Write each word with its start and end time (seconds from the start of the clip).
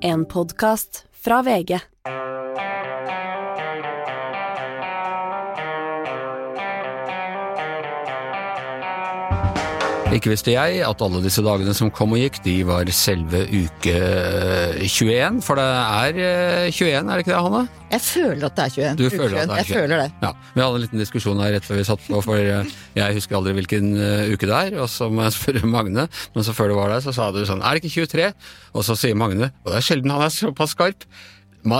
En 0.00 0.26
podkast 0.26 1.06
fra 1.12 1.42
VG. 1.42 1.80
Ikke 10.08 10.30
visste 10.32 10.54
jeg 10.54 10.78
at 10.88 11.02
alle 11.04 11.18
disse 11.20 11.42
dagene 11.44 11.74
som 11.76 11.90
kom 11.92 12.14
og 12.16 12.20
gikk, 12.22 12.38
de 12.40 12.54
var 12.64 12.88
selve 12.96 13.42
uke 13.44 13.92
21. 14.80 15.42
For 15.44 15.60
det 15.60 15.66
er 15.68 16.20
eh, 16.24 16.70
21, 16.72 16.94
er 16.96 17.10
det 17.12 17.26
ikke 17.26 17.34
det, 17.34 17.42
Hanne? 17.44 17.60
Jeg 17.92 18.02
føler 18.06 18.46
at 18.48 18.56
det 18.56 18.64
er 18.64 18.72
21. 18.72 18.96
Du 18.96 19.04
Uke 19.04 19.18
føler 19.20 19.36
at 19.42 19.52
det 19.52 19.58
er 19.58 19.60
21. 19.60 19.60
Jeg 19.60 19.76
føler 19.76 20.00
det. 20.00 20.08
Ja, 20.24 20.30
Vi 20.54 20.64
hadde 20.64 20.78
en 20.80 20.84
liten 20.86 21.02
diskusjon 21.04 21.42
her 21.44 21.52
rett 21.58 21.68
før 21.68 21.80
vi 21.80 21.84
satt 21.90 22.06
på, 22.06 22.22
for 22.24 22.40
eh, 22.40 22.72
jeg 22.96 23.18
husker 23.18 23.36
aldri 23.38 23.54
hvilken 23.58 23.90
eh, 24.00 24.32
uke 24.32 24.48
det 24.48 24.56
er. 24.62 24.78
Og 24.80 24.88
så 24.94 25.10
må 25.12 25.28
jeg 25.28 25.36
spørre 25.42 25.72
Magne, 25.76 26.08
men 26.08 26.48
så 26.48 26.56
før 26.56 26.72
du 26.72 26.78
var 26.80 26.96
der, 26.96 27.04
så 27.04 27.12
sa 27.20 27.28
du 27.36 27.42
sånn 27.44 27.60
Er 27.60 27.76
det 27.76 27.84
ikke 27.84 28.08
23? 28.08 28.32
Og 28.80 28.88
så 28.88 28.96
sier 28.96 29.20
Magne, 29.20 29.52
og 29.60 29.74
det 29.74 29.82
er 29.82 29.88
sjelden 29.92 30.16
han 30.16 30.24
er 30.24 30.32
såpass 30.32 30.72
skarp. 30.72 31.04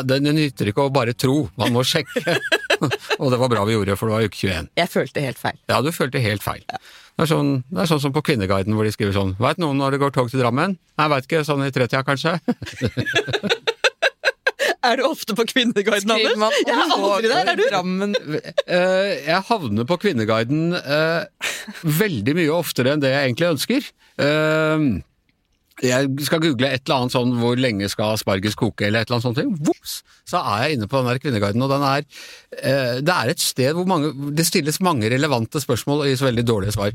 Det 0.04 0.20
nytter 0.20 0.68
ikke 0.68 0.84
å 0.84 0.92
bare 0.92 1.16
tro, 1.16 1.46
man 1.56 1.72
må 1.72 1.80
sjekke. 1.86 2.36
og 3.22 3.28
det 3.32 3.40
var 3.40 3.56
bra 3.56 3.64
vi 3.64 3.78
gjorde, 3.78 3.96
for 3.96 4.12
det 4.12 4.18
var 4.18 4.28
uke 4.28 4.44
21. 4.52 4.72
Jeg 4.84 4.92
følte 4.92 5.24
helt 5.24 5.40
feil. 5.40 5.60
Ja, 5.72 5.80
du 5.80 5.94
følte 5.96 6.20
helt 6.20 6.44
feil. 6.44 6.66
Det 7.18 7.24
er, 7.24 7.30
sånn, 7.32 7.48
det 7.66 7.80
er 7.82 7.88
sånn 7.90 7.98
som 7.98 8.12
på 8.14 8.22
Kvinneguiden 8.28 8.76
hvor 8.78 8.86
de 8.86 8.92
skriver 8.94 9.16
sånn 9.16 9.32
Veit 9.42 9.58
noen 9.58 9.80
når 9.80 9.96
det 9.96 9.98
går 10.04 10.12
tog 10.14 10.28
til 10.30 10.38
Drammen? 10.38 10.76
Nei, 10.78 11.06
veit 11.10 11.26
ikke. 11.26 11.40
Sånn 11.42 11.64
i 11.66 11.72
tretida, 11.74 12.04
kanskje? 12.06 12.36
Er 14.86 15.00
du 15.00 15.02
ofte 15.08 15.34
på 15.34 15.42
Kvinneguiden, 15.50 16.06
Skriver 16.06 16.38
man 16.38 16.54
Jeg 16.62 16.76
er 16.76 16.92
aldri 16.94 17.30
der, 17.32 17.50
er 17.50 17.58
du? 17.58 17.64
Drammen 17.66 18.14
Eh, 18.14 19.12
jeg 19.26 19.42
havner 19.48 19.88
på 19.88 19.98
Kvinneguiden 20.04 20.76
uh, 20.76 21.26
veldig 21.82 22.34
mye 22.38 22.54
oftere 22.54 22.94
enn 22.94 23.02
det 23.02 23.10
jeg 23.10 23.26
egentlig 23.26 23.48
ønsker. 23.48 23.88
Eh, 24.22 24.84
jeg 25.84 26.26
skal 26.26 26.42
google 26.42 26.70
et 26.72 26.82
eller 26.84 27.04
annet 27.04 27.14
sånn 27.14 27.34
hvor 27.38 27.58
lenge 27.60 27.88
skal 27.92 28.16
asparges 28.16 28.56
koke, 28.58 28.86
eller 28.86 29.04
et 29.04 29.10
eller 29.10 29.20
annet 29.20 29.28
sånt. 29.28 29.62
Vops, 29.68 30.00
så 30.28 30.42
er 30.42 30.64
jeg 30.64 30.78
inne 30.78 30.88
på 30.90 30.98
den 30.98 31.10
der 31.12 31.22
Kvinneguiden, 31.22 31.64
og 31.64 31.72
den 31.72 31.86
er 31.86 32.02
eh, 32.58 32.98
Det 33.04 33.14
er 33.14 33.32
et 33.32 33.42
sted 33.42 33.76
hvor 33.76 33.88
mange, 33.88 34.12
det 34.34 34.46
stilles 34.48 34.80
mange 34.84 35.10
relevante 35.12 35.62
spørsmål 35.62 36.04
og 36.04 36.10
gis 36.10 36.24
veldig 36.24 36.46
dårlige 36.48 36.76
svar. 36.78 36.94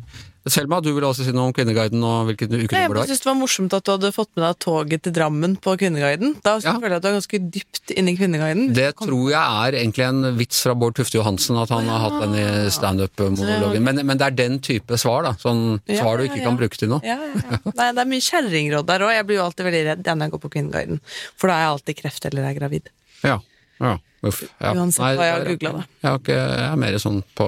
Selma, 0.51 0.81
du 0.83 0.89
vil 0.91 1.05
også 1.07 1.23
si 1.23 1.31
noe 1.31 1.47
om 1.47 1.53
Kvinneguiden 1.55 2.01
og 2.03 2.25
hvilken 2.27 2.49
Nei, 2.51 2.65
ukenummer 2.65 2.81
Jeg 2.83 2.89
det 2.91 2.97
var? 2.99 3.07
synes 3.07 3.21
det 3.23 3.27
var 3.29 3.37
morsomt 3.39 3.73
at 3.77 3.85
du 3.87 3.91
hadde 3.93 4.09
fått 4.11 4.29
med 4.35 4.43
deg 4.43 4.57
toget 4.59 5.03
til 5.05 5.13
Drammen 5.15 5.53
på 5.63 5.75
Kvinneguiden. 5.79 6.33
Da 6.43 6.57
Ja. 6.59 6.73
føler 6.75 6.89
jeg 6.89 6.99
at 6.99 7.01
du 7.05 7.07
er 7.07 7.15
ganske 7.15 7.39
dypt 7.55 7.93
inne 7.95 8.11
i 8.11 8.17
Kvinneguiden. 8.19 8.73
Det 8.75 8.89
tror 8.99 9.29
jeg 9.31 9.39
er 9.39 9.77
egentlig 9.79 10.03
en 10.09 10.35
vits 10.37 10.59
fra 10.65 10.75
Bård 10.75 10.95
Tufte 10.99 11.15
Johansen, 11.15 11.55
at 11.63 11.69
han 11.71 11.87
har 11.87 12.03
hatt 12.09 12.19
den 12.25 12.35
i 12.35 12.69
standup-monologen. 12.75 13.83
Men, 13.87 14.05
men 14.05 14.17
det 14.19 14.27
er 14.27 14.35
den 14.35 14.59
type 14.59 14.97
svar, 14.99 15.23
da. 15.23 15.33
Sånn 15.39 15.79
Ja, 15.87 16.01
svar 16.03 16.17
du 16.19 16.25
ikke 16.27 16.41
ja. 16.43 16.47
kan 16.49 16.57
bruke 16.59 16.75
til 16.77 16.89
noe. 16.91 16.99
Ja, 17.07 17.15
ja, 17.23 17.31
ja. 17.39 17.59
Nei, 17.79 17.89
det 17.95 18.03
er 18.03 18.11
mye 18.11 18.27
kjerringråd 18.27 18.85
der 18.91 18.99
òg. 19.07 19.13
Jeg 19.15 19.25
blir 19.31 19.39
jo 19.39 19.45
alltid 19.47 19.65
veldig 19.71 19.83
redd 19.93 20.03
når 20.11 20.27
jeg 20.27 20.35
går 20.35 20.43
på 20.43 20.53
Kvinneguiden. 20.57 20.99
For 21.39 21.47
da 21.47 21.55
er 21.55 21.63
jeg 21.67 21.73
alltid 21.77 22.01
kreft 22.03 22.25
eller 22.29 22.43
er 22.51 22.59
gravid. 22.59 22.91
Ja. 23.23 23.39
ja. 23.79 23.95
Uff. 24.23 24.43
Ja. 24.59 24.71
Uansett 24.75 25.03
hva 25.03 25.23
jeg 25.23 25.33
har 25.39 25.47
googlet, 25.47 25.73
da. 25.79 25.83
Jeg, 26.03 26.27
jeg 26.35 26.67
er 26.67 26.75
mer 26.79 26.99
sånn 26.99 27.23
på 27.35 27.47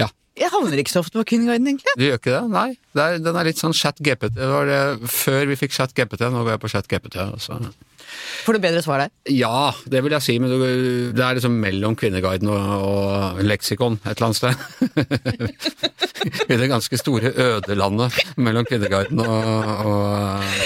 Ja, 0.00 0.08
Jeg 0.34 0.50
havner 0.50 0.80
ikke 0.82 0.90
så 0.90 1.00
ofte 1.04 1.14
på 1.20 1.22
Kvinneguiden, 1.30 1.68
egentlig. 1.70 1.92
du 1.94 2.02
gjør 2.08 2.16
ikke 2.18 2.32
det? 2.34 2.42
Nei. 2.50 2.70
Det 2.96 3.02
er, 3.04 3.18
den 3.22 3.36
er 3.38 3.46
litt 3.46 3.60
sånn 3.60 3.74
chat 3.76 4.00
GPT. 4.02 4.32
Det 4.34 4.48
var 4.50 4.66
det 4.66 5.10
før 5.12 5.44
vi 5.46 5.58
fikk 5.60 5.74
chat 5.76 5.94
GPT, 5.94 6.24
nå 6.26 6.40
går 6.42 6.56
jeg 6.56 6.62
på 6.64 6.70
chat 6.72 6.88
GPT. 6.90 7.20
Også. 7.36 7.58
Får 8.44 8.56
du 8.56 8.60
bedre 8.64 8.82
svar 8.82 9.04
der? 9.04 9.12
Ja, 9.30 9.70
det 9.90 10.02
vil 10.04 10.14
jeg 10.16 10.26
si, 10.26 10.34
men 10.42 10.50
det 11.14 11.22
er 11.22 11.38
liksom 11.38 11.54
mellom 11.62 11.94
Kvinneguiden 11.98 12.50
og, 12.50 12.72
og 12.88 13.44
leksikon 13.46 14.00
et 14.02 14.16
eller 14.16 14.26
annet 14.26 14.40
sted. 14.40 15.54
I 16.50 16.58
det 16.58 16.70
ganske 16.72 16.98
store 16.98 17.30
ødelandet 17.30 18.18
mellom 18.34 18.66
Kvinneguiden 18.66 19.22
og, 19.22 19.70
og, 19.86 20.58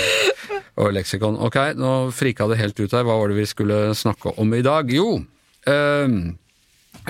og 0.80 0.90
leksikon. 0.96 1.36
Ok, 1.44 1.60
nå 1.76 1.92
frika 2.16 2.48
det 2.48 2.60
helt 2.62 2.80
ut 2.80 2.96
her. 2.96 3.04
Hva 3.04 3.20
var 3.20 3.28
det 3.28 3.38
vi 3.42 3.46
skulle 3.52 3.84
snakke 3.98 4.32
om 4.40 4.56
i 4.56 4.64
dag? 4.64 4.88
Jo, 4.96 5.20
øh, 5.68 6.18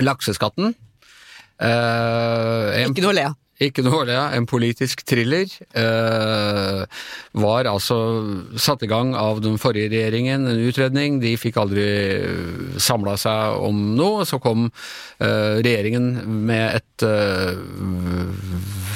lakseskatten. 0.03 0.75
Eh, 1.59 2.83
en- 2.83 2.93
Ikke 2.93 3.03
noe 3.03 3.11
å 3.11 3.15
le 3.19 3.25
av. 3.27 3.35
ikke 3.59 3.83
noe 3.83 3.97
å 3.99 4.05
le 4.07 4.15
av. 4.15 4.33
En 4.37 4.45
politisk 4.47 5.01
thriller 5.03 5.43
eh, 5.75 6.85
var 7.33 7.67
altså 7.67 7.97
satt 8.55 8.83
i 8.83 8.87
gang 8.87 9.11
av 9.19 9.41
den 9.43 9.57
forrige 9.59 9.89
regjeringen, 9.91 10.47
en 10.47 10.61
utredning. 10.69 11.19
De 11.19 11.33
fikk 11.35 11.57
aldri 11.59 12.79
samla 12.79 13.17
seg 13.19 13.59
om 13.67 13.81
noe. 13.99 14.23
Så 14.25 14.39
kom 14.39 14.69
eh, 15.19 15.59
regjeringen 15.59 16.23
med 16.47 16.79
et 16.79 17.03
eh, 17.03 17.59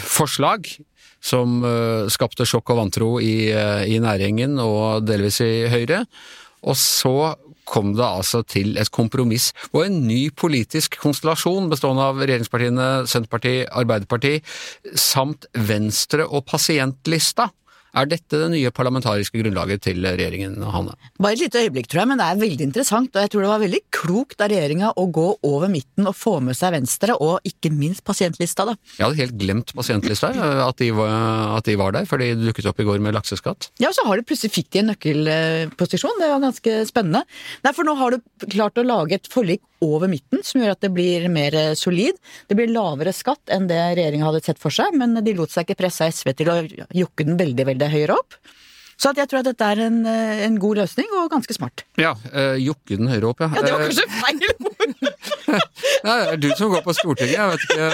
forslag 0.07 0.67
som 1.23 1.61
eh, 1.63 2.07
skapte 2.11 2.45
sjokk 2.47 2.71
og 2.73 2.79
vantro 2.81 3.11
i, 3.23 3.49
eh, 3.51 3.83
i 3.91 3.99
næringen 4.03 4.57
og 4.63 5.05
delvis 5.07 5.41
i 5.43 5.67
Høyre. 5.71 6.05
Og 6.63 6.75
så 6.79 7.33
kom 7.69 7.93
det 7.97 8.05
altså 8.05 8.43
til 8.47 8.77
et 8.81 8.91
kompromiss 8.93 9.51
og 9.71 9.85
en 9.85 10.01
ny 10.07 10.27
politisk 10.35 10.99
konstellasjon 11.01 11.69
bestående 11.71 12.05
av 12.11 12.21
regjeringspartiene 12.21 12.87
Senterpartiet, 13.09 13.71
Arbeiderpartiet 13.71 14.47
samt 14.99 15.47
Venstre 15.53 16.27
og 16.27 16.45
Pasientlista. 16.49 17.49
Er 17.93 18.07
dette 18.09 18.39
det 18.41 18.49
nye 18.49 18.71
parlamentariske 18.73 19.37
grunnlaget 19.37 19.83
til 19.85 20.01
regjeringen, 20.01 20.55
Hanne? 20.73 20.95
Bare 21.21 21.35
et 21.37 21.43
lite 21.43 21.61
øyeblikk, 21.61 21.89
tror 21.91 22.01
jeg, 22.01 22.09
men 22.09 22.17
det 22.17 22.25
er 22.25 22.39
veldig 22.41 22.65
interessant. 22.65 23.11
Og 23.13 23.21
jeg 23.21 23.31
tror 23.33 23.45
det 23.45 23.51
var 23.51 23.61
veldig 23.61 23.81
klokt 23.93 24.41
av 24.41 24.49
regjeringa 24.49 24.93
å 24.97 25.05
gå 25.13 25.27
over 25.45 25.69
midten 25.69 26.09
og 26.09 26.17
få 26.17 26.39
med 26.41 26.57
seg 26.57 26.73
Venstre, 26.73 27.13
og 27.21 27.45
ikke 27.45 27.69
minst 27.73 28.01
pasientlista, 28.07 28.65
da. 28.65 28.73
Jeg 28.97 29.05
hadde 29.05 29.21
helt 29.21 29.37
glemt 29.37 29.75
Pasientlista, 29.77 30.31
eh, 30.33 30.61
at 30.65 30.81
de 30.81 30.89
var, 30.97 31.13
at 31.59 31.69
de 31.69 31.75
var 31.77 31.93
der, 31.93 32.07
for 32.09 32.21
de 32.21 32.31
dukket 32.39 32.71
opp 32.71 32.81
i 32.81 32.87
går 32.87 33.03
med 33.03 33.13
lakseskatt. 33.17 33.69
Ja, 33.81 33.91
og 33.91 33.97
så 33.97 34.07
har 34.07 34.17
de 34.17 34.25
plutselig 34.25 34.53
fikk 34.55 34.71
de 34.73 34.81
en 34.81 34.89
nøkkelposisjon, 34.93 36.17
det 36.21 36.31
var 36.33 36.41
ganske 36.43 36.79
spennende. 36.89 37.23
Nei, 37.65 37.75
for 37.77 37.85
nå 37.85 37.93
har 37.99 38.15
du 38.17 38.49
klart 38.49 38.81
å 38.81 38.87
lage 38.87 39.19
et 39.19 39.29
forlik 39.29 39.61
over 39.83 40.07
midten, 40.07 40.41
som 40.47 40.61
gjør 40.61 40.77
at 40.77 40.83
det 40.85 40.91
blir 40.95 41.25
mer 41.31 41.55
solid. 41.75 42.17
Det 42.47 42.55
blir 42.57 42.71
lavere 42.71 43.13
skatt 43.15 43.51
enn 43.51 43.67
det 43.67 43.79
regjeringa 43.97 44.29
hadde 44.29 44.43
sett 44.45 44.61
for 44.61 44.73
seg, 44.73 44.95
men 44.95 45.17
de 45.19 45.35
lot 45.35 45.51
seg 45.51 45.67
ikke 45.67 45.81
presse 45.83 46.05
av 46.05 46.13
SV 46.15 46.31
til 46.39 46.51
å 46.53 46.57
jokke 47.03 47.27
den 47.27 47.39
veldig, 47.39 47.67
veldig 47.73 47.82
høyere 47.91 48.15
opp. 48.19 48.33
Så 48.97 49.09
at 49.09 49.17
jeg 49.17 49.27
tror 49.27 49.39
at 49.41 49.47
dette 49.49 49.65
er 49.65 49.79
en, 49.87 50.05
eh, 50.05 50.43
en 50.45 50.59
god 50.61 50.75
løsning, 50.83 51.07
og 51.19 51.31
ganske 51.33 51.53
smart. 51.57 51.83
Ja, 51.99 52.13
Øh, 52.31 52.55
jukke 52.61 52.95
den 52.95 53.07
høyere 53.11 53.25
opp, 53.33 53.41
ja. 53.41 53.49
Ja, 53.55 53.61
det 53.65 53.73
var 53.73 53.81
Eh, 53.81 53.89
kanskje 53.89 54.05
feil 54.21 54.39
ord! 54.69 55.13
Det 55.47 56.13
er 56.13 56.39
du 56.39 56.49
som 56.57 56.71
går 56.71 56.83
på 56.85 56.93
Stortinget, 56.95 57.35
jeg 57.35 57.49
vet 57.51 57.63
ikke, 57.67 57.87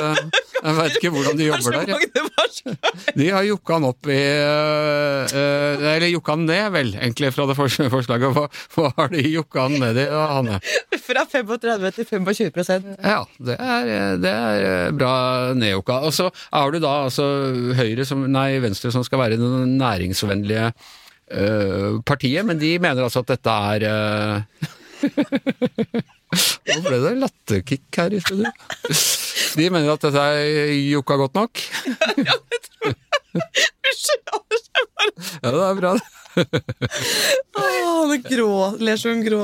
jeg 0.60 0.76
vet 0.80 0.98
ikke 1.00 1.12
hvordan 1.14 1.40
de 1.40 1.48
jobber 1.48 1.78
der. 1.78 1.86
De 3.16 3.28
har 3.32 3.46
jukka 3.48 3.78
han 3.78 3.88
opp 3.88 4.10
i 4.10 4.18
øh, 4.20 5.32
øh, 5.32 5.84
Eller 5.94 6.10
jukka 6.12 6.36
han 6.36 6.46
ned, 6.50 6.70
vel, 6.74 6.92
egentlig, 7.00 7.32
fra 7.36 7.48
det 7.50 7.56
forslaget. 7.58 8.28
Hva, 8.36 8.46
hva 8.76 8.92
har 8.98 9.12
de 9.14 9.24
jukka 9.24 9.68
han 9.68 9.78
ned 9.82 10.00
i, 10.04 10.06
Hanne? 10.10 10.60
Fra 11.10 11.26
35 11.32 11.92
til 11.96 12.10
25% 12.10 12.90
Ja, 13.00 13.22
det 13.50 13.58
er, 13.58 13.92
det 14.22 14.34
er 14.34 14.96
bra 14.98 15.14
nedjukka. 15.58 16.02
Og 16.08 16.16
så 16.16 16.30
er 16.30 16.74
du 16.74 16.82
da 16.84 16.96
altså 17.08 17.28
Høyre 17.80 18.06
som 18.08 18.26
Nei, 18.30 18.52
Venstre 18.64 18.92
som 18.94 19.06
skal 19.08 19.24
være 19.24 19.40
den 19.40 19.78
næringsvennlige 19.80 20.72
partiet, 22.10 22.42
men 22.42 22.58
de 22.58 22.72
mener 22.82 23.06
altså 23.06 23.22
at 23.22 23.36
dette 23.36 23.54
er 23.54 23.80
Nå 26.30 26.80
ble 26.86 26.98
det 27.04 27.14
latterkick 27.24 27.98
her 27.98 28.14
i 28.14 28.20
studio. 28.22 28.52
De 29.58 29.70
mener 29.74 29.90
at 29.96 30.04
dette 30.06 30.22
er 30.22 30.74
jokka 30.92 31.16
godt 31.24 31.38
nok. 31.40 31.64
Ja, 32.20 32.36
Unnskyld, 33.90 34.26
Anders. 34.34 34.66
jeg 34.76 34.86
bare- 34.96 35.16
Ja, 35.44 35.50
det 35.56 35.64
er 35.66 35.76
bra. 35.80 35.92
Åh, 37.60 38.12
det 38.12 38.20
grå. 38.30 38.52
Ler 38.80 38.98
som 39.02 39.12
en 39.12 39.24
grå. 39.26 39.42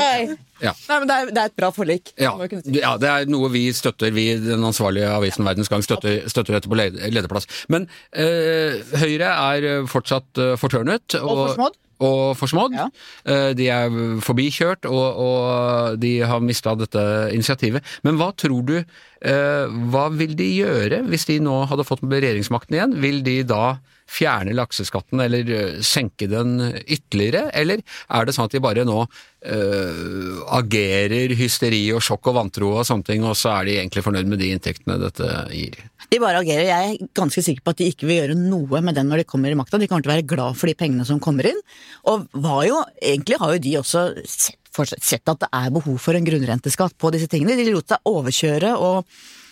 Ja. 0.64 0.72
Nei, 0.88 1.00
men 1.02 1.10
det 1.10 1.16
er, 1.16 1.32
det 1.36 1.42
er 1.42 1.52
et 1.52 1.58
bra 1.60 1.70
forlik. 1.76 2.12
Ja, 2.22 2.34
ja, 2.40 2.96
det 3.02 3.12
er 3.12 3.32
noe 3.32 3.50
vi 3.54 3.66
støtter. 3.76 4.14
Vi, 4.16 4.28
den 4.40 4.64
ansvarlige 4.68 5.12
avisen 5.12 5.48
Verdens 5.48 5.72
Gang, 5.72 5.84
støtter, 5.86 6.24
støtter 6.32 6.58
dette 6.58 6.72
på 6.72 6.78
lederplass. 6.80 7.50
Men 7.72 7.90
eh, 8.12 8.80
Høyre 9.02 9.34
er 9.34 9.90
fortsatt 9.92 10.42
eh, 10.42 10.54
fortørnet. 10.60 11.18
Og 11.20 11.50
forsmådd. 11.50 11.82
Og 12.06 12.36
forsmådd. 12.36 12.76
Ja. 12.76 12.86
Eh, 13.31 13.50
de 13.56 13.68
er 13.72 13.98
forbikjørt, 14.24 14.88
og, 14.90 15.19
og 15.25 16.00
de 16.02 16.18
har 16.28 16.44
mista 16.44 16.75
dette 16.80 17.04
initiativet. 17.36 17.84
Men 18.08 18.19
hva 18.19 18.31
tror 18.36 18.63
du 18.68 18.78
eh, 18.80 19.75
Hva 19.92 20.08
vil 20.16 20.36
de 20.40 20.50
gjøre 20.58 21.04
hvis 21.10 21.28
de 21.31 21.40
nå 21.44 21.62
hadde 21.72 21.88
fått 21.88 22.04
regjeringsmakten 22.04 22.80
igjen? 22.80 22.98
Vil 23.04 23.22
de 23.28 23.42
da 23.48 23.78
fjerne 24.06 24.54
lakseskatten 24.54 25.22
eller 25.24 25.50
eh, 25.50 25.78
senke 25.86 26.28
den 26.30 26.60
ytterligere, 26.84 27.48
eller 27.58 27.81
er 27.81 28.28
det 28.28 28.36
sånn 28.36 28.50
at 28.50 28.54
de 28.54 28.62
bare 28.63 28.86
nå 28.86 29.00
eh, 29.01 30.44
agerer 30.53 31.33
hysteri 31.39 31.81
og 31.95 32.03
sjokk 32.06 32.31
og 32.31 32.38
vantro 32.39 32.71
og 32.75 32.86
sånne 32.88 33.07
ting, 33.07 33.25
og 33.25 33.38
så 33.39 33.53
er 33.57 33.68
de 33.68 33.77
egentlig 33.80 34.03
fornøyd 34.06 34.30
med 34.31 34.42
de 34.42 34.51
inntektene 34.53 34.97
dette 35.01 35.30
gir? 35.51 35.80
De 36.12 36.19
bare 36.21 36.42
agerer. 36.44 36.68
Jeg 36.69 36.92
er 36.92 37.13
ganske 37.18 37.44
sikker 37.45 37.65
på 37.65 37.74
at 37.74 37.81
de 37.81 37.89
ikke 37.92 38.09
vil 38.09 38.21
gjøre 38.21 38.38
noe 38.38 38.81
med 38.86 38.97
den 38.97 39.09
når 39.09 39.24
de 39.24 39.30
kommer 39.30 39.51
i 39.51 39.57
makta. 39.57 39.80
De 39.81 39.89
kommer 39.89 40.06
til 40.06 40.13
å 40.13 40.15
være 40.15 40.27
glad 40.30 40.59
for 40.59 40.69
de 40.69 40.77
pengene 40.77 41.07
som 41.07 41.21
kommer 41.24 41.50
inn. 41.50 41.63
Og 42.12 42.27
jo, 42.68 42.81
egentlig 43.01 43.39
har 43.42 43.56
jo 43.56 43.63
de 43.63 43.74
også 43.81 44.06
sett, 44.30 44.59
sett 45.00 45.31
at 45.31 45.42
det 45.45 45.50
er 45.50 45.74
behov 45.74 45.97
for 46.03 46.18
en 46.18 46.27
grunnrenteskatt 46.27 46.98
på 47.01 47.12
disse 47.15 47.31
tingene. 47.31 47.57
De 47.57 47.71
lot 47.74 47.95
seg 47.95 48.12
overkjøre 48.12 48.75
og 48.77 49.09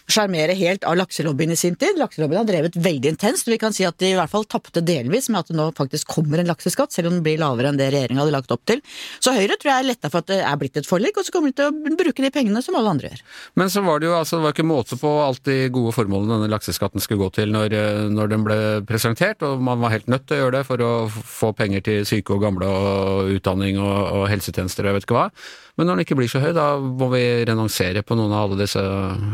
sjarmere 0.09 0.55
helt 0.57 0.83
av 0.83 0.97
lakselobbyen 0.99 1.53
i 1.53 1.57
sin 1.59 1.75
tid. 1.79 1.97
Lakselobbyen 1.99 2.41
har 2.41 2.47
drevet 2.49 2.75
veldig 2.75 3.13
intenst, 3.13 3.47
vi 3.47 3.57
kan 3.61 3.73
si 3.75 3.85
at 3.87 3.97
de 4.01 4.11
i 4.11 4.17
hvert 4.17 4.31
fall 4.31 4.45
tapte 4.49 4.83
delvis 4.83 5.29
med 5.31 5.43
at 5.43 5.51
det 5.51 5.57
nå 5.57 5.69
faktisk 5.77 6.11
kommer 6.11 6.41
en 6.41 6.49
lakseskatt, 6.51 6.93
selv 6.93 7.09
om 7.09 7.17
den 7.17 7.23
blir 7.25 7.39
lavere 7.41 7.71
enn 7.71 7.79
det 7.79 7.89
regjeringa 7.93 8.23
hadde 8.23 8.35
lagt 8.35 8.53
opp 8.53 8.65
til. 8.69 8.83
Så 9.23 9.35
Høyre 9.35 9.57
tror 9.59 9.71
jeg 9.71 9.83
er 9.83 9.89
letta 9.89 10.11
for 10.11 10.23
at 10.23 10.31
det 10.31 10.39
er 10.43 10.59
blitt 10.59 10.79
et 10.79 10.89
forlik, 10.89 11.17
og 11.17 11.27
så 11.27 11.35
kommer 11.35 11.53
de 11.53 11.57
til 11.59 11.71
å 11.71 11.97
bruke 12.03 12.25
de 12.25 12.33
pengene 12.33 12.63
som 12.65 12.77
alle 12.79 12.93
andre 12.95 13.13
gjør. 13.13 13.23
Men 13.59 13.73
så 13.73 13.83
var 13.85 14.01
det 14.01 14.09
jo 14.09 14.17
altså, 14.17 14.39
det 14.39 14.47
var 14.47 14.57
ikke 14.57 14.67
måte 14.67 14.99
på 14.99 15.13
alt 15.23 15.43
de 15.47 15.57
gode 15.73 15.95
formålene 15.95 16.37
denne 16.37 16.51
lakseskatten 16.53 17.03
skulle 17.03 17.23
gå 17.23 17.31
til 17.39 17.53
når, 17.55 17.77
eh, 17.77 18.03
når 18.11 18.33
den 18.33 18.47
ble 18.47 18.59
presentert, 18.89 19.43
og 19.45 19.63
man 19.63 19.81
var 19.83 19.95
helt 19.95 20.11
nødt 20.11 20.27
til 20.27 20.37
å 20.39 20.43
gjøre 20.43 20.57
det 20.59 20.65
for 20.67 20.83
å 20.83 20.93
få 21.09 21.53
penger 21.57 21.85
til 21.85 22.07
syke 22.07 22.35
og 22.35 22.43
gamle 22.43 22.67
og 22.67 23.35
utdanning 23.37 23.79
og, 23.81 23.99
og 24.19 24.27
helsetjenester 24.31 24.83
og 24.83 24.91
jeg 24.91 24.99
vet 24.99 25.07
ikke 25.07 25.19
hva. 25.21 25.29
Men 25.73 25.87
når 25.89 25.95
den 25.95 26.05
ikke 26.05 26.17
blir 26.19 26.29
så 26.29 26.41
høy, 26.43 26.51
da 26.53 26.67
må 26.77 27.07
vi 27.15 27.23
renonsere 27.49 28.03
på 28.05 28.17
noen 28.17 28.33
av 28.35 28.43
alle 28.45 28.59
disse 28.59 28.81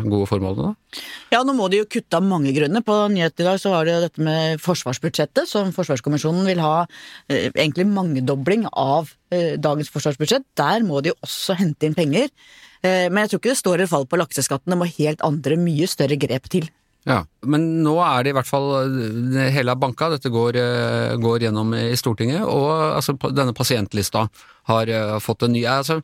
gode 0.05 0.27
formålene, 0.29 0.69
da? 0.69 1.01
Ja, 1.33 1.41
nå 1.43 1.55
må 1.57 1.67
de 1.71 1.81
jo 1.81 1.89
kutte 1.91 2.15
av 2.15 2.23
mange 2.23 2.53
grunner. 2.55 2.83
På 2.85 2.95
nyhetene 3.11 3.43
i 3.43 3.49
dag 3.49 3.59
så 3.59 3.73
var 3.73 3.83
det 3.83 3.97
jo 3.97 4.05
dette 4.05 4.23
med 4.23 4.63
forsvarsbudsjettet, 4.63 5.49
som 5.51 5.73
Forsvarskommisjonen 5.75 6.47
vil 6.47 6.63
ha 6.63 6.85
eh, 6.85 7.49
egentlig 7.49 7.89
mangedobling 7.91 8.65
av 8.71 9.11
eh, 9.35 9.59
dagens 9.59 9.91
forsvarsbudsjett. 9.91 10.47
Der 10.59 10.87
må 10.87 11.03
de 11.03 11.11
jo 11.11 11.19
også 11.27 11.59
hente 11.59 11.89
inn 11.89 11.97
penger. 11.97 12.31
Eh, 12.79 13.07
men 13.11 13.25
jeg 13.25 13.33
tror 13.33 13.43
ikke 13.43 13.53
det 13.53 13.61
står 13.65 13.77
eller 13.81 13.91
faller 13.91 14.11
på 14.11 14.23
lakseskatten, 14.23 14.71
det 14.71 14.79
må 14.79 14.87
helt 14.95 15.23
andre, 15.27 15.59
mye 15.59 15.91
større 15.91 16.15
grep 16.19 16.47
til. 16.51 16.71
Ja, 17.07 17.23
Men 17.47 17.81
nå 17.83 17.95
er 18.03 18.23
det 18.23 18.33
i 18.33 18.35
hvert 18.35 18.49
fall 18.49 18.67
eh, 18.83 19.49
hele 19.55 19.75
banka, 19.79 20.09
dette 20.11 20.31
går, 20.31 20.57
eh, 20.59 21.13
går 21.21 21.45
gjennom 21.47 21.71
i 21.77 21.95
Stortinget, 21.97 22.43
og 22.43 22.69
altså, 22.99 23.15
denne 23.31 23.55
pasientlista 23.55 24.27
har 24.69 24.91
uh, 24.91 25.15
fått 25.23 25.47
en 25.47 25.55
ny 25.55 25.63
altså, 25.65 26.01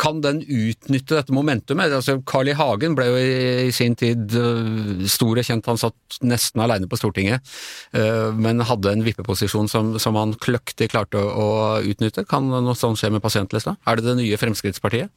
kan 0.00 0.20
den 0.24 0.40
utnytte 0.42 1.16
dette 1.18 1.34
momentumet? 1.34 1.92
Altså, 1.92 2.18
Carl 2.28 2.50
I. 2.50 2.56
Hagen 2.56 2.96
ble 2.98 3.08
jo 3.08 3.18
i, 3.18 3.68
i 3.68 3.72
sin 3.74 3.94
tid 3.98 4.34
uh, 4.36 5.04
stor 5.10 5.40
og 5.40 5.46
kjent, 5.46 5.68
han 5.68 5.80
satt 5.80 6.18
nesten 6.24 6.62
alene 6.64 6.88
på 6.90 6.98
Stortinget, 7.00 7.44
uh, 7.96 8.30
men 8.36 8.62
hadde 8.68 8.92
en 8.92 9.04
vippeposisjon 9.06 9.70
som, 9.70 9.94
som 10.02 10.18
han 10.20 10.34
kløktig 10.42 10.90
klarte 10.92 11.20
å, 11.20 11.32
å, 11.32 11.48
utnytte. 11.86 12.26
Kan 12.28 12.50
noe 12.52 12.76
sånt 12.78 13.00
skje 13.00 13.12
med 13.14 13.24
pasientlista? 13.24 13.76
Er 13.88 13.98
det 13.98 14.08
det 14.08 14.18
nye 14.20 14.40
Fremskrittspartiet? 14.40 15.12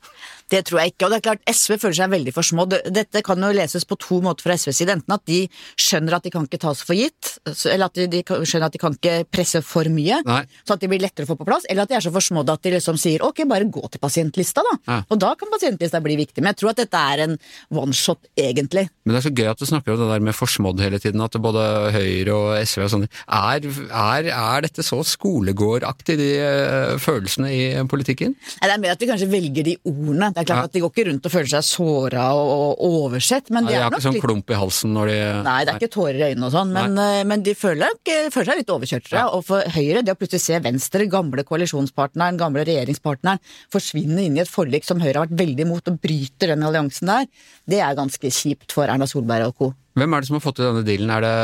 Det 0.52 0.62
tror 0.68 0.84
jeg 0.84 0.94
ikke. 0.94 1.08
Og 1.08 1.14
det 1.14 1.20
er 1.20 1.26
klart, 1.30 1.46
SV 1.50 1.78
føler 1.82 1.98
seg 1.98 2.12
veldig 2.14 2.34
for 2.36 2.46
små. 2.46 2.68
Dette 2.70 3.24
kan 3.26 3.42
jo 3.42 3.52
leses 3.56 3.88
på 3.88 3.98
to 4.02 4.20
måter 4.26 4.46
fra 4.46 4.58
SVs 4.60 4.82
side. 4.82 4.98
Enten 5.00 5.16
at 5.16 5.26
de 5.30 5.42
skjønner 5.82 6.20
at 6.20 6.26
de 6.26 6.34
kan 6.34 6.46
ikke 6.46 6.62
tas 6.62 6.84
for 6.86 6.98
gitt, 6.98 7.36
eller 7.46 7.88
at 7.88 7.98
de, 7.98 8.08
de 8.12 8.22
skjønner 8.24 8.68
at 8.70 8.76
de 8.76 8.82
kan 8.82 8.96
ikke 8.96 9.16
presse 9.34 9.62
for 9.66 9.90
mye, 9.92 10.22
Nei. 10.28 10.44
så 10.68 10.78
at 10.78 10.84
de 10.84 10.90
blir 10.92 11.02
lettere 11.02 11.26
å 11.26 11.32
få 11.32 11.40
på 11.40 11.48
plass, 11.48 11.66
eller 11.70 11.86
at 11.86 11.92
de 11.92 11.98
er 11.98 12.06
så 12.06 12.14
forsmådde 12.14 12.58
at 12.58 12.66
de 12.66 12.76
liksom 12.76 13.00
sier 13.02 13.26
ok, 13.26 13.44
bare 13.50 13.70
gå 13.70 13.84
til 13.90 14.04
pasientlista, 14.26 14.64
da. 14.64 14.76
Ja. 14.88 14.98
Og 15.10 15.20
da 15.20 15.34
kan 15.36 15.50
pasientlista 15.52 16.02
bli 16.04 16.16
viktig. 16.18 16.42
Men 16.42 16.54
jeg 16.54 16.62
tror 16.62 16.72
at 16.74 16.82
dette 16.82 16.98
er 16.98 17.24
en 17.26 17.38
one 17.72 17.94
shot, 17.94 18.20
egentlig. 18.38 18.88
Men 19.06 19.16
det 19.16 19.22
er 19.22 19.28
så 19.30 19.34
gøy 19.36 19.50
at 19.52 19.60
du 19.60 19.66
snakker 19.66 19.94
om 19.94 20.00
det 20.02 20.10
der 20.12 20.24
med 20.26 20.36
forsmådd 20.36 20.82
hele 20.82 21.00
tiden, 21.00 21.22
at 21.22 21.36
både 21.42 21.66
Høyre 21.96 22.36
og 22.36 22.66
SV 22.66 22.84
og 22.86 22.92
sånn 22.94 23.06
er, 23.06 23.68
er, 23.90 24.30
er, 24.32 24.62
dette 24.66 24.84
så 24.86 25.02
skolegårdaktig, 25.06 26.18
de 26.20 26.30
uh, 26.42 26.96
følelsene 27.02 27.52
i 27.54 27.62
politikken? 27.90 28.36
Nei, 28.36 28.70
det 28.70 28.76
er 28.76 28.82
mer 28.82 28.96
at 28.96 29.04
vi 29.04 29.10
kanskje 29.10 29.30
velger 29.32 29.68
de 29.68 29.76
ordene. 29.86 30.32
Det 30.34 30.44
er 30.44 30.50
klart 30.50 30.54
Ja. 30.56 30.70
at 30.70 30.74
De 30.76 30.82
går 30.82 30.92
ikke 30.94 31.08
rundt 31.10 31.26
og 31.28 31.32
føler 31.34 31.50
seg 31.52 31.66
såra 31.68 32.26
og, 32.40 32.54
og 32.80 32.86
oversett, 33.06 33.50
men 33.52 33.68
de 33.68 33.74
Nei, 33.74 33.80
er 33.80 33.84
har 33.86 33.92
nok 33.92 34.00
ikke 34.00 34.08
sånn 34.08 34.16
litt 34.18 34.26
klump 34.26 34.52
i 34.52 34.60
halsen 34.60 34.94
når 34.96 35.12
de 35.12 35.18
Nei, 35.46 35.58
det 35.66 35.74
er 35.74 35.80
ikke 35.82 35.92
tårer 35.96 36.20
i 36.20 36.28
øynene 36.32 36.48
og 36.48 36.54
sånn, 36.56 36.72
men, 36.76 36.98
eh, 37.02 37.24
men 37.28 37.44
de 37.46 37.54
føler, 37.58 37.92
ikke- 38.00 38.32
føler 38.34 38.50
seg 38.52 38.62
litt 38.62 38.74
overkjørt, 38.76 39.12
jeg. 39.12 39.26
Og 39.36 39.44
for 39.46 39.76
Høyre, 39.76 40.04
det 40.06 40.16
å 40.16 40.20
plutselig 40.20 40.44
se 40.46 40.60
Venstre, 40.64 41.08
gamle 41.12 41.44
koalisjonspartneren, 41.48 42.40
gamle 42.40 42.64
regjeringspartneren, 42.68 43.42
forsvinne 43.74 44.15
inn 44.22 44.38
i 44.38 44.44
et 44.44 44.52
forlik 44.52 44.86
som 44.88 45.02
Høyre 45.04 45.20
har 45.20 45.28
vært 45.28 45.40
veldig 45.42 45.66
imot, 45.66 45.90
og 45.92 46.00
bryter 46.04 46.54
den 46.54 46.66
alliansen 46.68 47.12
der, 47.12 47.28
det 47.70 47.82
er 47.82 47.98
ganske 47.98 48.32
kjipt 48.32 48.76
for 48.76 48.90
Erna 48.92 49.08
Solberg 49.10 49.50
og 49.50 49.58
co. 49.60 49.74
Hvem 49.96 50.12
er 50.12 50.24
det 50.24 50.28
som 50.28 50.36
har 50.36 50.44
fått 50.44 50.58
til 50.60 50.68
denne 50.68 50.84
dealen? 50.84 51.12
Er 51.16 51.24
det, 51.24 51.36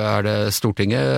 er 0.00 0.22
det 0.24 0.36
Stortinget, 0.56 1.08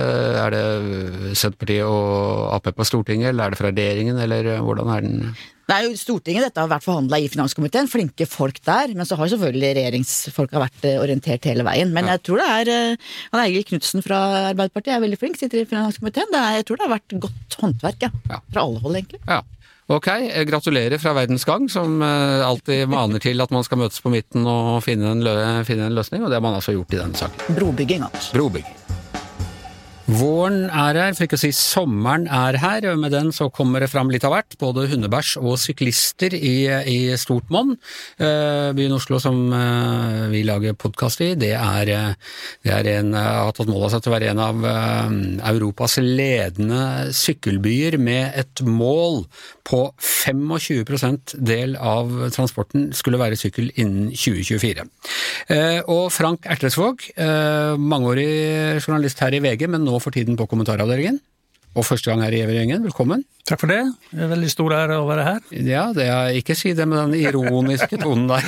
er 0.43 0.55
det 0.55 1.35
Senterpartiet 1.39 1.87
og 1.87 2.49
Ap 2.57 2.67
på 2.75 2.87
Stortinget, 2.87 3.31
eller 3.31 3.45
er 3.45 3.55
det 3.55 3.61
fra 3.61 3.71
regjeringen, 3.71 4.19
eller 4.19 4.57
hvordan 4.65 4.91
er 4.91 5.05
den? 5.05 5.21
Det 5.67 5.75
er 5.75 5.83
jo 5.83 5.97
Stortinget 5.99 6.45
dette 6.45 6.63
har 6.63 6.69
vært 6.71 6.85
forhandla 6.85 7.17
i 7.19 7.27
finanskomiteen, 7.31 7.89
flinke 7.91 8.27
folk 8.27 8.61
der. 8.63 8.93
Men 8.95 9.07
så 9.07 9.17
har 9.19 9.27
selvfølgelig 9.31 9.73
regjeringsfolka 9.75 10.61
vært 10.63 10.85
eh, 10.87 10.99
orientert 11.01 11.47
hele 11.49 11.65
veien. 11.67 11.91
Men 11.95 12.07
jeg 12.07 12.21
tror 12.23 12.39
det 12.39 12.47
er 12.53 12.71
eh, 12.71 13.09
Han 13.33 13.41
Eigil 13.43 13.65
Knutsen 13.67 14.05
fra 14.05 14.21
Arbeiderpartiet 14.53 14.95
er 14.95 15.03
veldig 15.03 15.19
flink, 15.19 15.35
sitter 15.39 15.65
i 15.65 15.67
finanskomiteen. 15.67 16.31
Er, 16.31 16.61
jeg 16.61 16.69
tror 16.69 16.79
det 16.79 16.87
har 16.87 16.95
vært 16.95 17.17
godt 17.27 17.59
håndverk, 17.59 18.07
ja. 18.07 18.11
Ja. 18.31 18.39
Fra 18.53 18.63
alle 18.63 18.83
hold, 18.85 18.95
egentlig. 19.01 19.19
Ja. 19.27 19.41
Ok, 19.87 20.07
gratulerer 20.49 20.99
fra 20.99 21.13
Verdens 21.15 21.45
Gang, 21.47 21.69
som 21.71 22.01
eh, 22.03 22.47
alltid 22.47 22.89
maner 22.91 23.23
til 23.23 23.39
at 23.39 23.53
man 23.55 23.63
skal 23.63 23.79
møtes 23.79 24.03
på 24.03 24.11
midten 24.11 24.43
og 24.43 24.81
finne 24.83 25.13
en, 25.15 25.23
lø 25.23 25.35
finne 25.67 25.87
en 25.87 25.95
løsning, 25.95 26.25
og 26.25 26.31
det 26.31 26.41
har 26.41 26.43
man 26.43 26.59
altså 26.59 26.75
gjort 26.75 26.91
i 26.91 26.99
denne 26.99 27.15
saken. 27.15 27.55
Brobygging, 27.55 28.03
altså. 28.09 28.35
Brobygging. 28.35 28.86
Våren 30.07 30.69
er 30.71 30.95
her, 30.95 31.15
for 31.17 31.25
ikke 31.25 31.35
å 31.35 31.41
si 31.41 31.49
sommeren 31.51 32.29
er 32.31 32.55
her, 32.61 32.85
og 32.93 33.01
med 33.01 33.11
den 33.11 33.33
så 33.35 33.49
kommer 33.51 33.83
det 33.83 33.89
fram 33.91 34.07
litt 34.07 34.23
av 34.23 34.31
hvert. 34.31 34.55
Både 34.61 34.85
hundebæsj 34.87 35.33
og 35.41 35.57
syklister 35.59 36.31
i, 36.37 36.55
i 36.87 36.99
stort 37.19 37.51
monn. 37.51 37.73
Eh, 38.15 38.71
byen 38.77 38.95
Oslo 38.95 39.19
som 39.19 39.51
eh, 39.51 40.21
vi 40.31 40.45
lager 40.47 40.77
podkast 40.79 41.25
i, 41.25 41.33
det 41.35 41.51
er, 41.57 41.91
eh, 41.91 42.37
det 42.63 42.71
er 42.77 42.91
en, 42.93 43.11
har 43.17 43.51
tatt 43.57 43.67
mål 43.67 43.89
av 43.89 43.93
seg 43.97 44.05
til 44.05 44.13
å 44.13 44.15
være 44.15 44.31
en 44.31 44.43
av 44.45 44.69
Europas 45.51 45.97
ledende 45.99 47.11
sykkelbyer, 47.11 47.99
med 47.99 48.31
et 48.39 48.63
mål 48.63 49.25
på 49.67 49.81
25% 49.99 51.35
del 51.43 51.75
av 51.75 52.11
transporten 52.35 52.91
skulle 52.95 53.19
være 53.19 53.37
sykkel 53.39 53.69
innen 53.75 54.11
2024. 54.15 54.85
Eh, 55.51 55.79
og 55.91 56.07
Frank 56.15 56.47
Ertesvåg, 56.47 57.09
eh, 57.15 57.75
mangeårig 57.75 58.79
journalist 58.83 59.19
her 59.23 59.35
i 59.35 59.41
VG, 59.43 59.67
men 59.67 59.83
nå 59.87 59.96
for 60.03 60.13
tiden 60.15 60.37
på 60.39 60.47
kommentaravdelingen. 60.49 61.19
Og 61.75 61.85
første 61.85 62.09
gang 62.09 62.23
her 62.23 62.33
i 62.33 62.41
Evig-gjengen, 62.45 62.83
velkommen. 62.87 63.25
Takk 63.47 63.61
for 63.61 63.71
det. 63.71 63.79
Det 64.11 64.25
er 64.25 64.31
veldig 64.33 64.49
stor 64.51 64.73
ære 64.75 64.97
å 64.99 65.05
være 65.07 65.23
her. 65.23 65.43
Ja, 65.63 65.85
det 65.95 66.07
er, 66.11 66.33
ikke 66.35 66.55
si 66.57 66.73
det 66.75 66.83
med 66.89 66.99
den 66.99 67.29
ironiske 67.29 67.95
tonen 68.01 68.25
der. 68.27 68.43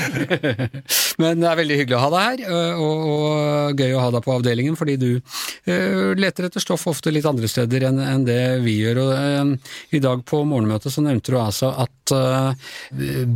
Men 1.22 1.40
det 1.40 1.48
er 1.48 1.60
veldig 1.62 1.78
hyggelig 1.80 1.96
å 1.96 2.02
ha 2.04 2.10
deg 2.12 2.44
her, 2.44 2.74
og, 2.84 3.06
og 3.14 3.80
gøy 3.80 3.96
å 3.96 4.02
ha 4.04 4.10
deg 4.16 4.26
på 4.26 4.36
avdelingen, 4.36 4.76
fordi 4.80 4.98
du 5.00 5.08
uh, 5.16 6.12
leter 6.20 6.50
etter 6.50 6.64
stoff 6.64 6.84
ofte 6.92 7.14
litt 7.16 7.28
andre 7.30 7.48
steder 7.48 7.88
enn 7.90 8.04
enn 8.04 8.28
det 8.28 8.42
vi 8.66 8.76
gjør. 8.82 9.00
Og, 9.06 9.14
uh, 9.16 9.80
I 9.96 10.04
dag 10.04 10.26
på 10.28 10.44
morgenmøtet 10.44 10.92
så 10.92 11.06
nevnte 11.06 11.32
du 11.32 11.40
altså 11.40 11.72
at 11.86 11.96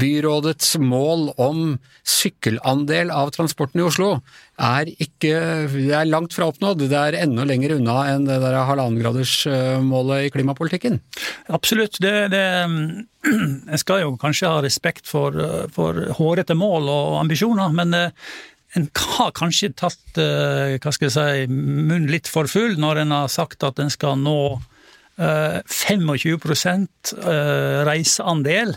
byrådets 0.03 0.71
mål 0.81 1.27
om 1.41 1.75
sykkelandel 2.03 3.11
av 3.13 3.29
transporten 3.35 3.83
i 3.83 3.85
Oslo 3.85 4.15
er 4.61 4.89
ikke 5.01 5.31
Det 5.71 5.93
er 5.97 6.09
langt 6.09 6.33
fra 6.35 6.47
oppnådd. 6.51 6.85
Det 6.89 6.99
er 6.99 7.17
enda 7.23 7.45
lenger 7.47 7.75
unna 7.77 7.95
enn 8.11 8.27
det 8.27 8.37
der 8.43 8.59
halvannengradersmålet 8.67 10.27
i 10.27 10.33
klimapolitikken. 10.33 10.99
Absolutt. 11.53 11.99
Det, 12.01 12.13
det 12.33 12.41
en 13.73 13.81
skal 13.81 14.03
jo 14.03 14.15
kanskje 14.21 14.49
ha 14.49 14.63
respekt 14.65 15.09
for, 15.09 15.37
for 15.73 16.01
hårete 16.17 16.57
mål 16.57 16.89
og 16.89 17.21
ambisjoner, 17.21 17.73
men 17.75 17.93
eh, 17.97 18.33
en 18.77 18.89
har 19.17 19.33
kanskje 19.37 19.73
tatt 19.77 20.19
eh, 20.21 20.75
hva 20.81 20.93
skal 20.93 21.09
jeg 21.09 21.15
si, 21.15 21.49
munnen 21.53 22.09
litt 22.11 22.29
for 22.31 22.49
full 22.49 22.79
når 22.81 23.03
en 23.03 23.17
har 23.19 23.31
sagt 23.31 23.65
at 23.65 23.81
en 23.81 23.91
skal 23.93 24.17
nå 24.21 24.37
eh, 25.21 25.59
25 25.61 26.49
eh, 26.57 27.83
reiseandel 27.85 28.75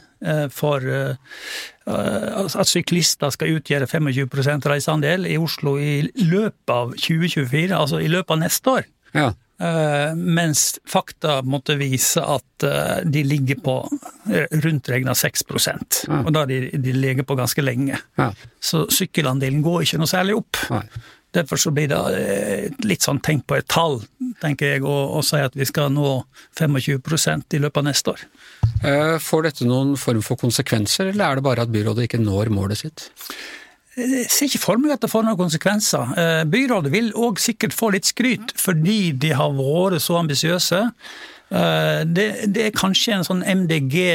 for 0.51 0.83
eh, 0.91 1.15
at 1.87 2.69
syklister 2.69 3.31
skal 3.31 3.59
utgjøre 3.61 3.87
25% 3.87 4.69
reiseandel 4.73 5.29
i 5.31 5.37
Oslo 5.39 5.77
i 5.79 6.01
løpet 6.19 6.73
av 6.73 6.95
2024, 6.99 7.71
altså 7.77 8.01
i 8.03 8.11
løpet 8.11 8.35
av 8.35 8.41
neste 8.43 8.73
år. 8.73 8.89
Ja. 9.15 9.29
Eh, 9.59 10.15
mens 10.15 10.79
fakta 10.85 11.39
måtte 11.43 11.79
vise 11.81 12.21
at 12.21 12.65
eh, 12.67 12.99
de 13.09 13.23
ligger 13.25 13.61
på 13.65 13.77
eh, 14.29 14.45
rundt 14.61 14.91
regna 14.93 15.15
6 15.17 15.45
og 15.49 16.33
da 16.37 16.45
de, 16.45 16.59
de 16.77 16.93
ligger 16.93 17.25
på 17.25 17.39
ganske 17.39 17.65
lenge. 17.65 17.97
Ja. 18.21 18.33
Så 18.61 18.85
sykkelandelen 18.93 19.63
går 19.65 19.87
ikke 19.87 20.03
noe 20.03 20.13
særlig 20.13 20.37
opp. 20.43 20.61
Derfor 21.33 21.61
så 21.61 21.73
blir 21.75 21.89
det 21.89 22.77
litt 22.85 23.05
sånn 23.05 23.21
tenk 23.21 23.47
på 23.49 23.57
et 23.59 23.67
tall, 23.69 23.99
tenker 24.41 24.77
jeg, 24.77 24.85
og, 24.85 25.19
og 25.19 25.25
si 25.27 25.41
at 25.41 25.57
vi 25.57 25.67
skal 25.69 25.91
nå 25.93 26.23
25% 26.57 27.57
i 27.57 27.61
løpet 27.61 27.81
av 27.83 27.85
neste 27.89 28.15
år. 28.15 28.23
Får 29.21 29.45
dette 29.45 29.69
noen 29.69 29.97
form 30.01 30.23
for 30.25 30.41
konsekvenser, 30.41 31.11
eller 31.13 31.27
er 31.27 31.37
det 31.41 31.45
bare 31.45 31.67
at 31.67 31.73
byrådet 31.75 32.07
ikke 32.09 32.23
når 32.23 32.53
målet 32.57 32.81
sitt? 32.81 33.11
Jeg 33.97 34.27
ser 34.29 34.45
ikke 34.51 34.61
for 34.61 34.77
meg 34.81 34.93
at 34.93 35.01
det 35.05 35.09
får 35.09 35.23
noen 35.25 35.39
konsekvenser. 35.41 36.11
Eh, 36.21 36.43
Byrådet 36.53 36.91
vil 36.93 37.07
òg 37.17 37.39
sikkert 37.41 37.73
få 37.77 37.91
litt 37.95 38.05
skryt 38.11 38.53
fordi 38.61 39.13
de 39.17 39.31
har 39.39 39.55
vært 39.57 40.03
så 40.05 40.19
ambisiøse. 40.21 40.81
Eh, 41.49 42.01
Det, 42.05 42.27
det 42.53 42.63
er 42.67 42.75
kanskje 42.77 43.13
en 43.17 43.25
sånn 43.25 43.41
MDG-måte 43.47 44.09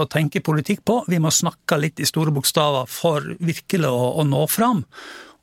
å 0.00 0.08
tenke 0.08 0.40
politikk 0.40 0.80
på. 0.88 1.04
Vi 1.10 1.18
må 1.20 1.28
snakke 1.34 1.76
litt 1.82 2.00
i 2.00 2.06
store 2.08 2.30
bokstaver 2.32 2.86
for 2.88 3.20
virkelig 3.44 3.88
å, 3.92 4.14
å 4.20 4.22
nå 4.24 4.46
fram. 4.48 4.84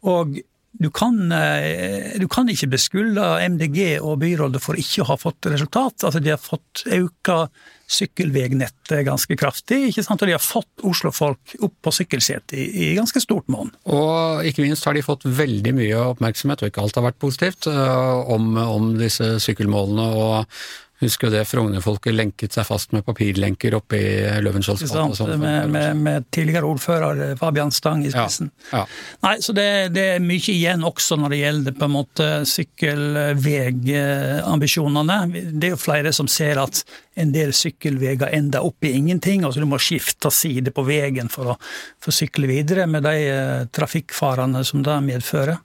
Og 0.10 0.42
du 0.72 0.90
kan, 0.90 1.32
eh, 1.32 2.18
du 2.20 2.28
kan 2.32 2.48
ikke 2.50 2.70
beskylde 2.72 3.26
MDG 3.50 4.00
og 4.00 4.22
byrådet 4.22 4.62
for 4.64 4.80
ikke 4.80 5.04
å 5.04 5.10
ha 5.12 5.18
fått 5.20 5.50
resultat. 5.52 6.06
Altså, 6.08 6.22
de 6.24 6.32
har 6.32 6.40
fått 6.42 6.86
auka 6.88 7.44
sykkelvegnettet 7.92 9.04
ganske 9.04 9.36
kraftig, 9.36 9.82
ikke 9.90 10.04
sant? 10.06 10.22
og 10.24 10.30
de 10.30 10.36
har 10.38 10.44
fått 10.44 10.86
Oslo-folk 10.88 11.58
opp 11.68 11.74
på 11.84 11.92
sykkelsetet 11.92 12.56
i, 12.56 12.68
i 12.86 12.94
ganske 12.96 13.20
stort 13.20 13.52
monn. 13.52 13.74
Og 13.92 14.48
ikke 14.48 14.64
minst 14.64 14.88
har 14.88 14.96
de 14.96 15.04
fått 15.04 15.28
veldig 15.28 15.76
mye 15.76 16.06
oppmerksomhet, 16.14 16.64
og 16.64 16.72
ikke 16.72 16.86
alt 16.86 17.02
har 17.02 17.10
vært 17.10 17.20
positivt, 17.20 17.68
øh, 17.68 18.32
om, 18.32 18.56
om 18.64 18.94
disse 19.02 19.34
sykkelmålene. 19.44 20.08
og 20.16 20.56
Husker 21.02 21.28
jo 21.28 21.32
det 21.34 21.48
Frogner-folket 21.50 22.14
lenket 22.14 22.54
seg 22.54 22.62
fast 22.68 22.92
med 22.94 23.02
papirlenker 23.08 23.74
oppe 23.74 23.98
i 23.98 24.42
Løvenskiolds 24.46 24.84
gate. 24.86 25.02
og 25.02 25.16
sånn. 25.18 25.40
Med, 25.42 25.70
med, 25.74 25.98
med, 25.98 26.26
tidligere 26.30 26.66
ordfører 26.70 27.18
eh, 27.26 27.34
Fabian 27.40 27.72
Stang 27.74 28.06
i 28.06 28.12
spissen. 28.14 28.52
Ja, 28.70 28.78
ja. 28.84 28.88
Nei, 29.26 29.42
så 29.42 29.52
det, 29.58 29.90
det, 29.96 30.06
er 30.16 30.20
mye 30.22 30.52
igjen 30.54 30.84
også 30.86 31.16
når 31.18 31.30
det 31.34 31.40
gjelder 31.42 31.72
på 31.80 31.86
en 31.88 31.96
måte 31.96 32.46
sykkelvegambisjonene. 32.52 35.18
Det 35.52 35.68
er 35.72 35.74
jo 35.74 35.80
flere 35.82 36.14
som 36.14 36.28
ser 36.30 36.58
at 36.62 36.86
en 37.20 37.34
del 37.34 37.52
sykkelveier 37.56 38.30
ender 38.32 38.64
opp 38.64 38.86
i 38.86 38.94
ingenting, 38.96 39.44
altså 39.44 39.62
du 39.62 39.68
må 39.68 39.80
skifte 39.82 40.32
side 40.32 40.72
på 40.76 40.86
veien 40.88 41.32
for 41.34 41.54
å 41.54 41.58
få 42.04 42.14
sykle 42.16 42.48
videre 42.50 42.88
med 42.90 43.06
de 43.08 43.16
eh, 43.26 43.66
trafikkfarene 43.74 44.64
som 44.68 44.86
det 44.86 44.98
medfører. 45.10 45.60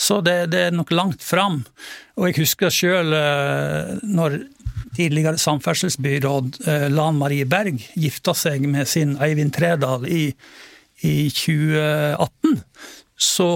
Så 0.00 0.20
det, 0.24 0.40
det 0.54 0.68
er 0.68 0.74
nok 0.74 0.92
langt 0.96 1.24
fram. 1.24 1.62
Og 2.18 2.28
jeg 2.28 2.40
husker 2.40 2.74
sjøl 2.74 3.14
eh, 3.14 3.94
når 4.02 4.40
tidligere 4.98 5.38
samferdselsbyråd 5.40 6.60
eh, 6.66 6.86
Lan 6.92 7.18
Marie 7.20 7.46
Berg 7.48 7.80
gifta 7.98 8.34
seg 8.36 8.66
med 8.70 8.88
sin 8.90 9.16
Eivind 9.22 9.54
Tredal 9.56 10.06
i, 10.10 10.28
i 11.06 11.16
2018, 11.30 12.60
så 13.18 13.50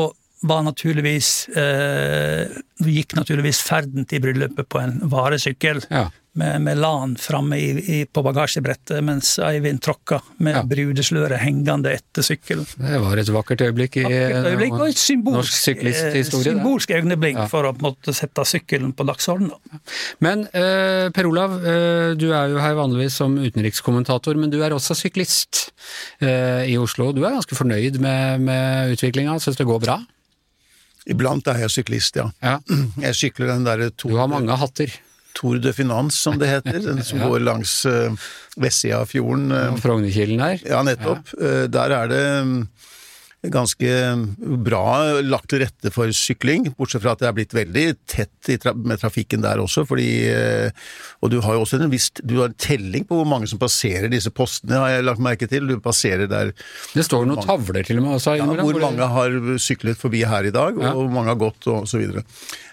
naturligvis 0.66 1.28
eh, 1.58 2.49
gikk 2.82 3.14
naturligvis 3.14 3.62
ferden 3.62 4.08
til 4.11 4.25
bryllupet 4.25 4.66
på 4.70 4.80
en 4.82 4.99
varesykkel. 5.12 5.84
Ja 5.90 6.08
med, 6.38 6.62
med 6.64 6.78
LAN 6.80 7.16
framme 7.20 7.58
i, 7.60 7.68
i, 7.94 7.98
på 8.06 8.22
bagasjebrettet 8.24 9.02
mens 9.04 9.34
Eivind 9.42 9.82
tråkka 9.84 10.20
med 10.40 10.56
ja. 10.56 10.62
brudesløret 10.68 11.42
hengende 11.42 11.92
etter 11.92 12.24
sykkelen. 12.24 12.64
Det 12.78 13.00
var 13.02 13.20
et 13.20 13.32
vakkert 13.34 13.64
øyeblikk 13.66 13.98
i 14.00 14.04
vakkert 14.06 14.48
øyeblikk, 14.48 14.78
og 14.78 14.86
et 14.88 15.02
symbolsk, 15.02 15.58
syklisthistorie. 15.58 16.54
Symbolsk 16.54 16.94
øyeblikk 16.96 17.42
ja. 17.42 17.48
for 17.52 17.68
å 17.68 17.74
måtte 17.84 18.14
sette 18.16 18.46
sykkelen 18.48 18.94
på 18.96 19.06
dagsordenen. 19.08 19.82
Men 20.24 20.46
eh, 20.56 21.10
Per 21.12 21.28
Olav, 21.28 21.58
eh, 21.60 22.14
du 22.16 22.30
er 22.32 22.54
jo 22.54 22.64
her 22.64 22.78
vanligvis 22.80 23.20
som 23.20 23.36
utenrikskommentator, 23.36 24.40
men 24.40 24.52
du 24.52 24.62
er 24.64 24.72
også 24.72 24.96
syklist 24.96 25.66
eh, 26.24 26.64
i 26.72 26.80
Oslo. 26.80 27.10
Du 27.12 27.26
er 27.26 27.36
ganske 27.36 27.60
fornøyd 27.60 28.00
med, 28.00 28.48
med 28.48 28.96
utviklinga, 28.96 29.36
syns 29.42 29.60
det 29.60 29.68
går 29.68 29.84
bra? 29.84 30.00
Iblant 31.12 31.48
er 31.50 31.64
jeg 31.64 31.76
syklist, 31.80 32.16
ja. 32.16 32.28
ja. 32.40 32.58
Jeg 33.02 33.18
sykler 33.18 33.56
den 33.56 33.64
derre 33.66 33.90
to 33.90 34.12
Du 34.12 34.20
har 34.20 34.30
mange 34.30 34.56
hatter. 34.56 34.92
Tour 35.38 35.60
de 35.62 35.72
Finance, 35.76 36.18
som 36.20 36.38
det 36.40 36.50
heter, 36.50 36.80
den 36.84 37.02
som 37.06 37.20
ja. 37.22 37.28
går 37.28 37.44
langs 37.46 37.82
uh, 37.88 38.12
vestsida 38.60 39.02
av 39.02 39.10
fjorden. 39.12 39.50
Uh, 39.52 39.74
Frognerkilen 39.82 40.42
her? 40.44 40.62
Ja, 40.68 40.84
nettopp. 40.86 41.34
Ja. 41.36 41.42
Uh, 41.42 41.68
der 41.72 41.96
er 41.96 42.10
det 42.12 42.24
um, 42.42 42.56
ganske 43.42 43.88
bra 44.62 45.18
lagt 45.26 45.48
til 45.50 45.64
rette 45.64 45.90
for 45.90 46.10
sykling, 46.14 46.68
bortsett 46.78 47.02
fra 47.02 47.16
at 47.16 47.24
det 47.24 47.26
er 47.26 47.34
blitt 47.34 47.56
veldig 47.56 47.86
tett 48.06 48.50
tra 48.62 48.70
med 48.78 49.00
trafikken 49.02 49.42
der 49.42 49.58
også, 49.58 49.82
fordi 49.88 50.12
Og 51.18 51.30
du 51.32 51.40
har 51.42 51.56
jo 51.56 51.64
også 51.64 51.80
en 51.80 51.90
viss 51.90 52.06
du 52.22 52.36
har 52.38 52.52
en 52.52 52.54
telling 52.54 53.02
på 53.08 53.18
hvor 53.18 53.26
mange 53.26 53.48
som 53.50 53.58
passerer 53.58 54.06
disse 54.12 54.30
postene, 54.30 54.78
har 54.78 54.92
jeg 54.92 55.06
lagt 55.08 55.24
merke 55.26 55.48
til. 55.50 55.66
Du 55.66 55.80
passerer 55.82 56.30
der 56.30 56.52
Det 56.94 57.02
står 57.02 57.26
noen 57.26 57.42
tavler 57.42 57.82
til 57.82 57.98
og 57.98 58.06
med 58.06 58.14
også? 58.20 58.36
Ja, 58.38 58.46
hvor 58.46 58.78
mange 58.78 59.10
har 59.10 59.34
syklet 59.58 59.98
forbi 59.98 60.22
her 60.22 60.46
i 60.46 60.54
dag, 60.54 60.78
og 60.78 60.86
ja. 60.86 60.94
hvor 60.94 61.10
mange 61.10 61.34
har 61.34 61.42
gått, 61.42 61.66
og 61.66 61.90
så 61.90 61.98
videre. 61.98 62.22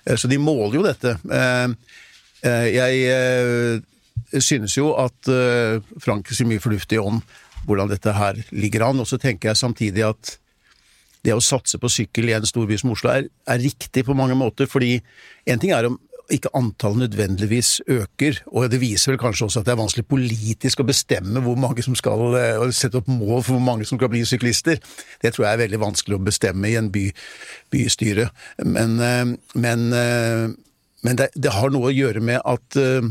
Så 0.06 0.30
de 0.30 0.38
måler 0.38 0.78
jo 0.78 0.86
dette. 0.86 1.18
Eh, 1.34 1.74
jeg 2.46 3.00
eh, 3.12 4.42
synes 4.42 4.78
jo 4.78 4.94
at 5.00 5.32
eh, 5.32 5.80
Frank 6.02 6.30
sier 6.32 6.50
mye 6.50 6.64
fornuftig 6.64 7.00
om 7.02 7.22
hvordan 7.68 7.90
dette 7.92 8.14
her 8.16 8.38
ligger 8.56 8.88
an, 8.88 9.02
og 9.02 9.10
så 9.10 9.20
tenker 9.22 9.52
jeg 9.52 9.60
samtidig 9.60 10.06
at 10.08 10.36
det 11.26 11.36
å 11.36 11.44
satse 11.44 11.76
på 11.82 11.90
sykkel 11.92 12.30
i 12.30 12.38
en 12.38 12.48
storby 12.48 12.78
som 12.80 12.94
Oslo 12.94 13.12
er, 13.12 13.26
er 13.28 13.60
riktig 13.60 14.06
på 14.08 14.16
mange 14.16 14.38
måter, 14.40 14.70
fordi 14.72 14.96
en 15.50 15.60
ting 15.60 15.74
er 15.76 15.90
om 15.90 15.98
ikke 16.30 16.52
antallet 16.54 17.10
nødvendigvis 17.10 17.82
øker, 17.90 18.38
og 18.54 18.70
det 18.70 18.80
viser 18.84 19.12
vel 19.12 19.20
kanskje 19.20 19.48
også 19.48 19.64
at 19.64 19.66
det 19.66 19.74
er 19.74 19.80
vanskelig 19.80 20.06
politisk 20.08 20.84
å 20.84 20.86
bestemme 20.86 21.42
hvor 21.42 21.58
mange 21.58 21.82
som 21.82 21.98
skal 21.98 22.38
sette 22.70 23.02
opp 23.02 23.10
mål 23.10 23.42
for 23.42 23.56
hvor 23.56 23.66
mange 23.66 23.88
som 23.90 23.98
skal 23.98 24.12
bli 24.14 24.22
syklister. 24.30 24.78
Det 25.24 25.34
tror 25.34 25.48
jeg 25.48 25.58
er 25.58 25.64
veldig 25.64 25.82
vanskelig 25.82 26.20
å 26.20 26.24
bestemme 26.30 26.70
i 26.70 26.78
en 26.78 26.92
by, 26.94 27.08
bystyre. 27.74 28.30
Men, 28.62 29.00
men 29.58 29.88
men 31.06 31.20
det, 31.20 31.30
det, 31.36 31.54
har 31.56 31.72
noe 31.74 31.90
å 31.90 31.96
gjøre 31.96 32.22
med 32.24 32.42
at 32.44 32.80
uh, 32.80 33.06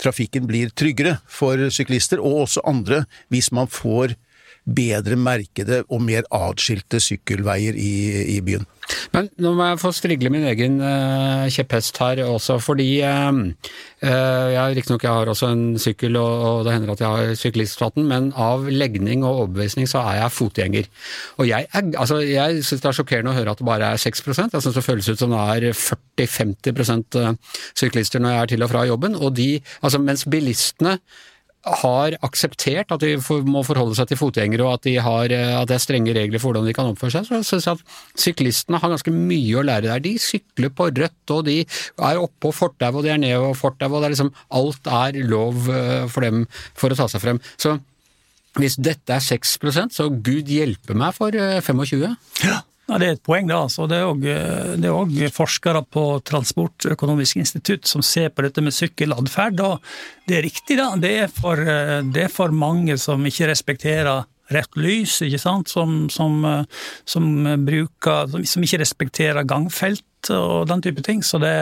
trafikken 0.00 0.48
blir 0.48 0.72
tryggere 0.74 1.18
for 1.30 1.60
syklister, 1.72 2.22
og 2.22 2.46
også 2.46 2.64
andre, 2.68 3.04
hvis 3.32 3.50
man 3.54 3.70
får 3.70 4.16
bedre 4.64 5.16
merkede 5.20 5.82
og 5.92 6.00
mer 6.04 6.24
atskilte 6.32 7.00
sykkelveier 7.02 7.76
i, 7.76 7.92
i, 8.34 8.38
byen. 8.44 8.64
Men 9.14 9.28
nå 9.40 9.52
må 9.56 9.66
jeg 9.70 9.80
få 9.80 9.90
strigle 9.96 10.30
min 10.32 10.44
egen 10.48 10.78
uh, 10.80 11.44
kjepphest 11.52 12.00
her 12.00 12.22
også, 12.24 12.58
fordi 12.64 12.88
uh, 13.04 13.40
jeg 14.04 14.76
Riktignok 14.78 15.04
har 15.08 15.30
også 15.32 15.50
en 15.52 15.64
sykkel, 15.80 16.16
og, 16.20 16.32
og, 16.48 16.62
det 16.64 16.74
hender 16.76 16.94
at 16.94 17.04
jeg 17.04 17.08
har 17.12 17.34
syklisthatten, 17.40 18.08
men 18.08 18.30
av 18.36 18.68
legning 18.68 19.24
og 19.24 19.44
overbevisning 19.44 19.88
så 19.90 20.02
er 20.04 20.22
jeg 20.22 20.36
fotgjenger. 20.36 20.88
Og 21.38 21.48
jeg, 21.48 21.68
altså, 21.92 22.20
jeg 22.24 22.64
syns 22.64 22.84
det 22.84 22.90
er 22.90 22.98
sjokkerende 23.00 23.34
å 23.34 23.38
høre 23.38 23.54
at 23.54 23.60
det 23.60 23.68
bare 23.68 23.92
er 23.92 24.00
6 24.00 24.24
Jeg 24.26 24.64
syns 24.64 24.72
det 24.74 24.86
føles 24.86 25.08
ut 25.08 25.20
som 25.20 25.32
det 25.32 25.44
er 25.68 25.78
40-50% 26.24 27.20
syklister 27.76 28.20
når 28.20 28.36
jeg 28.36 28.42
er 28.42 28.52
til 28.54 28.66
og 28.66 28.72
fra 28.72 28.88
jobben, 28.88 29.16
og 29.16 29.36
de, 29.36 29.52
altså 29.82 30.00
mens 30.00 30.24
bilistene 30.28 30.98
har 31.64 32.16
akseptert 32.26 32.92
at 32.92 33.02
de 33.02 33.14
må 33.48 33.62
forholde 33.64 33.96
seg 33.96 34.10
til 34.10 34.20
fotgjengere, 34.20 34.66
og 34.66 34.78
at, 34.78 34.84
de 34.86 34.96
har, 35.00 35.32
eh, 35.32 35.54
at 35.56 35.70
det 35.70 35.78
er 35.78 35.84
strenge 35.84 36.14
regler 36.16 36.42
for 36.42 36.52
hvordan 36.52 36.68
de 36.68 36.74
kan 36.76 36.90
oppføre 36.92 37.16
seg, 37.16 37.28
så 37.28 37.40
syns 37.46 37.68
jeg 37.68 37.78
at 37.78 38.20
syklistene 38.26 38.80
har 38.82 38.92
ganske 38.92 39.14
mye 39.14 39.56
å 39.60 39.64
lære 39.64 39.88
der. 39.88 40.04
De 40.04 40.14
sykler 40.20 40.74
på 40.76 40.90
rødt, 40.90 41.24
og 41.32 41.46
de 41.48 41.60
er 41.64 42.20
oppå 42.20 42.52
fortauet, 42.54 43.00
og 43.00 43.06
de 43.06 43.14
er 43.14 43.22
nede 43.22 43.40
på 43.40 43.56
fortau, 43.64 43.90
og 43.92 44.02
det 44.02 44.10
er 44.10 44.16
liksom 44.16 44.32
Alt 44.54 44.86
er 44.90 45.18
lov 45.24 45.66
eh, 45.72 46.04
for 46.12 46.26
dem 46.26 46.44
for 46.76 46.92
å 46.92 46.98
ta 46.98 47.08
seg 47.10 47.22
frem. 47.24 47.40
Så 47.60 47.78
hvis 48.60 48.76
dette 48.78 49.16
er 49.16 49.24
6% 49.24 49.96
så 49.96 50.06
gud 50.12 50.50
hjelpe 50.50 50.94
meg 50.98 51.16
for 51.16 51.34
25. 51.34 52.04
Eh, 52.04 52.14
ja. 52.46 52.60
Ja, 52.84 52.98
det 53.00 53.06
er 53.06 53.14
et 53.16 53.24
poeng, 53.24 53.48
da. 53.48 53.62
Så 53.72 53.86
det 53.88 53.96
er 54.02 54.90
òg 54.92 55.14
forskere 55.32 55.80
på 55.88 56.04
Transportøkonomisk 56.28 57.40
institutt 57.40 57.88
som 57.88 58.04
ser 58.04 58.28
på 58.28 58.44
dette 58.44 58.64
med 58.64 58.76
sykkeladferd. 58.76 59.62
Og 59.64 60.28
det 60.28 60.38
er 60.38 60.44
riktig, 60.44 60.76
da. 60.80 60.90
Det 61.00 61.12
er, 61.22 61.32
for, 61.32 61.60
det 62.12 62.26
er 62.26 62.32
for 62.32 62.52
mange 62.52 62.98
som 63.00 63.24
ikke 63.24 63.48
respekterer 63.54 64.26
rett 64.52 64.76
lys, 64.76 65.16
ikke 65.24 65.40
sant. 65.40 65.72
Som, 65.72 66.10
som, 66.12 66.44
som 67.08 67.30
bruker 67.64 68.36
Som 68.44 68.66
ikke 68.66 68.82
respekterer 68.84 69.48
gangfelt 69.48 70.32
og 70.34 70.68
den 70.68 70.84
type 70.84 71.04
ting. 71.04 71.24
Så 71.24 71.40
det, 71.40 71.56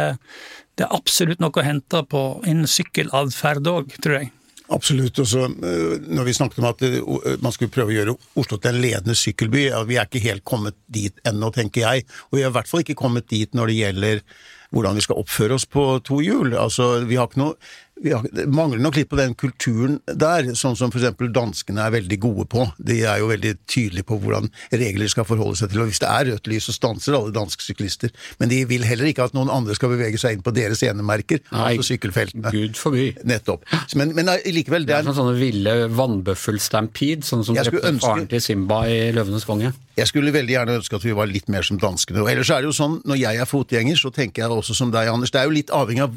det 0.75 0.89
er 0.89 0.97
absolutt 0.99 1.43
noe 1.43 1.55
å 1.55 1.67
hente 1.67 2.03
på 2.11 2.27
innen 2.43 2.67
sykkeladferd 2.67 3.71
òg, 3.71 3.95
tror 4.03 4.25
jeg. 4.25 4.33
Absolutt. 4.73 5.19
og 5.21 5.29
så 5.29 5.45
eh, 5.45 6.01
Når 6.09 6.25
vi 6.29 6.35
snakket 6.37 6.63
om 6.63 6.69
at 6.71 6.83
eh, 6.87 6.99
man 7.45 7.55
skulle 7.55 7.73
prøve 7.73 7.93
å 7.93 7.97
gjøre 7.97 8.17
Oslo 8.41 8.59
til 8.59 8.73
en 8.73 8.83
ledende 8.83 9.17
sykkelby, 9.19 9.67
ja, 9.69 9.83
vi 9.89 9.99
er 10.01 10.09
ikke 10.09 10.25
helt 10.25 10.45
kommet 10.49 10.79
dit 10.93 11.15
ennå, 11.29 11.53
tenker 11.55 11.85
jeg. 11.85 12.09
Og 12.31 12.39
vi 12.39 12.45
er 12.45 12.51
i 12.51 12.57
hvert 12.57 12.71
fall 12.71 12.85
ikke 12.85 12.99
kommet 12.99 13.29
dit 13.33 13.53
når 13.57 13.73
det 13.73 13.79
gjelder 13.81 14.27
hvordan 14.73 14.97
vi 14.97 15.05
skal 15.05 15.21
oppføre 15.21 15.59
oss 15.59 15.67
på 15.69 15.85
to 16.07 16.23
hjul. 16.25 16.55
Altså, 16.57 17.03
vi 17.09 17.19
har 17.21 17.29
ikke 17.29 17.43
noe 17.43 17.57
vi 18.03 18.47
mangler 18.51 18.81
nok 18.83 18.99
litt 18.99 19.11
på 19.11 19.19
den 19.19 19.35
kulturen 19.39 19.99
der, 20.07 20.49
sånn 20.59 20.77
som 20.79 20.91
f.eks. 20.93 21.15
danskene 21.33 21.85
er 21.87 21.95
veldig 21.95 22.19
gode 22.23 22.47
på. 22.51 22.67
De 22.83 22.99
er 23.07 23.23
jo 23.23 23.31
veldig 23.31 23.55
tydelige 23.71 24.07
på 24.09 24.19
hvordan 24.23 24.51
regler 24.73 25.11
skal 25.13 25.27
forholde 25.29 25.61
seg 25.61 25.73
til, 25.73 25.85
og 25.85 25.91
hvis 25.91 26.03
det 26.03 26.11
er 26.11 26.29
rødt 26.33 26.51
lys, 26.51 26.69
så 26.69 26.77
stanser 26.77 27.19
alle 27.19 27.35
danske 27.35 27.65
syklister. 27.65 28.13
Men 28.43 28.53
de 28.53 28.63
vil 28.71 28.87
heller 28.87 29.11
ikke 29.11 29.29
at 29.29 29.37
noen 29.37 29.53
andre 29.53 29.77
skal 29.79 29.95
bevege 29.95 30.21
seg 30.21 30.37
inn 30.37 30.45
på 30.45 30.55
deres 30.57 30.83
enemerker, 30.87 31.43
Nei, 31.53 31.77
altså 31.77 31.93
sykkelfeltene. 31.93 32.53
Gud 32.55 32.79
forby. 32.81 33.09
Nettopp. 33.29 33.67
Men, 33.99 34.17
men 34.19 34.31
likevel, 34.51 34.87
det 34.89 34.99
er, 34.99 35.07
det 35.07 35.15
er 35.15 35.21
sånne 35.21 35.39
ville 35.39 35.77
vannbøffelstampede, 35.93 37.27
sånn 37.27 37.47
som 37.47 37.59
drepte 37.59 37.87
ønske... 37.89 38.07
faren 38.09 38.29
til 38.31 38.43
Simba 38.43 38.85
i 38.91 38.99
Løvenes 39.15 39.47
konge. 39.49 39.73
Jeg 39.93 40.09
skulle 40.09 40.33
veldig 40.33 40.55
gjerne 40.55 40.75
ønske 40.79 40.97
at 40.97 41.05
vi 41.05 41.13
var 41.13 41.29
litt 41.29 41.51
mer 41.53 41.67
som 41.67 41.77
danskene. 41.81 42.23
Og 42.23 42.31
ellers 42.33 42.49
er 42.49 42.63
det 42.63 42.71
jo 42.71 42.77
sånn, 42.77 42.95
når 43.09 43.19
jeg 43.21 43.41
er 43.43 43.49
fotgjenger, 43.49 43.99
så 44.01 44.09
tenker 44.15 44.43
jeg 44.43 44.55
også 44.55 44.77
som 44.77 44.93
deg, 44.95 45.11
Anders. 45.13 45.33
Det 45.35 45.41
er 45.43 45.49
jo 45.49 45.53
litt 45.53 45.73
avhengig 45.75 46.07
av 46.07 46.15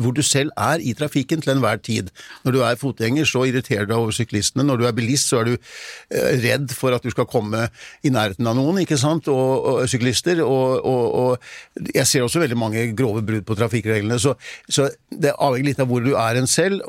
hvor 0.00 0.14
du 0.16 0.22
selv 0.24 0.54
er 0.56 0.80
i 0.80 0.94
trafikken 0.96 1.44
til 1.44 1.52
enhver 1.52 1.82
tid. 1.84 2.08
Når 2.46 2.56
du 2.56 2.60
er 2.64 2.78
fotgjenger, 2.80 3.28
så 3.28 3.44
irriterer 3.44 3.84
du 3.84 3.92
deg 3.92 4.00
over 4.00 4.16
syklistene. 4.16 4.64
Når 4.64 4.80
du 4.80 4.86
er 4.88 4.94
bilist, 4.96 5.28
så 5.28 5.42
er 5.42 5.50
du 5.50 5.52
eh, 5.56 6.30
redd 6.46 6.72
for 6.72 6.96
at 6.96 7.04
du 7.04 7.12
skal 7.12 7.28
komme 7.28 7.66
i 8.00 8.12
nærheten 8.14 8.48
av 8.48 8.56
noen, 8.56 8.80
ikke 8.86 8.98
sant, 9.00 9.28
og, 9.28 9.68
og 9.68 9.82
syklister. 9.92 10.40
Og, 10.46 10.80
og, 10.80 11.04
og, 11.20 11.52
jeg 11.92 12.08
ser 12.08 12.24
også 12.24 12.40
veldig 12.40 12.58
mange 12.58 12.86
grove 12.96 13.20
brudd 13.26 13.44
på 13.44 13.58
trafikkreglene, 13.58 14.16
så, 14.22 14.32
så 14.64 14.88
det 15.12 15.36
avhenger 15.36 15.68
litt 15.68 15.84
av 15.84 15.92
hvor 15.92 16.00
du 16.04 16.14
er 16.14 16.40
en 16.40 16.48
selv. 16.48 16.80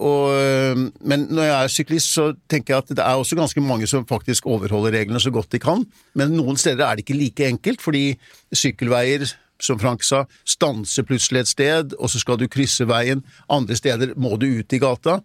men 1.04 1.28
når 1.28 1.44
jeg 1.44 1.58
er 1.58 1.76
syklist, 1.76 2.16
så 2.16 2.32
tenker 2.48 2.76
jeg 2.76 2.86
at 2.86 2.96
det 2.96 3.04
er 3.04 3.20
også 3.20 3.36
ganske 3.36 3.64
mange 3.66 3.88
som 3.90 4.08
faktisk 4.08 4.48
overholder 4.48 4.96
reglene 4.96 5.20
så 5.20 5.32
godt 5.34 5.52
de 5.52 5.60
kan. 5.60 5.84
Men 6.22 6.38
noen 6.38 6.60
steder 6.60 6.86
er 6.86 6.98
det 6.98 7.06
ikke 7.06 7.20
like 7.20 7.48
enkelt, 7.52 7.82
fordi 7.84 8.06
sykkelveier 8.54 9.26
som 9.62 9.80
Frank 9.80 10.04
sa, 10.04 10.24
stanser 10.48 11.06
plutselig 11.06 11.44
et 11.44 11.52
sted, 11.52 11.96
og 12.00 12.10
så 12.10 12.22
skal 12.22 12.40
du 12.42 12.48
krysse 12.52 12.86
veien. 12.90 13.22
Andre 13.52 13.78
steder 13.78 14.16
må 14.18 14.34
du 14.42 14.48
ut 14.60 14.74
i 14.74 14.82
gata. 14.82 15.20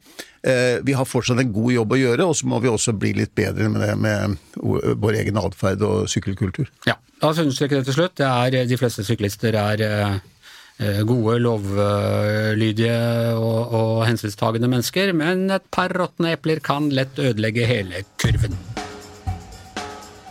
Eh, 0.44 0.82
vi 0.86 0.92
har 0.96 1.08
fortsatt 1.08 1.40
en 1.40 1.54
god 1.54 1.72
jobb 1.72 1.96
å 1.96 2.00
gjøre, 2.02 2.28
og 2.28 2.36
så 2.36 2.48
må 2.50 2.60
vi 2.60 2.70
også 2.70 2.92
bli 2.96 3.14
litt 3.16 3.34
bedre 3.38 3.70
med, 3.72 3.82
det, 3.82 3.96
med 3.96 4.36
vår 5.00 5.22
egen 5.22 5.40
atferd 5.40 5.84
og 5.86 6.06
sykkelkultur. 6.12 6.70
Ja, 6.88 6.98
La 7.22 7.30
oss 7.32 7.40
understreke 7.40 7.78
det 7.78 7.86
til 7.88 7.96
slutt. 7.96 8.18
Det 8.20 8.28
er, 8.28 8.66
de 8.68 8.76
fleste 8.76 9.04
syklister 9.06 9.56
er 9.56 9.84
eh, 9.88 11.02
gode, 11.08 11.38
lovlydige 11.40 12.98
og, 13.40 13.76
og 13.80 14.02
hensynstagende 14.04 14.68
mennesker, 14.68 15.16
men 15.16 15.48
et 15.56 15.70
par 15.72 15.96
råtne 15.96 16.36
epler 16.36 16.60
kan 16.64 16.90
lett 16.92 17.16
ødelegge 17.16 17.68
hele 17.68 18.04
kurven. 18.20 18.75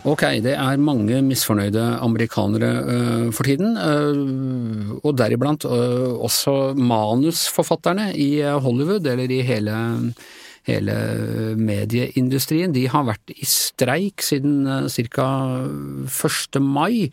Ok, 0.06 0.22
det 0.38 0.52
er 0.54 0.78
mange 0.78 1.18
misfornøyde 1.26 1.82
amerikanere 1.98 2.68
uh, 2.86 3.24
for 3.34 3.48
tiden, 3.48 3.74
uh, 3.74 4.92
og 5.02 5.16
deriblant 5.18 5.66
uh, 5.66 6.14
også 6.22 6.76
manusforfatterne 6.78 8.12
i 8.14 8.38
Hollywood, 8.46 9.08
eller 9.10 9.34
i 9.34 9.40
hele, 9.42 9.74
hele 10.68 10.94
medieindustrien. 11.58 12.70
De 12.76 12.86
har 12.92 13.08
vært 13.08 13.34
i 13.34 13.48
streik 13.50 14.22
siden 14.22 14.86
ca. 14.86 15.26
1. 16.06 16.62
mai. 16.62 17.10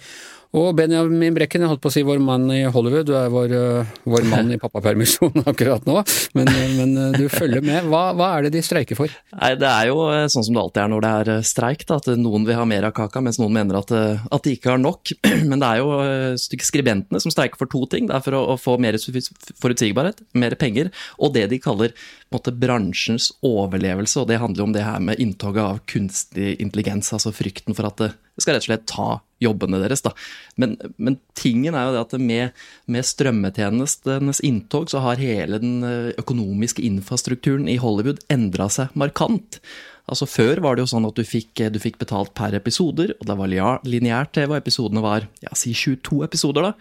Og 0.54 0.76
Benjamin 0.78 1.34
Brekken, 1.34 1.64
jeg 1.64 1.70
holdt 1.72 1.82
på 1.82 1.90
å 1.90 1.94
si 1.96 2.04
vår 2.06 2.20
mann 2.22 2.46
i 2.54 2.60
Hollywood, 2.70 3.08
du 3.10 3.16
er 3.18 3.32
vår, 3.34 3.54
uh, 3.58 3.94
vår 4.06 4.28
mann 4.30 4.52
i 4.54 4.60
pappapermisjon 4.62 5.42
akkurat 5.50 5.88
nå, 5.90 5.96
men, 6.38 6.52
men 6.78 6.92
uh, 6.94 7.16
du 7.18 7.26
følger 7.32 7.66
med. 7.66 7.88
Hva, 7.90 8.04
hva, 8.14 8.28
er 8.36 8.46
det 8.46 8.52
de 8.54 8.62
streiker 8.66 9.00
for? 9.00 9.10
Nei, 9.34 9.50
Det 9.58 9.66
er 9.66 9.90
jo 9.90 10.04
sånn 10.30 10.46
som 10.46 10.54
det 10.54 10.62
alltid 10.62 10.84
er 10.84 10.92
når 10.94 11.06
det 11.06 11.14
er 11.14 11.48
streik, 11.50 11.88
da, 11.90 11.98
at 11.98 12.12
noen 12.22 12.46
vil 12.46 12.60
ha 12.60 12.68
mer 12.70 12.86
av 12.86 12.94
kaka, 12.94 13.24
mens 13.26 13.42
noen 13.42 13.58
mener 13.58 13.80
at, 13.82 13.96
at 13.98 14.46
de 14.46 14.54
ikke 14.54 14.76
har 14.76 14.84
nok. 14.84 15.16
Men 15.50 15.58
det 15.58 15.72
er 15.72 15.82
jo 15.82 16.38
skribentene 16.38 17.24
som 17.24 17.34
streiker 17.34 17.58
for 17.58 17.74
to 17.74 17.88
ting. 17.90 18.06
Det 18.12 18.20
er 18.20 18.26
for 18.28 18.38
å, 18.38 18.44
å 18.54 18.60
få 18.62 18.78
mer 18.78 19.00
forutsigbarhet, 19.02 20.22
mer 20.38 20.54
penger, 20.62 20.94
og 21.18 21.34
det 21.34 21.48
de 21.50 21.62
kaller 21.66 21.98
måte, 22.36 22.54
bransjens 22.56 23.32
overlevelse. 23.46 24.22
Og 24.22 24.30
det 24.30 24.42
handler 24.42 24.66
om 24.66 24.74
det 24.75 24.86
her 24.86 25.04
med 25.04 25.22
inntoget 25.22 25.63
av 25.63 25.84
kunstig 25.90 26.56
intelligens, 26.63 27.13
altså 27.16 27.34
frykten 27.36 27.78
for 27.78 27.90
at 27.90 28.02
det 28.04 28.12
skal 28.42 28.58
rett 28.58 28.66
og 28.66 28.70
slett 28.72 28.90
ta 28.90 29.08
jobbene 29.44 29.80
deres. 29.84 30.04
Da. 30.06 30.13
Men, 30.60 30.75
men 30.98 31.20
tingen 31.38 31.78
er 31.78 31.88
jo 31.88 31.96
det 31.96 32.04
at 32.04 32.18
med, 32.22 32.66
med 32.90 33.08
strømmetjenestenes 33.08 34.42
inntog 34.46 34.90
så 34.92 35.04
har 35.06 35.22
hele 35.22 35.60
den 35.62 35.82
eh, 35.88 36.12
økonomiske 36.22 36.84
infrastrukturen 36.86 37.70
i 37.72 37.80
Hollywood 37.82 38.24
endra 38.34 38.70
seg 38.74 38.94
markant. 39.00 39.62
Altså 40.10 40.28
Før 40.28 40.60
var 40.63 40.75
det 40.75 40.84
jo 40.84 40.92
sånn 40.92 41.08
at 41.08 41.16
du 41.16 41.24
fikk, 41.24 41.62
du 41.72 41.80
fikk 41.80 42.00
betalt 42.02 42.34
per 42.36 42.56
episoder, 42.58 43.13
og 43.20 43.28
det 43.30 43.38
var 43.40 43.84
lineært 43.88 44.34
TV, 44.36 44.50
og 44.52 44.60
episodene 44.60 45.04
var 45.04 45.30
ja, 45.44 45.54
si 45.56 45.72
22 45.72 46.24
episoder. 46.28 46.72
da. 46.72 46.74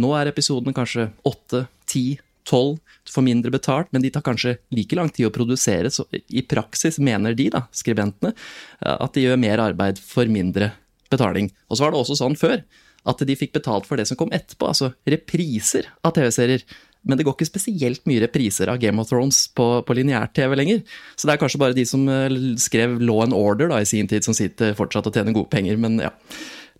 Nå 0.00 0.12
er 0.14 0.30
episodene 0.30 0.74
kanskje 0.76 1.08
8, 1.26 1.64
10, 1.90 2.20
12, 2.50 2.76
du 3.06 3.14
får 3.14 3.26
mindre 3.26 3.54
betalt, 3.54 3.90
men 3.94 4.02
de 4.02 4.10
tar 4.12 4.24
kanskje 4.26 4.56
like 4.74 4.98
lang 4.98 5.10
tid 5.14 5.28
å 5.28 5.32
produsere. 5.34 5.90
Så 5.94 6.06
i 6.10 6.42
praksis 6.42 6.98
mener 6.98 7.36
de, 7.38 7.48
da, 7.54 7.64
skribentene, 7.76 8.34
at 8.82 9.14
de 9.14 9.28
gjør 9.28 9.40
mer 9.40 9.62
arbeid 9.70 10.02
for 10.02 10.30
mindre 10.30 10.72
betaling. 11.10 11.50
Og 11.70 11.78
så 11.78 11.86
var 11.86 11.94
det 11.94 12.02
også 12.02 12.18
sånn 12.20 12.38
før 12.38 12.60
at 13.08 13.22
de 13.24 13.36
fikk 13.38 13.54
betalt 13.56 13.86
for 13.88 13.96
det 13.96 14.06
som 14.10 14.18
kom 14.20 14.32
etterpå, 14.34 14.68
altså 14.68 14.92
repriser 15.08 15.88
av 16.04 16.14
TV-serier. 16.16 16.64
Men 17.08 17.16
det 17.16 17.24
går 17.24 17.38
ikke 17.38 17.48
spesielt 17.48 18.04
mye 18.08 18.20
repriser 18.26 18.68
av 18.68 18.80
Game 18.82 19.00
of 19.00 19.08
Thrones 19.08 19.46
på, 19.56 19.66
på 19.86 19.96
lineær-TV 19.96 20.56
lenger. 20.58 20.82
Så 21.16 21.28
det 21.28 21.34
er 21.34 21.40
kanskje 21.40 21.60
bare 21.62 21.76
de 21.76 21.86
som 21.88 22.04
eh, 22.12 22.34
skrev 22.60 22.98
Law 23.00 23.22
and 23.24 23.36
Order 23.36 23.72
da, 23.72 23.80
i 23.80 23.88
sin 23.88 24.10
tid, 24.10 24.26
som 24.26 24.36
sitter 24.36 24.76
fortsatt 24.76 25.08
og 25.08 25.16
tjener 25.16 25.36
gode 25.36 25.48
penger. 25.52 25.80
Men 25.80 25.96
ja, 26.02 26.12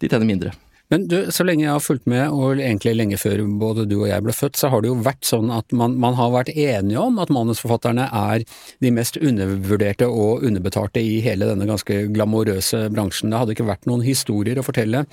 de 0.03 0.11
tjener 0.11 0.29
mindre. 0.29 0.53
Men 0.91 1.05
du, 1.07 1.17
så 1.31 1.45
lenge 1.47 1.63
jeg 1.63 1.71
har 1.71 1.83
fulgt 1.85 2.09
med, 2.11 2.33
og 2.35 2.59
egentlig 2.59 2.97
lenge 2.99 3.19
før 3.21 3.45
både 3.61 3.85
du 3.87 4.01
og 4.01 4.09
jeg 4.11 4.25
ble 4.27 4.35
født, 4.35 4.59
så 4.59 4.73
har 4.73 4.83
det 4.83 4.91
jo 4.91 4.97
vært 5.07 5.29
sånn 5.29 5.53
at 5.55 5.71
man, 5.77 5.95
man 6.03 6.17
har 6.19 6.33
vært 6.35 6.51
enige 6.51 6.99
om 6.99 7.21
at 7.23 7.31
manusforfatterne 7.31 8.09
er 8.11 8.43
de 8.83 8.93
mest 8.95 9.21
undervurderte 9.21 10.09
og 10.11 10.43
underbetalte 10.49 11.03
i 11.03 11.21
hele 11.23 11.47
denne 11.53 11.69
ganske 11.71 12.03
glamorøse 12.11 12.89
bransjen. 12.91 13.31
Det 13.31 13.43
hadde 13.43 13.55
ikke 13.55 13.71
vært 13.71 13.87
noen 13.91 14.03
historier 14.03 14.59
å 14.59 14.67
fortelle 14.67 15.05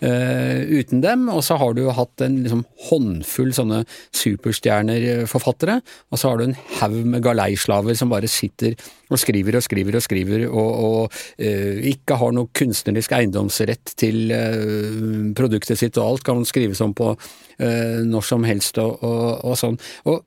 uten 0.00 1.00
dem, 1.02 1.26
og 1.32 1.42
så 1.42 1.56
har 1.58 1.74
du 1.74 1.80
jo 1.82 1.94
hatt 1.94 2.22
en 2.22 2.36
liksom, 2.44 2.60
håndfull 2.88 3.50
sånne 3.56 3.80
superstjerner-forfattere, 4.14 5.80
og 6.12 6.20
så 6.20 6.30
har 6.30 6.38
du 6.38 6.44
en 6.46 6.56
haug 6.78 7.00
med 7.14 7.24
galeislaver 7.24 7.98
som 7.98 8.12
bare 8.12 8.30
sitter 8.30 8.76
og 9.08 9.18
skriver 9.18 9.58
og 9.58 9.64
skriver 9.64 9.98
og 9.98 10.04
skriver, 10.04 10.46
og, 10.48 10.70
og 10.86 11.18
uh, 11.42 11.82
ikke 11.90 12.18
har 12.20 12.34
noe 12.36 12.52
kunstnerisk 12.56 13.16
eiendomsrett 13.18 13.94
til 13.98 14.30
uh, 14.30 15.34
produktet 15.38 15.80
sitt, 15.80 15.98
og 15.98 16.12
alt 16.12 16.26
kan 16.28 16.46
skrives 16.48 16.82
om 16.84 16.94
på 16.96 17.14
når 17.58 18.22
som 18.22 18.44
helst 18.46 18.76
og, 18.78 19.00
og, 19.02 19.40
og 19.50 19.56
sånn. 19.58 19.74
Og 20.06 20.20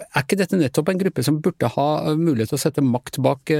er 0.00 0.22
ikke 0.22 0.38
dette 0.40 0.56
nettopp 0.56 0.88
en 0.88 1.02
gruppe 1.02 1.24
som 1.26 1.42
burde 1.44 1.68
ha 1.74 1.88
mulighet 2.16 2.54
til 2.54 2.56
å 2.56 2.62
sette 2.62 2.84
makt 2.86 3.18
bak 3.20 3.52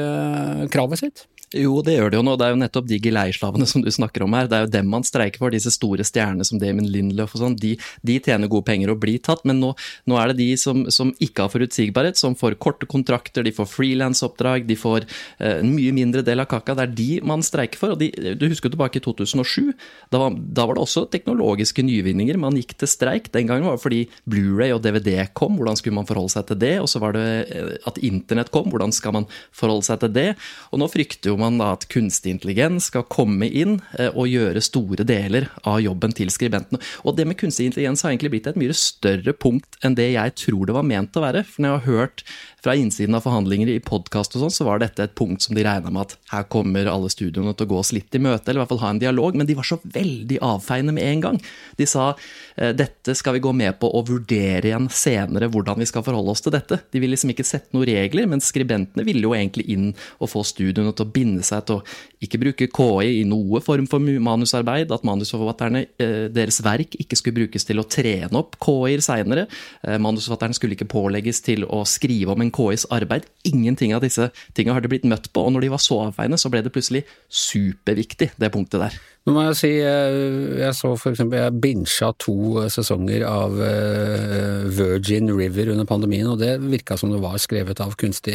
kravet 0.72 1.02
sitt? 1.02 1.26
Jo, 1.52 1.82
det 1.84 1.98
gjør 1.98 2.12
det 2.12 2.16
jo 2.16 2.24
nå. 2.24 2.34
Det 2.40 2.46
er 2.46 2.54
jo 2.54 2.60
nettopp 2.62 2.86
de 2.88 2.98
geleislavene 3.02 3.66
som 3.68 3.82
du 3.84 3.90
snakker 3.92 4.24
om 4.24 4.32
her. 4.36 4.48
Det 4.48 4.56
er 4.56 4.64
jo 4.64 4.72
dem 4.72 4.88
man 4.92 5.04
streiker 5.04 5.42
for, 5.42 5.52
disse 5.52 5.72
store 5.74 6.04
stjernene 6.06 6.46
som 6.48 6.60
Damon 6.60 6.88
Lindlöf 6.88 7.34
og 7.36 7.42
sånn. 7.42 7.56
De, 7.60 7.74
de, 8.00 8.16
tjener 8.22 8.48
gode 8.50 8.64
penger 8.68 8.92
og 8.92 9.00
blir 9.02 9.20
tatt, 9.20 9.42
men 9.48 9.60
nå, 9.60 9.72
nå 10.08 10.18
er 10.20 10.32
det 10.32 10.38
de 10.40 10.48
som, 10.60 10.84
som, 10.94 11.10
ikke 11.22 11.44
har 11.44 11.52
forutsigbarhet, 11.52 12.16
som 12.16 12.36
får 12.38 12.56
korte 12.62 12.88
kontrakter, 12.88 13.44
de 13.44 13.52
får 13.54 13.68
frilansoppdrag, 13.68 14.64
de 14.68 14.76
får 14.78 15.04
eh, 15.04 15.58
en 15.58 15.74
mye 15.74 15.92
mindre 15.96 16.24
del 16.24 16.40
av 16.40 16.48
kaka. 16.50 16.76
Det 16.78 16.86
er 16.86 16.94
de 17.02 17.08
man 17.28 17.44
streiker 17.44 17.80
for. 17.80 17.94
og 17.94 18.00
de, 18.00 18.08
Du 18.38 18.46
husker 18.48 18.70
jo 18.70 18.76
tilbake 18.78 19.02
i 19.02 19.04
2007. 19.04 19.74
Da 20.14 20.22
var, 20.24 20.38
da 20.38 20.66
var, 20.70 20.78
det 20.78 20.86
også 20.86 21.04
teknologiske 21.12 21.84
nyvinninger. 21.84 22.40
Man 22.40 22.56
gikk 22.56 22.78
til 22.80 22.90
streik. 22.90 23.28
Den 23.36 23.50
gangen 23.50 23.68
var 23.68 23.76
det 23.76 23.84
fordi 23.84 24.02
Blu-ray 24.24 24.72
og 24.72 24.80
DVD 24.86 25.26
kom. 25.36 25.60
Hvordan 25.60 25.76
skulle 25.80 26.00
man 26.00 26.08
forholde 26.08 26.32
seg 26.32 26.48
til 26.48 26.62
det? 26.64 26.74
Og 26.80 26.88
så 26.88 27.02
var 27.02 27.18
det 27.18 27.28
eh, 27.52 27.76
at 27.88 28.00
internett 28.00 28.52
kom. 28.54 28.72
Hvordan 28.72 28.96
skal 28.96 29.18
man 29.20 29.28
forholde 29.52 29.90
seg 29.90 30.00
til 30.06 30.16
det? 30.16 30.28
Og 30.72 30.80
nå 30.80 30.88
frykter 30.92 31.34
jo 31.34 31.41
man 31.42 31.58
da 31.60 31.72
at 31.76 31.88
kunstig 31.92 32.36
intelligens 32.36 32.88
skal 32.90 33.06
komme 33.10 33.48
inn 33.48 33.80
eh, 33.98 34.10
og 34.12 34.30
gjøre 34.30 34.62
store 34.64 35.06
deler 35.08 35.48
av 35.68 35.80
jobben 35.82 36.14
til 36.16 36.30
skribentene. 36.32 36.80
Og 37.04 37.18
det 37.18 37.26
med 37.28 37.38
kunstig 37.40 37.68
intelligens 37.68 38.04
har 38.04 38.14
egentlig 38.14 38.32
blitt 38.36 38.50
et 38.50 38.60
mye 38.60 38.76
større 38.76 39.34
punkt 39.34 39.78
enn 39.82 39.98
det 39.98 40.12
jeg 40.14 40.36
tror 40.44 40.68
det 40.68 40.76
var 40.78 40.88
ment 40.88 41.18
å 41.18 41.24
være. 41.24 41.44
For 41.48 41.64
når 41.64 41.72
jeg 41.72 41.80
har 41.80 41.98
hørt 41.98 42.24
fra 42.62 42.74
innsiden 42.78 43.14
av 43.18 43.24
forhandlinger 43.24 43.72
i 43.72 43.80
podkast 43.82 44.36
og 44.36 44.44
sånn, 44.44 44.54
så 44.54 44.66
var 44.68 44.78
dette 44.78 45.02
et 45.02 45.14
punkt 45.18 45.42
som 45.42 45.56
de 45.56 45.64
regna 45.66 45.90
med 45.90 46.04
at 46.06 46.14
her 46.30 46.44
kommer 46.52 46.86
alle 46.86 47.10
studioene 47.10 47.54
til 47.58 47.66
å 47.66 47.72
gå 47.72 47.80
oss 47.80 47.90
litt 47.94 48.14
i 48.14 48.20
møte, 48.22 48.46
eller 48.46 48.60
i 48.60 48.62
hvert 48.62 48.70
fall 48.70 48.82
ha 48.84 48.92
en 48.94 49.02
dialog. 49.02 49.38
Men 49.38 49.48
de 49.48 49.56
var 49.58 49.66
så 49.66 49.80
veldig 49.82 50.38
avfeiende 50.46 50.94
med 50.94 51.08
en 51.08 51.24
gang. 51.24 51.40
De 51.78 51.88
sa 51.90 52.12
eh, 52.12 52.70
dette 52.78 53.16
skal 53.18 53.36
vi 53.36 53.42
gå 53.42 53.52
med 53.56 53.80
på 53.82 53.90
å 53.90 54.04
vurdere 54.06 54.70
igjen 54.70 54.86
senere 54.94 55.50
hvordan 55.50 55.82
vi 55.82 55.88
skal 55.90 56.06
forholde 56.06 56.36
oss 56.36 56.44
til 56.44 56.54
dette. 56.54 56.78
De 56.94 57.02
ville 57.02 57.16
liksom 57.16 57.34
ikke 57.34 57.46
sette 57.46 57.74
noen 57.74 57.88
regler, 57.90 58.30
men 58.30 58.44
skribentene 58.44 59.06
ville 59.08 59.26
jo 59.26 59.34
egentlig 59.34 59.66
inn 59.74 59.90
og 60.22 60.30
få 60.30 60.44
studioene 60.46 60.94
til 60.94 61.08
å 61.08 61.12
binde 61.18 61.42
seg 61.46 61.66
til 61.66 61.80
å 61.80 61.84
ikke 62.22 62.38
bruke 62.38 62.70
KI 62.70 63.10
i 63.18 63.26
noe 63.26 63.58
form 63.64 63.88
for 63.90 63.98
manusarbeid, 63.98 64.94
at 64.94 65.06
manusforfatterne, 65.06 65.86
eh, 65.98 66.28
deres 66.30 66.60
verk 66.62 66.94
ikke 67.02 67.18
skulle 67.18 67.40
brukes 67.42 67.66
til 67.66 67.82
å 67.82 67.88
trene 67.90 68.38
opp 68.38 68.54
KI-er 68.62 69.02
seinere. 69.02 69.48
Eh, 69.82 69.98
manusforfatterne 69.98 70.54
skulle 70.54 70.78
ikke 70.78 70.90
pålegges 70.92 71.42
til 71.42 71.66
å 71.66 71.82
skrive 71.88 72.36
om 72.36 72.46
en 72.46 72.51
KIs 72.54 72.86
arbeid. 72.94 73.26
Ingenting 73.48 73.94
av 73.96 74.04
disse 74.04 74.30
tingene 74.56 74.76
har 74.76 74.84
de 74.84 74.92
blitt 74.92 75.08
møtt 75.08 75.30
på, 75.32 75.46
og 75.46 75.54
når 75.54 75.66
de 75.66 75.72
var 75.74 75.82
så 75.82 76.00
avveiende, 76.06 76.40
så 76.40 76.52
ble 76.52 76.62
det 76.64 76.74
plutselig 76.74 77.04
superviktig, 77.28 78.32
det 78.38 78.52
punktet 78.54 78.84
der. 78.84 79.00
Nå 79.22 79.36
må 79.36 79.42
jeg 79.44 79.54
si, 79.54 79.68
eh, 79.78 80.58
jeg 80.58 80.74
så 80.74 80.88
for 80.98 81.12
eksempel, 81.12 81.38
jeg 81.38 81.60
binsja 81.62 82.08
to 82.18 82.34
eh, 82.58 82.70
sesonger 82.74 83.22
av 83.22 83.54
eh, 83.62 84.64
Virgin 84.74 85.30
River 85.30 85.70
under 85.76 85.86
pandemien, 85.86 86.26
og 86.26 86.40
det 86.40 86.56
virka 86.58 86.96
som 86.98 87.12
det 87.12 87.20
var 87.22 87.38
skrevet 87.38 87.78
av 87.84 87.94
kunstig 88.00 88.34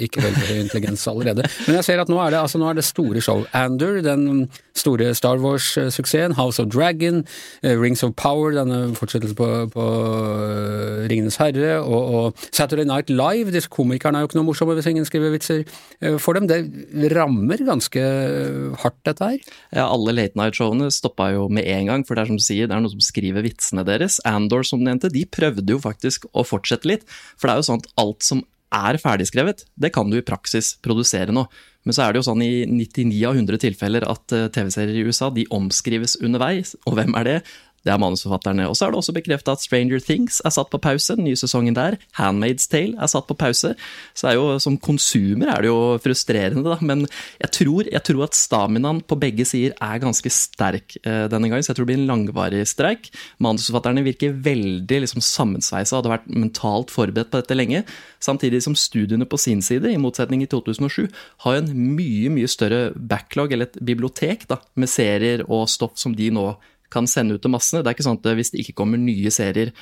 ikke 0.00 0.22
veldig 0.24 0.56
intelligens 0.62 1.04
allerede. 1.10 1.44
Men 1.66 1.76
jeg 1.76 1.88
ser 1.90 2.00
at 2.00 2.08
nå 2.08 2.16
er 2.16 2.32
det, 2.32 2.40
altså, 2.40 2.60
nå 2.62 2.70
er 2.70 2.78
det 2.78 2.86
store 2.88 3.20
show. 3.20 3.44
Ander, 3.52 3.98
den 4.04 4.48
store 4.72 5.10
Star 5.18 5.42
Wars-suksessen, 5.42 6.38
House 6.38 6.62
of 6.62 6.70
Dragon, 6.72 7.20
Rings 7.60 8.00
of 8.06 8.14
Power, 8.16 8.54
denne 8.56 8.94
fortsettelsen 8.96 9.36
på, 9.36 9.50
på 9.74 9.86
Ringenes 11.12 11.36
herre, 11.42 11.76
og, 11.82 12.14
og, 12.14 12.48
Saturday 12.56 12.88
Night 12.88 13.12
Live, 13.12 13.52
disse 13.52 13.68
komikerne 13.68 14.16
er 14.16 14.24
jo 14.24 14.30
ikke 14.30 14.40
noe 14.40 14.48
morsomme 14.48 14.78
hvis 14.78 14.88
ingen 14.88 15.04
skriver 15.08 15.34
vitser 15.34 15.66
for 16.22 16.38
dem. 16.38 16.48
Det 16.48 17.12
rammer 17.12 17.60
ganske 17.68 18.08
hardt, 18.80 19.00
dette 19.04 19.32
her. 19.34 19.52
Ja, 19.76 19.89
alle 19.92 20.14
late 20.16 20.38
night-showene 20.38 20.90
stoppa 20.94 21.30
jo 21.34 21.48
med 21.52 21.66
en 21.68 21.90
gang, 21.90 22.06
for 22.06 22.16
det 22.16 22.24
er 22.24 22.30
som 22.30 22.38
du 22.40 22.44
sier, 22.44 22.70
det 22.70 22.76
er 22.76 22.84
noen 22.84 22.94
som 22.94 23.04
skriver 23.04 23.44
vitsene 23.46 23.84
deres. 23.86 24.20
Andor, 24.28 24.64
som 24.66 24.80
du 24.80 24.86
nevnte, 24.88 25.12
de 25.12 25.26
prøvde 25.26 25.74
jo 25.74 25.82
faktisk 25.82 26.28
å 26.32 26.46
fortsette 26.46 26.88
litt. 26.90 27.04
For 27.36 27.48
det 27.48 27.54
er 27.54 27.62
jo 27.62 27.68
sånn 27.70 27.84
at 27.84 27.92
alt 28.04 28.26
som 28.26 28.44
er 28.70 29.00
ferdigskrevet, 29.02 29.64
det 29.82 29.90
kan 29.94 30.10
du 30.10 30.20
i 30.20 30.26
praksis 30.26 30.76
produsere 30.84 31.34
nå. 31.34 31.44
Men 31.86 31.96
så 31.96 32.04
er 32.04 32.12
det 32.12 32.20
jo 32.20 32.26
sånn 32.28 32.42
i 32.44 32.66
99 32.68 33.16
av 33.26 33.38
100 33.38 33.62
tilfeller 33.62 34.04
at 34.08 34.34
eh, 34.36 34.48
TV-serier 34.52 35.00
i 35.00 35.04
USA 35.08 35.30
de 35.32 35.46
omskrives 35.54 36.18
underveis. 36.20 36.74
Og 36.84 36.98
hvem 36.98 37.16
er 37.18 37.26
det? 37.26 37.36
Det 37.80 37.92
er 37.92 38.00
manusforfatterne. 38.00 38.66
Og 38.68 38.76
så 38.76 38.86
er 38.86 38.92
det 38.92 39.00
også 39.00 39.14
bekrefta 39.16 39.54
at 39.56 39.62
Stranger 39.64 40.02
Things 40.04 40.40
er 40.44 40.52
satt 40.52 40.68
på 40.72 40.80
pause, 40.82 41.16
den 41.16 41.24
nye 41.28 41.38
sesongen 41.38 41.76
der. 41.76 41.96
Handmaid's 42.18 42.68
Tale 42.68 42.98
er 43.00 43.08
satt 43.08 43.28
på 43.28 43.36
pause. 43.40 43.72
Så 44.12 44.28
er 44.28 44.36
jo, 44.36 44.58
som 44.60 44.76
konsumer 44.76 45.48
er 45.54 45.64
det 45.64 45.70
jo 45.70 45.78
frustrerende, 46.04 46.64
da. 46.66 46.76
Men 46.84 47.06
jeg 47.40 47.52
tror, 47.56 47.88
jeg 47.88 48.04
tror 48.04 48.26
at 48.26 48.36
staminaen 48.36 49.00
på 49.00 49.16
begge 49.20 49.46
sider 49.48 49.72
er 49.80 50.02
ganske 50.02 50.32
sterk 50.34 50.98
eh, 51.00 51.24
denne 51.32 51.48
gangen, 51.48 51.64
så 51.64 51.72
jeg 51.72 51.80
tror 51.80 51.88
det 51.88 51.94
blir 51.94 52.02
en 52.02 52.10
langvarig 52.10 52.66
streik. 52.68 53.08
Manusforfatterne 53.40 54.04
virker 54.04 54.36
veldig 54.44 55.00
liksom, 55.06 55.24
sammensveisa, 55.24 55.98
hadde 55.98 56.12
vært 56.12 56.28
mentalt 56.28 56.92
forberedt 56.92 57.32
på 57.32 57.40
dette 57.40 57.56
lenge. 57.56 57.84
Samtidig 58.20 58.60
som 58.66 58.76
studiene 58.76 59.28
på 59.28 59.40
sin 59.40 59.64
side, 59.64 59.88
i 59.88 60.00
motsetning 60.00 60.44
i 60.44 60.50
2007, 60.52 61.08
har 61.46 61.62
en 61.62 61.72
mye, 61.96 62.28
mye 62.32 62.50
større 62.50 62.90
backlog, 62.92 63.56
eller 63.56 63.70
et 63.70 63.80
bibliotek, 63.80 64.44
da, 64.52 64.60
med 64.76 64.92
serier 64.92 65.46
og 65.48 65.64
stoff 65.72 65.96
som 66.00 66.12
de 66.16 66.28
nå 66.34 66.50
kan 66.92 67.08
sende 67.10 67.36
ut 67.36 67.44
til 67.44 67.52
massene. 67.52 67.82
Det 67.82 67.92
er 67.92 67.98
ikke 67.98 68.08
sånn 68.08 68.20
at 68.20 68.30
hvis 68.38 68.54
det 68.54 68.64
ikke 68.64 68.78
kommer 68.82 69.00
nye 69.00 69.32
serier 69.34 69.74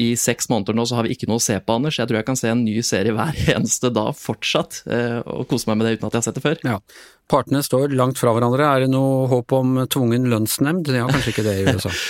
i 0.00 0.12
seks 0.16 0.48
måneder 0.48 0.76
nå, 0.76 0.86
så 0.88 0.96
har 0.96 1.06
vi 1.06 1.12
ikke 1.14 1.28
noe 1.28 1.40
å 1.40 1.44
se 1.44 1.58
på, 1.60 1.74
Anders. 1.76 1.98
Jeg 2.00 2.08
tror 2.08 2.18
jeg 2.20 2.28
kan 2.28 2.38
se 2.38 2.48
en 2.48 2.64
ny 2.64 2.78
serie 2.86 3.12
hver 3.16 3.36
eneste 3.56 3.92
da 3.92 4.06
fortsatt, 4.16 4.82
eh, 4.88 5.18
og 5.20 5.44
kose 5.50 5.68
meg 5.68 5.80
med 5.80 5.88
det 5.88 5.98
uten 5.98 6.08
at 6.08 6.16
jeg 6.16 6.22
har 6.22 6.28
sett 6.28 6.38
det 6.38 6.44
før. 6.46 6.62
Ja. 6.64 6.78
Partene 7.32 7.62
står 7.64 7.94
langt 7.96 8.20
fra 8.20 8.34
hverandre. 8.34 8.66
Er 8.66 8.84
det 8.84 8.90
noe 8.92 9.24
håp 9.30 9.54
om 9.56 9.78
tvungen 9.88 10.26
lønnsnemnd? 10.28 10.84
De 10.84 10.98
har 11.00 11.08
kanskje 11.08 11.32
ikke 11.32 11.44
det 11.46 11.54
i 11.62 11.72
USA? 11.72 11.92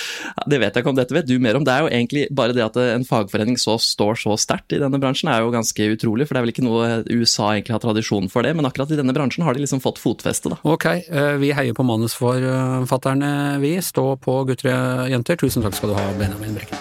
Det 0.48 0.58
vet 0.58 0.72
jeg 0.74 0.82
ikke 0.82 0.90
om 0.90 0.96
dette 0.96 1.14
vet 1.14 1.26
du 1.28 1.36
mer 1.42 1.58
om. 1.58 1.64
Det 1.66 1.70
er 1.70 1.84
jo 1.84 1.90
egentlig 1.92 2.22
bare 2.34 2.54
det 2.56 2.62
at 2.64 2.76
en 2.80 3.04
fagforening 3.06 3.58
så 3.60 3.76
står 3.78 4.16
så 4.22 4.34
sterkt 4.40 4.72
i 4.74 4.80
denne 4.80 4.98
bransjen 4.98 5.28
er 5.30 5.42
jo 5.44 5.52
ganske 5.52 5.86
utrolig, 5.92 6.26
for 6.26 6.34
det 6.34 6.40
er 6.40 6.46
vel 6.46 6.52
ikke 6.54 6.64
noe 6.64 6.86
USA 7.12 7.50
egentlig 7.52 7.76
har 7.76 7.82
tradisjon 7.84 8.30
for 8.32 8.46
det, 8.46 8.54
men 8.56 8.66
akkurat 8.66 8.90
i 8.94 8.98
denne 8.98 9.14
bransjen 9.14 9.44
har 9.46 9.54
de 9.54 9.62
liksom 9.62 9.82
fått 9.84 10.00
fotfeste, 10.02 10.54
da. 10.54 10.58
Ok, 10.66 10.88
eh, 10.88 11.34
vi 11.42 11.52
heier 11.54 11.76
på 11.76 11.86
manusforfatterne, 11.86 13.60
vi. 13.62 13.76
Stå 13.84 14.06
på 14.24 14.40
gutter 14.48 14.72
og 14.72 15.12
jenter. 15.12 15.38
Tusen 15.44 15.62
takk 15.62 15.76
skal 15.78 15.92
du 15.92 15.98
ha, 16.00 16.08
Benjamin 16.18 16.56
Brekken. 16.56 16.80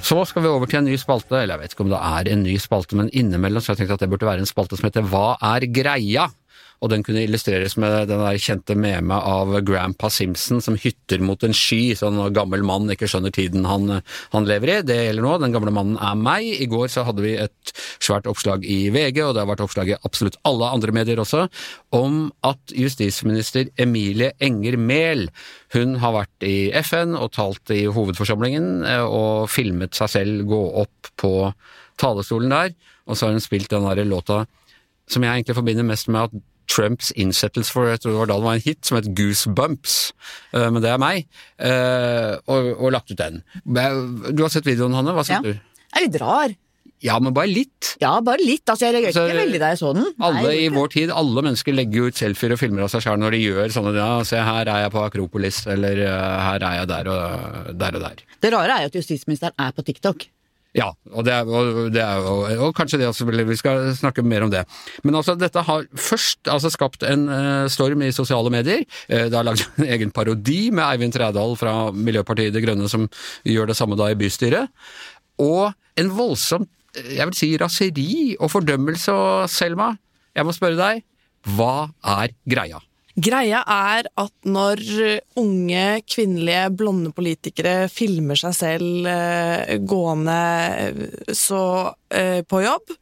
Så 0.00 0.22
skal 0.30 0.44
vi 0.44 0.48
over 0.48 0.70
til 0.70 0.78
en 0.80 0.86
ny 0.88 0.96
spalte, 1.00 1.34
eller 1.34 1.58
jeg 1.58 1.66
vet 1.66 1.74
ikke 1.74 1.84
om 1.84 1.92
det 1.92 2.02
er 2.14 2.32
en 2.32 2.44
ny 2.46 2.54
spalte, 2.62 2.96
men 2.96 3.10
innimellom 3.10 3.60
så 3.60 3.72
har 3.72 3.76
jeg 3.76 3.84
tenkt 3.84 3.98
at 3.98 4.06
det 4.06 4.12
burde 4.12 4.28
være 4.30 4.46
en 4.46 4.48
spalte 4.48 4.78
som 4.78 4.86
heter 4.86 5.04
Hva 5.10 5.32
er 5.56 5.66
greia? 5.66 6.28
Og 6.78 6.92
den 6.92 7.02
kunne 7.06 7.24
illustreres 7.26 7.74
med 7.80 8.06
den 8.10 8.20
der 8.22 8.38
kjente 8.38 8.76
meme 8.78 9.16
av 9.16 9.50
Grandpa 9.66 10.10
Simpson 10.14 10.62
som 10.62 10.76
hytter 10.78 11.22
mot 11.24 11.42
en 11.42 11.56
sky, 11.56 11.96
sånn 11.98 12.20
gammel 12.36 12.62
mann 12.66 12.86
ikke 12.92 13.08
skjønner 13.10 13.34
tiden 13.34 13.66
han, 13.66 13.98
han 14.34 14.46
lever 14.46 14.72
i. 14.72 14.76
Det 14.86 14.98
gjelder 15.00 15.26
nå, 15.26 15.32
den 15.42 15.56
gamle 15.56 15.74
mannen 15.74 15.98
er 15.98 16.18
meg. 16.18 16.46
I 16.46 16.68
går 16.70 16.86
så 16.92 17.02
hadde 17.08 17.24
vi 17.24 17.34
et 17.40 17.72
svært 17.98 18.28
oppslag 18.30 18.66
i 18.68 18.92
VG, 18.94 19.18
og 19.24 19.34
det 19.34 19.42
har 19.42 19.50
vært 19.50 19.64
oppslag 19.66 19.90
i 19.90 19.98
absolutt 19.98 20.38
alle 20.48 20.70
andre 20.76 20.94
medier 20.94 21.22
også, 21.22 21.48
om 21.98 22.28
at 22.46 22.76
justisminister 22.76 23.72
Emilie 23.80 24.30
Enger 24.44 24.78
Mehl 24.78 25.26
hun 25.74 25.98
har 26.00 26.14
vært 26.14 26.46
i 26.46 26.70
FN 26.86 27.16
og 27.18 27.32
talt 27.34 27.74
i 27.74 27.82
hovedforsamlingen 27.92 28.86
eh, 28.88 29.02
og 29.04 29.50
filmet 29.52 29.98
seg 29.98 30.12
selv 30.14 30.46
gå 30.48 30.60
opp 30.84 31.10
på 31.20 31.32
talerstolen 31.98 32.54
der, 32.54 32.72
og 33.08 33.18
så 33.18 33.26
har 33.26 33.34
hun 33.34 33.42
spilt 33.42 33.72
den 33.72 33.84
der 33.88 34.06
låta 34.06 34.44
som 35.08 35.24
jeg 35.24 35.32
egentlig 35.32 35.56
forbinder 35.56 35.86
mest 35.88 36.08
med 36.12 36.28
at 36.28 36.46
Trumps 36.68 37.10
innsettelse 37.16 37.72
for 37.74 37.88
jeg 37.90 38.02
tror 38.02 38.14
det 38.14 38.20
var 38.20 38.30
da 38.30 38.38
det 38.38 38.48
var 38.48 38.60
en 38.60 38.66
hit 38.68 38.88
som 38.88 38.98
het 38.98 39.10
Goosebumps, 39.16 39.98
uh, 40.54 40.68
men 40.68 40.82
det 40.84 40.92
er 40.92 41.02
meg, 41.02 41.26
uh, 41.64 42.36
og, 42.46 42.72
og, 42.76 42.88
lagt 42.94 43.12
ut 43.12 43.18
den. 43.20 43.42
Du 43.64 44.44
har 44.44 44.52
sett 44.52 44.68
videoen, 44.68 44.96
Hanne. 44.96 45.16
Hva 45.16 45.26
syns 45.26 45.40
Ja. 45.40 45.54
du? 45.54 45.84
Er 45.96 46.04
litt 46.04 46.18
rar. 46.20 46.52
Ja, 47.00 47.18
men 47.22 47.34
bare 47.34 47.46
litt. 47.46 47.92
Ja, 48.02 48.16
bare 48.24 48.42
litt. 48.42 48.64
Altså, 48.66 48.88
jeg 48.88 48.96
reagerte 48.96 49.22
ikke 49.28 49.38
veldig 49.38 49.60
da 49.62 49.68
jeg 49.70 49.78
så 49.78 49.92
den. 49.94 50.08
Alle 50.18 50.40
Nei, 50.42 50.54
i 50.64 50.70
vår 50.74 50.88
tid, 50.96 51.12
alle 51.14 51.44
mennesker 51.46 51.76
legger 51.76 52.02
jo 52.02 52.08
ut 52.10 52.18
selfier 52.18 52.54
og 52.56 52.58
filmer 52.58 52.86
av 52.86 52.90
seg 52.90 53.04
sjøl 53.04 53.20
når 53.22 53.36
de 53.36 53.42
gjør 53.44 53.74
sånne 53.76 53.92
ja, 53.94 54.08
se 54.26 54.40
her 54.42 54.70
er 54.72 54.82
jeg 54.84 54.94
på 54.94 55.04
Akropolis, 55.04 55.60
eller 55.70 56.02
uh, 56.02 56.16
her 56.48 56.66
er 56.70 56.80
jeg 56.80 56.90
der 56.90 57.12
og 57.12 57.70
der 57.78 58.00
og 58.00 58.04
der. 58.08 58.26
Det 58.42 58.52
rare 58.54 58.74
er 58.74 58.86
jo 58.86 58.92
at 58.92 58.98
justisministeren 58.98 59.54
er 59.62 59.76
på 59.76 59.86
TikTok. 59.86 60.26
Ja, 60.76 60.90
og, 61.14 61.24
det 61.24 61.32
er, 61.32 61.48
og, 61.48 61.88
det 61.94 62.00
er, 62.02 62.24
og, 62.28 62.42
og 62.66 62.74
kanskje 62.76 63.00
det 63.00 63.08
også, 63.08 63.24
vi 63.24 63.56
skal 63.56 63.88
snakke 63.96 64.22
mer 64.22 64.44
om 64.44 64.50
det. 64.52 64.66
Men 65.02 65.16
altså, 65.16 65.34
dette 65.38 65.62
har 65.64 65.86
først 65.96 66.50
altså, 66.52 66.70
skapt 66.70 67.06
en 67.08 67.24
uh, 67.30 67.64
storm 67.72 68.04
i 68.04 68.12
sosiale 68.12 68.52
medier. 68.52 68.84
Uh, 69.08 69.26
det 69.30 69.36
har 69.36 69.46
lagd 69.48 69.64
en 69.78 69.88
egen 69.88 70.12
parodi 70.14 70.68
med 70.70 70.84
Eivind 70.84 71.16
Trædal 71.16 71.56
fra 71.58 71.76
Miljøpartiet 71.92 72.52
De 72.54 72.64
Grønne 72.64 72.90
som 72.90 73.08
gjør 73.48 73.72
det 73.72 73.78
samme 73.78 73.96
da 73.98 74.10
i 74.12 74.18
bystyret. 74.18 74.68
Og 75.40 75.72
en 75.98 76.12
voldsom, 76.14 76.66
eh, 76.96 77.14
jeg 77.16 77.30
vil 77.30 77.38
si, 77.38 77.50
raseri 77.60 78.10
og 78.38 78.52
fordømmelse. 78.52 79.14
Og 79.14 79.50
Selma, 79.50 79.94
jeg 80.36 80.46
må 80.46 80.54
spørre 80.56 80.78
deg, 80.78 81.02
hva 81.56 81.88
er 82.18 82.34
greia? 82.50 82.82
Greia 83.18 83.64
er 83.66 84.06
at 84.20 84.46
når 84.46 84.80
unge, 85.40 85.84
kvinnelige, 86.06 86.68
blonde 86.78 87.10
politikere 87.16 87.88
filmer 87.90 88.38
seg 88.38 88.54
selv 88.54 89.08
eh, 89.10 89.74
gående 89.82 90.36
eh, 90.84 91.00
så 91.34 91.62
eh, 92.10 92.42
på 92.42 92.62
jobb, 92.62 92.94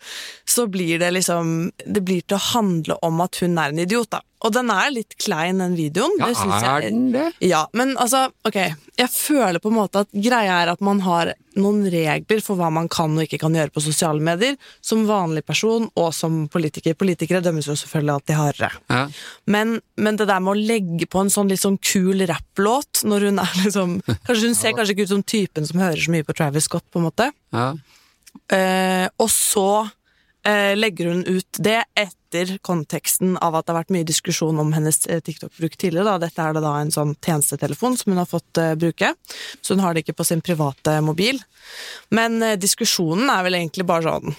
så 0.44 0.66
blir 0.66 0.98
det 0.98 1.10
liksom 1.16 1.72
Det 1.84 2.00
blir 2.00 2.22
til 2.22 2.38
å 2.38 2.46
handle 2.52 2.98
om 3.06 3.20
at 3.24 3.38
hun 3.42 3.58
er 3.58 3.74
en 3.74 3.84
idiot, 3.84 4.10
da. 4.10 4.22
Og 4.44 4.52
den 4.52 4.68
er 4.70 4.92
litt 4.92 5.16
klein, 5.18 5.62
den 5.62 5.74
videoen. 5.78 6.12
Ja, 6.20 6.28
det 6.28 6.36
synes 6.38 6.64
er 6.68 6.84
den 6.84 7.06
det? 7.14 7.24
Ja, 7.42 7.64
men 7.76 7.94
altså, 7.96 8.26
ok. 8.46 8.58
Jeg 8.96 9.12
føler 9.12 9.60
på 9.62 9.72
en 9.72 9.78
måte 9.78 10.04
at 10.04 10.12
greia 10.12 10.60
er 10.62 10.70
at 10.74 10.82
man 10.84 11.00
har 11.04 11.32
noen 11.56 11.86
regler 11.90 12.42
for 12.44 12.60
hva 12.60 12.68
man 12.72 12.88
kan 12.92 13.16
og 13.16 13.24
ikke 13.24 13.40
kan 13.40 13.56
gjøre 13.56 13.72
på 13.72 13.82
sosiale 13.84 14.20
medier, 14.20 14.58
som 14.84 15.06
vanlig 15.08 15.42
person 15.48 15.88
og 15.96 16.12
som 16.14 16.44
politiker. 16.52 16.96
Politikere 17.00 17.40
dømmes 17.44 17.70
jo 17.70 17.78
selvfølgelig 17.80 18.14
alltid 18.18 18.38
hardere. 18.38 18.70
Ja. 18.92 19.02
Men, 19.48 19.78
men 19.96 20.20
det 20.20 20.28
der 20.28 20.44
med 20.44 20.52
å 20.52 20.66
legge 20.74 21.08
på 21.10 21.24
en 21.24 21.32
sånn 21.32 21.50
litt 21.50 21.64
sånn 21.64 21.80
kul 21.80 22.26
rapplåt 22.28 23.06
når 23.08 23.30
hun 23.30 23.42
er 23.42 23.58
liksom 23.64 23.98
Kanskje 24.28 24.50
hun 24.50 24.56
ser 24.58 24.76
kanskje 24.76 24.94
ikke 24.94 25.08
ut 25.08 25.14
som 25.14 25.26
typen 25.26 25.66
som 25.68 25.80
hører 25.80 26.00
så 26.02 26.12
mye 26.12 26.26
på 26.26 26.34
Travis 26.36 26.68
Scott, 26.68 26.84
på 26.92 27.00
en 27.00 27.08
måte. 27.08 27.32
Ja. 27.56 27.70
Eh, 28.52 29.06
og 29.22 29.30
så 29.32 29.68
eh, 30.46 30.72
legger 30.76 31.10
hun 31.12 31.24
ut 31.26 31.60
det 31.62 31.82
etter 31.98 32.56
konteksten 32.66 33.36
av 33.42 33.56
at 33.56 33.66
det 33.66 33.74
har 33.74 33.80
vært 33.80 33.94
mye 33.96 34.08
diskusjon 34.08 34.58
om 34.62 34.72
hennes 34.76 34.98
eh, 35.10 35.22
TikTok-bruk 35.24 35.76
tidligere. 35.76 36.16
Da. 36.16 36.26
Dette 36.26 36.42
er 36.44 36.56
det 36.56 36.64
da 36.64 36.74
en 36.80 36.92
sånn 36.94 37.14
tjenestetelefon 37.18 37.98
som 38.00 38.12
hun 38.12 38.22
har 38.22 38.30
fått 38.30 38.62
eh, 38.62 38.74
bruke, 38.78 39.12
så 39.60 39.76
hun 39.76 39.84
har 39.84 39.94
det 39.94 40.04
ikke 40.04 40.18
på 40.20 40.28
sin 40.28 40.44
private 40.44 40.98
mobil. 41.04 41.40
Men 42.14 42.38
eh, 42.42 42.58
diskusjonen 42.60 43.30
er 43.32 43.46
vel 43.46 43.58
egentlig 43.60 43.88
bare 43.88 44.06
sånn 44.10 44.36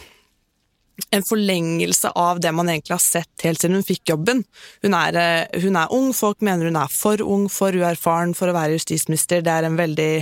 en 1.09 1.23
forlengelse 1.23 2.11
av 2.15 2.39
det 2.41 2.51
man 2.51 2.69
egentlig 2.69 2.95
har 2.95 3.03
sett 3.03 3.45
helt 3.45 3.61
siden 3.61 3.77
hun 3.79 3.85
fikk 3.85 4.09
jobben. 4.11 4.43
Hun 4.81 4.97
er, 4.97 5.17
eh, 5.21 5.61
hun 5.61 5.77
er 5.79 5.93
ung, 5.93 6.11
folk 6.13 6.41
mener 6.41 6.69
hun 6.69 6.79
er 6.79 6.91
for 6.91 7.21
ung, 7.21 7.47
for 7.49 7.71
uerfaren 7.71 8.35
for 8.35 8.49
å 8.49 8.57
være 8.57 8.77
justisminister. 8.77 9.43
Det 9.45 9.53
er 9.53 9.67
en 9.67 9.79
veldig 9.79 10.13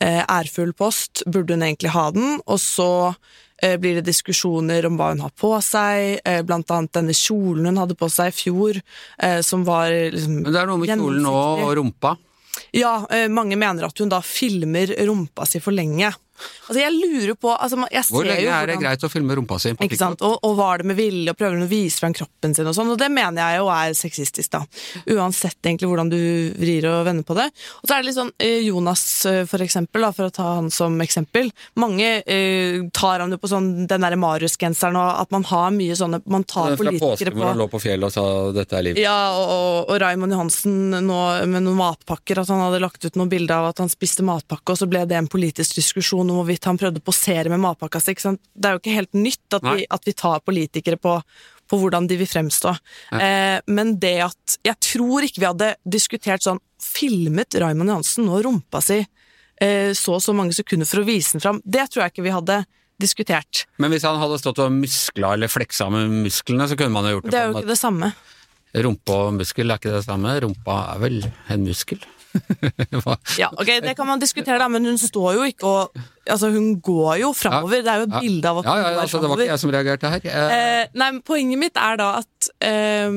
eh, 0.00 0.22
ærfull 0.24 0.74
post, 0.76 1.24
burde 1.26 1.54
hun 1.54 1.66
egentlig 1.66 1.94
ha 1.94 2.08
den? 2.14 2.40
Og 2.46 2.58
så 2.62 3.14
eh, 3.62 3.76
blir 3.80 4.00
det 4.00 4.08
diskusjoner 4.08 4.88
om 4.88 4.98
hva 4.98 5.12
hun 5.12 5.24
har 5.26 5.34
på 5.38 5.52
seg, 5.64 6.20
eh, 6.24 6.42
blant 6.46 6.72
annet 6.74 6.96
denne 6.96 7.16
kjolen 7.16 7.70
hun 7.70 7.82
hadde 7.84 7.98
på 7.98 8.10
seg 8.12 8.32
i 8.32 8.36
fjor, 8.36 8.80
eh, 9.22 9.40
som 9.46 9.64
var 9.68 9.92
liksom 9.92 10.42
Men 10.42 10.52
det 10.52 10.62
er 10.62 10.70
noe 10.72 10.82
med 10.82 10.94
kjolen 10.94 11.30
og, 11.30 11.68
rumpa. 11.78 12.16
Ja, 12.74 13.04
eh, 13.10 13.28
mange 13.28 13.58
mener 13.58 13.86
at 13.86 13.98
hun 13.98 14.10
da 14.12 14.22
filmer 14.24 14.94
rumpa 15.06 15.46
si 15.46 15.60
for 15.62 15.74
lenge. 15.74 16.12
Altså, 16.64 16.80
jeg 16.80 16.92
lurer 16.96 17.36
på 17.38 17.52
altså, 17.52 17.78
jeg 17.92 18.06
Hvor 18.10 18.26
lenge 18.26 18.44
jo 18.44 18.52
er 18.56 18.70
det 18.70 18.76
greit 18.80 19.04
å 19.06 19.10
filme 19.12 19.36
rumpa 19.38 19.58
si? 19.62 19.74
på? 19.76 19.86
TikTok? 19.86 20.16
Og, 20.26 20.36
og 20.48 20.56
var 20.58 20.82
det 20.82 20.88
med 20.90 20.98
vilje, 20.98 21.30
og 21.30 21.38
prøver 21.38 21.58
hun 21.58 21.66
å 21.66 21.70
vise 21.70 22.00
fram 22.02 22.14
kroppen 22.16 22.54
sin 22.56 22.68
og 22.68 22.76
sånn, 22.76 22.92
og 22.94 23.00
det 23.00 23.10
mener 23.12 23.40
jeg 23.42 23.60
jo 23.60 23.68
er 23.74 23.94
sexistisk, 23.98 24.50
da. 24.54 24.62
Uansett 25.14 25.58
egentlig 25.62 25.90
hvordan 25.90 26.10
du 26.12 26.18
vrir 26.58 26.88
og 26.90 27.04
vender 27.08 27.26
på 27.26 27.36
det. 27.38 27.46
Og 27.82 27.88
så 27.88 27.96
er 27.96 28.02
det 28.02 28.08
litt 28.08 28.18
sånn 28.18 28.32
eh, 28.42 28.60
Jonas, 28.66 29.04
eh, 29.30 29.42
for 29.50 29.64
eksempel, 29.64 30.06
da, 30.06 30.12
for 30.16 30.28
å 30.28 30.34
ta 30.34 30.48
han 30.58 30.70
som 30.74 30.96
eksempel. 31.04 31.50
Mange 31.80 32.10
eh, 32.20 32.80
tar 32.96 33.24
han 33.24 33.34
jo 33.34 33.40
på 33.40 33.50
sånn 33.50 33.70
den 33.90 34.06
derre 34.06 34.18
Marius-genseren, 34.20 34.98
og 35.00 35.22
at 35.24 35.34
man 35.34 35.46
har 35.50 35.70
mye 35.74 35.96
sånne 35.98 36.22
Man 36.30 36.44
tar 36.48 36.74
politikere 36.78 37.02
påsken 37.02 37.36
hvor 37.36 37.50
han 37.50 37.58
på 37.58 37.64
lå 37.64 37.68
på 37.72 37.80
fjellet 37.82 38.08
og 38.08 38.12
sa 38.14 38.24
'dette 38.54 38.76
er 38.78 38.84
livet'. 38.86 39.02
ja, 39.02 39.18
og, 39.36 39.50
og, 39.54 39.90
og 39.92 40.00
Raymond 40.00 40.32
Johansen 40.32 40.94
nå 41.04 41.20
med 41.50 41.66
noen 41.66 41.78
matpakker, 41.78 42.40
at 42.40 42.50
han 42.50 42.62
hadde 42.64 42.80
lagt 42.82 43.04
ut 43.04 43.18
noen 43.18 43.30
bilder 43.32 43.60
av 43.60 43.72
at 43.72 43.82
han 43.82 43.92
spiste 43.92 44.24
matpakke, 44.26 44.74
og 44.74 44.80
så 44.80 44.88
ble 44.90 45.04
det 45.10 45.18
en 45.18 45.30
politisk 45.30 45.78
diskusjon 45.78 46.23
om 46.30 46.40
hvorvidt 46.40 46.68
han 46.68 46.78
prøvde 46.80 47.02
å 47.02 47.04
posere 47.04 47.52
med 47.52 47.62
matpakka 47.62 48.00
si. 48.02 48.14
Det 48.14 48.68
er 48.68 48.76
jo 48.76 48.82
ikke 48.82 48.96
helt 48.96 49.18
nytt 49.18 49.58
at 49.58 49.66
vi, 49.66 49.86
at 49.90 50.06
vi 50.06 50.14
tar 50.16 50.44
politikere 50.46 50.98
på, 51.00 51.16
på 51.70 51.80
hvordan 51.80 52.08
de 52.10 52.18
vil 52.20 52.30
fremstå. 52.30 52.74
Eh, 53.18 53.58
men 53.66 53.96
det 54.02 54.16
at 54.28 54.58
Jeg 54.64 54.80
tror 54.94 55.26
ikke 55.26 55.42
vi 55.42 55.50
hadde 55.50 55.74
diskutert 55.84 56.44
sånn 56.44 56.62
Filmet 56.84 57.56
Raymond 57.56 57.90
Johansen 57.90 58.26
nå 58.28 58.42
rumpa 58.44 58.82
si 58.84 58.98
eh, 59.00 59.92
så 59.96 60.18
og 60.18 60.22
så 60.24 60.34
mange 60.36 60.56
sekunder 60.56 60.88
for 60.88 61.02
å 61.02 61.08
vise 61.08 61.36
den 61.36 61.44
fram? 61.44 61.60
Det 61.64 61.88
tror 61.90 62.04
jeg 62.04 62.14
ikke 62.14 62.26
vi 62.26 62.34
hadde 62.34 62.62
diskutert. 63.00 63.64
Men 63.82 63.90
hvis 63.94 64.06
han 64.06 64.20
hadde 64.20 64.38
stått 64.38 64.60
og 64.62 64.72
muskla 64.74 65.34
eller 65.34 65.50
fleksa 65.50 65.88
med 65.90 66.12
musklene, 66.26 66.68
så 66.70 66.78
kunne 66.78 66.94
man 66.94 67.08
jo 67.08 67.16
gjort 67.16 67.26
det. 67.26 67.34
Det 67.34 67.40
er 67.40 67.50
jo 67.50 67.58
ikke 67.58 67.72
det 67.72 67.80
samme. 67.80 68.12
Rumpe 68.84 69.16
og 69.16 69.36
muskel 69.38 69.70
er 69.70 69.80
ikke 69.80 69.94
det 69.94 70.04
samme. 70.06 70.34
Rumpa 70.44 70.78
er 70.94 71.02
vel 71.02 71.18
en 71.52 71.66
muskel? 71.66 72.00
Ja, 73.38 73.48
ok, 73.52 73.68
Det 73.84 73.94
kan 73.96 74.06
man 74.08 74.20
diskutere, 74.22 74.58
da, 74.58 74.68
men 74.68 74.84
hun 74.88 74.98
står 74.98 75.34
jo 75.38 75.46
ikke 75.48 75.66
og 75.70 76.02
Altså, 76.24 76.48
hun 76.54 76.80
går 76.80 77.18
jo 77.20 77.32
framover. 77.36 77.82
Det 77.84 77.90
er 77.92 77.98
jo 78.00 78.04
et 78.06 78.12
Ja. 78.14 78.20
bilde 78.24 78.48
av 78.48 78.58
at 78.58 78.64
Ja, 78.64 78.70
hun 78.74 78.78
ja, 78.80 78.92
går 78.94 79.00
altså, 79.02 79.18
det 79.20 79.28
var 79.28 79.36
ikke 79.42 79.50
jeg 79.52 79.60
som 79.60 79.72
reagerte 79.74 80.10
her. 80.14 80.20
Eh, 80.24 80.54
Eh, 80.54 80.86
nei, 80.94 81.10
men 81.12 81.20
Poenget 81.22 81.58
mitt 81.60 81.76
er 81.76 81.96
da 82.00 82.06
at 82.22 82.48
eh, 82.64 83.10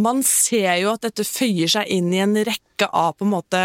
man 0.00 0.22
ser 0.24 0.74
jo 0.80 0.94
at 0.94 1.02
dette 1.04 1.24
føyer 1.28 1.68
seg 1.68 1.86
inn 1.92 2.08
i 2.16 2.22
en 2.24 2.34
rekke 2.36 2.88
av 2.92 3.14
på 3.18 3.24
en 3.28 3.34
måte 3.34 3.62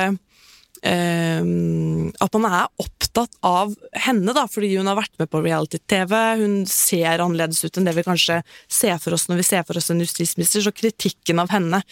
At 0.82 2.34
man 2.34 2.46
er 2.50 2.70
opptatt 2.82 3.36
av 3.46 3.76
henne, 3.94 4.34
da, 4.34 4.48
fordi 4.50 4.72
hun 4.78 4.90
har 4.90 4.98
vært 4.98 5.14
med 5.22 5.30
på 5.30 5.42
reality-TV. 5.46 6.16
Hun 6.42 6.56
ser 6.70 7.22
annerledes 7.22 7.62
ut 7.66 7.78
enn 7.78 7.86
det 7.86 7.94
vi 7.98 8.06
kanskje 8.08 8.40
ser 8.72 8.98
for 9.02 9.14
oss 9.18 9.28
når 9.30 9.44
vi 9.44 9.48
ser 9.52 9.68
for 9.68 9.78
oss 9.78 9.92
en 9.94 10.02
justisminister. 10.02 10.64
Så 10.66 10.74
kritikken 10.74 11.42
av 11.44 11.54
henne, 11.54 11.84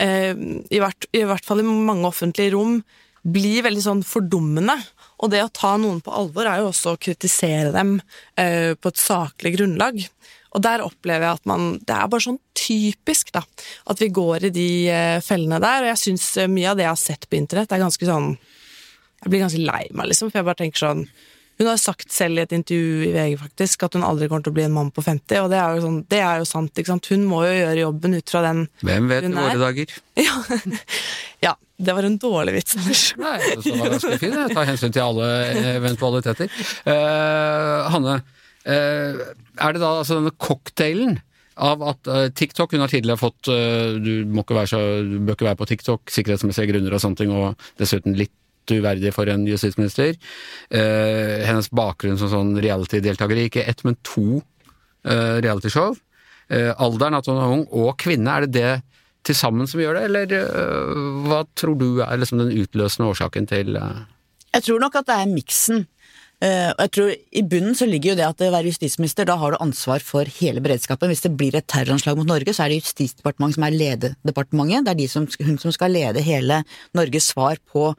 eh, 0.00 0.32
i, 0.32 0.80
hvert, 0.80 1.10
i 1.12 1.26
hvert 1.28 1.44
fall 1.44 1.60
i 1.60 1.68
mange 1.68 2.08
offentlige 2.08 2.54
rom, 2.56 2.80
blir 3.28 3.64
veldig 3.66 3.84
sånn 3.84 4.02
fordummende. 4.06 4.78
Og 5.18 5.32
det 5.32 5.42
å 5.44 5.52
ta 5.52 5.74
noen 5.80 6.00
på 6.04 6.14
alvor 6.14 6.48
er 6.48 6.62
jo 6.62 6.70
også 6.70 6.94
å 6.94 7.00
kritisere 7.00 7.72
dem 7.74 7.98
eh, 8.38 8.72
på 8.78 8.92
et 8.92 9.02
saklig 9.02 9.56
grunnlag. 9.58 10.00
Og 10.56 10.62
der 10.64 10.84
opplever 10.84 11.26
jeg 11.26 11.38
at 11.38 11.48
man 11.50 11.66
Det 11.84 11.94
er 11.94 12.08
bare 12.08 12.24
sånn 12.24 12.38
typisk, 12.56 13.32
da. 13.36 13.42
At 13.90 14.00
vi 14.00 14.08
går 14.08 14.48
i 14.48 14.52
de 14.54 14.68
eh, 14.88 15.18
fellene 15.24 15.60
der. 15.62 15.84
Og 15.84 15.90
jeg 15.92 16.02
syns 16.04 16.28
mye 16.48 16.70
av 16.70 16.78
det 16.78 16.86
jeg 16.86 16.94
har 16.94 17.02
sett 17.02 17.28
på 17.28 17.36
internett, 17.40 17.72
er 17.72 17.84
ganske 17.84 18.08
sånn 18.08 18.30
Jeg 19.24 19.32
blir 19.32 19.44
ganske 19.44 19.60
lei 19.60 19.82
meg, 19.92 20.08
liksom. 20.12 20.30
For 20.30 20.40
jeg 20.40 20.48
bare 20.48 20.62
tenker 20.62 20.84
sånn 20.86 21.04
Hun 21.58 21.66
har 21.66 21.78
sagt 21.82 22.12
selv 22.14 22.38
i 22.38 22.44
et 22.44 22.52
intervju 22.54 23.06
i 23.08 23.12
VG 23.16 23.38
faktisk 23.40 23.82
at 23.88 23.96
hun 23.98 24.04
aldri 24.06 24.28
kommer 24.30 24.44
til 24.46 24.52
å 24.54 24.58
bli 24.60 24.66
en 24.68 24.76
mann 24.76 24.92
på 24.94 25.02
50, 25.02 25.40
og 25.42 25.48
det 25.50 25.58
er 25.58 25.74
jo, 25.74 25.80
sånn, 25.82 25.96
det 26.06 26.20
er 26.22 26.36
jo 26.38 26.44
sant, 26.46 26.70
ikke 26.78 26.92
sant. 26.92 27.08
Hun 27.10 27.24
må 27.26 27.40
jo 27.48 27.56
gjøre 27.56 27.80
jobben 27.82 28.14
ut 28.14 28.30
fra 28.30 28.42
den 28.44 28.60
Hvem 28.86 29.08
vet 29.10 29.26
i 29.26 29.32
våre 29.34 29.56
er- 29.56 29.64
dager? 29.64 29.96
Ja, 30.28 30.36
ja 31.42 31.54
det 31.78 31.94
var 31.94 32.06
en 32.06 32.18
dårlig 32.18 32.54
vits, 32.60 32.76
Anders. 32.78 33.02
Nei, 33.18 33.36
det 33.62 33.74
var 33.74 33.90
ganske 33.96 34.16
fin. 34.22 34.32
Jeg 34.34 34.54
tar 34.54 34.66
hensyn 34.70 34.94
til 34.94 35.02
alle 35.04 35.28
eventualiteter. 35.76 36.50
Uh, 36.86 37.90
Hanne, 37.92 38.16
eh, 38.18 38.47
er 38.68 39.74
det 39.74 39.80
da 39.80 39.94
altså 40.00 40.18
denne 40.18 40.34
cocktailen 40.36 41.18
av 41.58 41.84
at 41.90 42.10
eh, 42.10 42.26
TikTok 42.34 42.74
Hun 42.74 42.84
har 42.84 42.92
tidligere 42.92 43.20
fått 43.20 43.50
eh, 43.52 43.98
Du 44.02 44.12
må 44.30 44.44
ikke 44.44 44.58
være 44.58 44.72
så, 44.72 44.82
du 45.04 45.18
bør 45.20 45.38
ikke 45.38 45.48
være 45.50 45.60
på 45.60 45.68
TikTok, 45.72 46.12
sikkerhetsmessige 46.14 46.72
grunner 46.72 46.96
og 46.96 47.02
sånne 47.02 47.22
ting, 47.22 47.32
og 47.34 47.70
dessuten 47.80 48.16
litt 48.18 48.34
uverdig 48.68 49.14
for 49.16 49.30
en 49.32 49.46
justisminister. 49.48 50.12
Eh, 50.68 51.38
hennes 51.48 51.70
bakgrunn 51.72 52.18
som 52.20 52.28
sånn 52.28 52.50
reality-deltaker 52.60 53.40
ikke 53.46 53.64
ett, 53.64 53.80
men 53.86 53.96
to 54.04 54.42
eh, 55.08 55.38
realityshow. 55.40 55.96
Eh, 56.52 56.74
alderen, 56.76 57.16
at 57.16 57.30
hun 57.30 57.40
er 57.40 57.54
ung, 57.54 57.64
og 57.72 57.94
kvinne, 58.02 58.28
er 58.34 58.44
det 58.44 58.58
det 58.58 58.74
til 59.24 59.38
sammen 59.38 59.70
som 59.70 59.80
gjør 59.80 59.96
det, 59.96 60.02
eller 60.10 60.34
øh, 60.36 61.00
hva 61.24 61.40
tror 61.56 61.80
du 61.80 62.02
er 62.04 62.20
liksom 62.20 62.42
den 62.42 62.52
utløsende 62.60 63.08
årsaken 63.08 63.48
til 63.48 63.72
Jeg 63.78 64.66
tror 64.68 64.84
nok 64.84 65.00
at 65.00 65.08
det 65.08 65.16
er 65.16 65.32
miksen. 65.32 65.86
Eh, 66.38 66.70
og 66.70 66.82
jeg 66.84 66.90
tror 66.94 67.08
I 67.34 67.42
bunnen 67.50 67.74
så 67.74 67.86
ligger 67.88 68.12
jo 68.12 68.18
det 68.20 68.26
at 68.28 68.42
å 68.46 68.50
være 68.54 68.70
justisminister, 68.70 69.26
da 69.26 69.34
har 69.40 69.54
du 69.54 69.58
ansvar 69.64 70.04
for 70.04 70.28
hele 70.38 70.62
beredskapen. 70.62 71.10
Hvis 71.10 71.24
det 71.24 71.34
blir 71.34 71.56
et 71.58 71.66
terroranslag 71.66 72.18
mot 72.18 72.28
Norge, 72.28 72.54
så 72.54 72.64
er 72.64 72.72
det 72.72 72.78
Justisdepartementet 72.84 73.58
som 73.58 73.66
er 73.66 73.74
lededepartementet. 73.74 74.86
Det 74.86 74.94
er 74.94 75.00
de 75.02 75.10
som, 75.10 75.26
hun 75.48 75.58
som 75.58 75.74
skal 75.74 75.94
lede 75.96 76.22
hele 76.22 76.62
Norges 76.94 77.32
svar 77.34 77.58
på, 77.72 77.90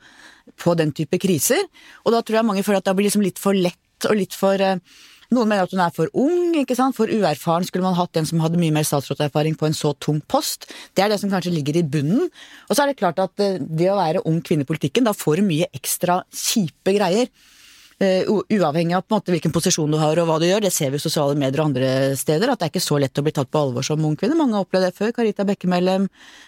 på 0.55 0.79
den 0.79 0.95
type 0.95 1.19
kriser. 1.19 1.67
Og 2.05 2.15
da 2.15 2.23
tror 2.23 2.39
jeg 2.39 2.47
mange 2.47 2.63
føler 2.63 2.79
at 2.79 2.87
det 2.87 2.95
blir 2.95 3.09
liksom 3.09 3.27
litt 3.27 3.43
for 3.43 3.57
lett 3.57 4.07
og 4.07 4.15
litt 4.15 4.37
for 4.39 4.63
eh, 4.63 4.79
noen 5.35 5.51
mener 5.51 5.67
at 5.67 5.75
hun 5.75 5.83
er 5.83 5.91
for 5.93 6.09
ung, 6.17 6.55
ikke 6.57 6.79
sant? 6.79 6.95
for 6.97 7.11
uerfaren. 7.11 7.67
Skulle 7.67 7.85
man 7.85 7.99
hatt 7.99 8.17
en 8.17 8.25
som 8.25 8.39
hadde 8.41 8.57
mye 8.61 8.73
mer 8.73 8.87
statsrådserfaring 8.87 9.59
på 9.59 9.67
en 9.67 9.77
så 9.77 9.91
tung 10.01 10.23
post? 10.31 10.71
Det 10.97 11.03
er 11.03 11.11
det 11.11 11.19
som 11.21 11.29
kanskje 11.29 11.53
ligger 11.53 11.77
i 11.77 11.85
bunnen. 11.85 12.31
Og 12.65 12.71
så 12.71 12.85
er 12.85 12.93
det 12.93 13.01
klart 13.03 13.19
at 13.19 13.43
eh, 13.43 13.59
det 13.59 13.91
å 13.91 13.99
være 13.99 14.23
ung 14.29 14.39
kvinne 14.39 14.63
i 14.63 14.69
politikken, 14.69 15.05
da 15.05 15.13
får 15.17 15.43
du 15.43 15.49
mye 15.51 15.69
ekstra 15.75 16.21
kjipe 16.31 16.95
greier. 16.95 17.27
Eh, 17.99 18.23
uavhengig 18.55 18.95
av 18.95 19.01
på 19.03 19.11
en 19.11 19.17
måte 19.19 19.33
hvilken 19.33 19.51
posisjon 19.51 19.91
du 19.91 19.97
har 19.99 20.15
og 20.21 20.27
hva 20.29 20.37
du 20.39 20.45
gjør. 20.47 20.61
Det 20.63 20.71
ser 20.71 20.93
vi 20.93 20.95
i 20.95 21.03
sosiale 21.03 21.35
medier 21.35 21.59
og 21.59 21.65
andre 21.73 21.89
steder, 22.15 22.47
at 22.53 22.61
det 22.61 22.69
er 22.69 22.71
ikke 22.71 22.83
så 22.85 22.95
lett 23.03 23.19
å 23.19 23.23
bli 23.25 23.33
tatt 23.35 23.49
på 23.51 23.59
alvor 23.59 23.83
som 23.83 24.05
ung 24.07 24.15
kvinne. 24.15 24.37
Mange 24.39 24.55
har 24.55 24.63
opplevd 24.63 24.87
det 24.87 24.95
før. 24.95 25.11
Karita 25.17 25.43
Bekkemellem. 25.49 26.05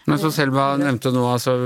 Men 0.07 0.21
som 0.21 0.31
Selma 0.31 0.69
nevnte 0.79 1.11
nå, 1.11 1.25
altså, 1.27 1.57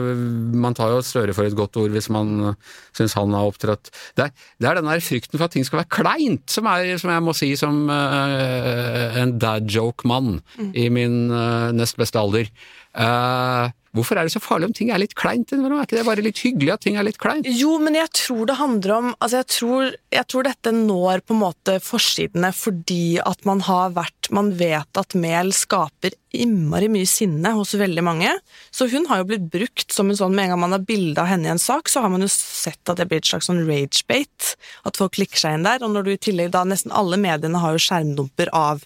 man 0.58 0.74
tar 0.74 0.90
jo 0.96 1.04
Støre 1.06 1.36
for 1.38 1.46
et 1.46 1.54
godt 1.54 1.78
ord 1.78 1.94
hvis 1.94 2.10
man 2.10 2.56
syns 2.98 3.14
han 3.14 3.36
har 3.38 3.46
opptrådt 3.46 3.92
det, 4.18 4.26
er- 4.26 4.34
det 4.58 4.68
er 4.72 4.80
den 4.80 4.90
der 4.90 5.04
frykten 5.06 5.38
for 5.38 5.46
at 5.46 5.54
ting 5.54 5.66
skal 5.68 5.84
være 5.84 5.92
kleint, 5.94 6.50
som, 6.50 6.66
er, 6.66 6.96
som 6.98 7.12
jeg 7.14 7.24
må 7.28 7.36
si 7.38 7.52
som 7.60 7.84
uh, 7.92 9.22
en 9.22 9.36
dad 9.38 9.70
joke-mann 9.70 10.40
i 10.74 10.90
min 10.90 11.30
uh, 11.30 11.70
nest 11.78 11.98
beste 12.02 12.18
alder. 12.18 12.50
Eh, 12.96 13.70
hvorfor 13.96 14.20
er 14.20 14.28
det 14.28 14.34
så 14.36 14.42
farlig 14.44 14.70
om 14.70 14.76
ting 14.76 14.92
er 14.94 15.02
litt 15.02 15.16
kleint? 15.18 15.54
Er 15.56 15.64
ikke 15.64 15.98
det 15.98 16.06
bare 16.08 16.24
litt 16.26 16.42
hyggelig 16.44 16.74
at 16.74 16.84
ting 16.86 17.00
er 17.00 17.08
litt 17.08 17.20
kleint? 17.22 17.48
Jo, 17.48 17.78
men 17.82 17.98
jeg 17.98 18.12
tror 18.16 18.46
det 18.50 18.58
handler 18.60 18.96
om 18.96 19.12
Altså, 19.16 19.42
jeg 19.42 19.48
tror, 19.54 19.96
jeg 20.14 20.28
tror 20.32 20.48
dette 20.48 20.74
når 20.76 21.24
på 21.26 21.36
en 21.36 21.42
måte 21.42 21.78
forsidene 21.84 22.52
fordi 22.56 23.18
at 23.24 23.46
man 23.48 23.64
har 23.66 23.94
vært 23.96 24.30
Man 24.36 24.52
vet 24.60 25.00
at 25.00 25.16
mel 25.20 25.52
skaper 25.56 26.16
innmari 26.36 26.90
mye 26.92 27.08
sinne 27.08 27.54
hos 27.56 27.76
veldig 27.80 28.04
mange. 28.04 28.32
Så 28.74 28.90
hun 28.92 29.06
har 29.08 29.22
jo 29.22 29.28
blitt 29.30 29.46
brukt 29.54 29.94
som 29.96 30.10
en 30.12 30.18
sånn 30.20 30.36
Med 30.36 30.50
en 30.50 30.56
gang 30.56 30.64
man 30.66 30.76
har 30.76 30.84
bilde 30.88 31.22
av 31.22 31.30
henne 31.30 31.48
i 31.48 31.54
en 31.54 31.62
sak, 31.62 31.88
så 31.92 32.04
har 32.04 32.12
man 32.12 32.26
jo 32.26 32.32
sett 32.32 32.92
at 32.92 33.00
det 33.00 33.08
blir 33.12 33.22
et 33.22 33.30
slags 33.30 33.48
sånn 33.48 33.64
rage-bate. 33.68 34.56
At 34.90 35.00
folk 35.00 35.16
klikker 35.16 35.40
seg 35.40 35.56
inn 35.56 35.68
der. 35.68 35.86
Og 35.86 35.94
når 35.94 36.08
du 36.08 36.12
i 36.16 36.20
tillegg 36.28 36.52
da 36.56 36.66
Nesten 36.68 36.94
alle 36.96 37.20
mediene 37.22 37.62
har 37.62 37.78
jo 37.78 37.86
skjermdumper 37.86 38.52
av 38.56 38.84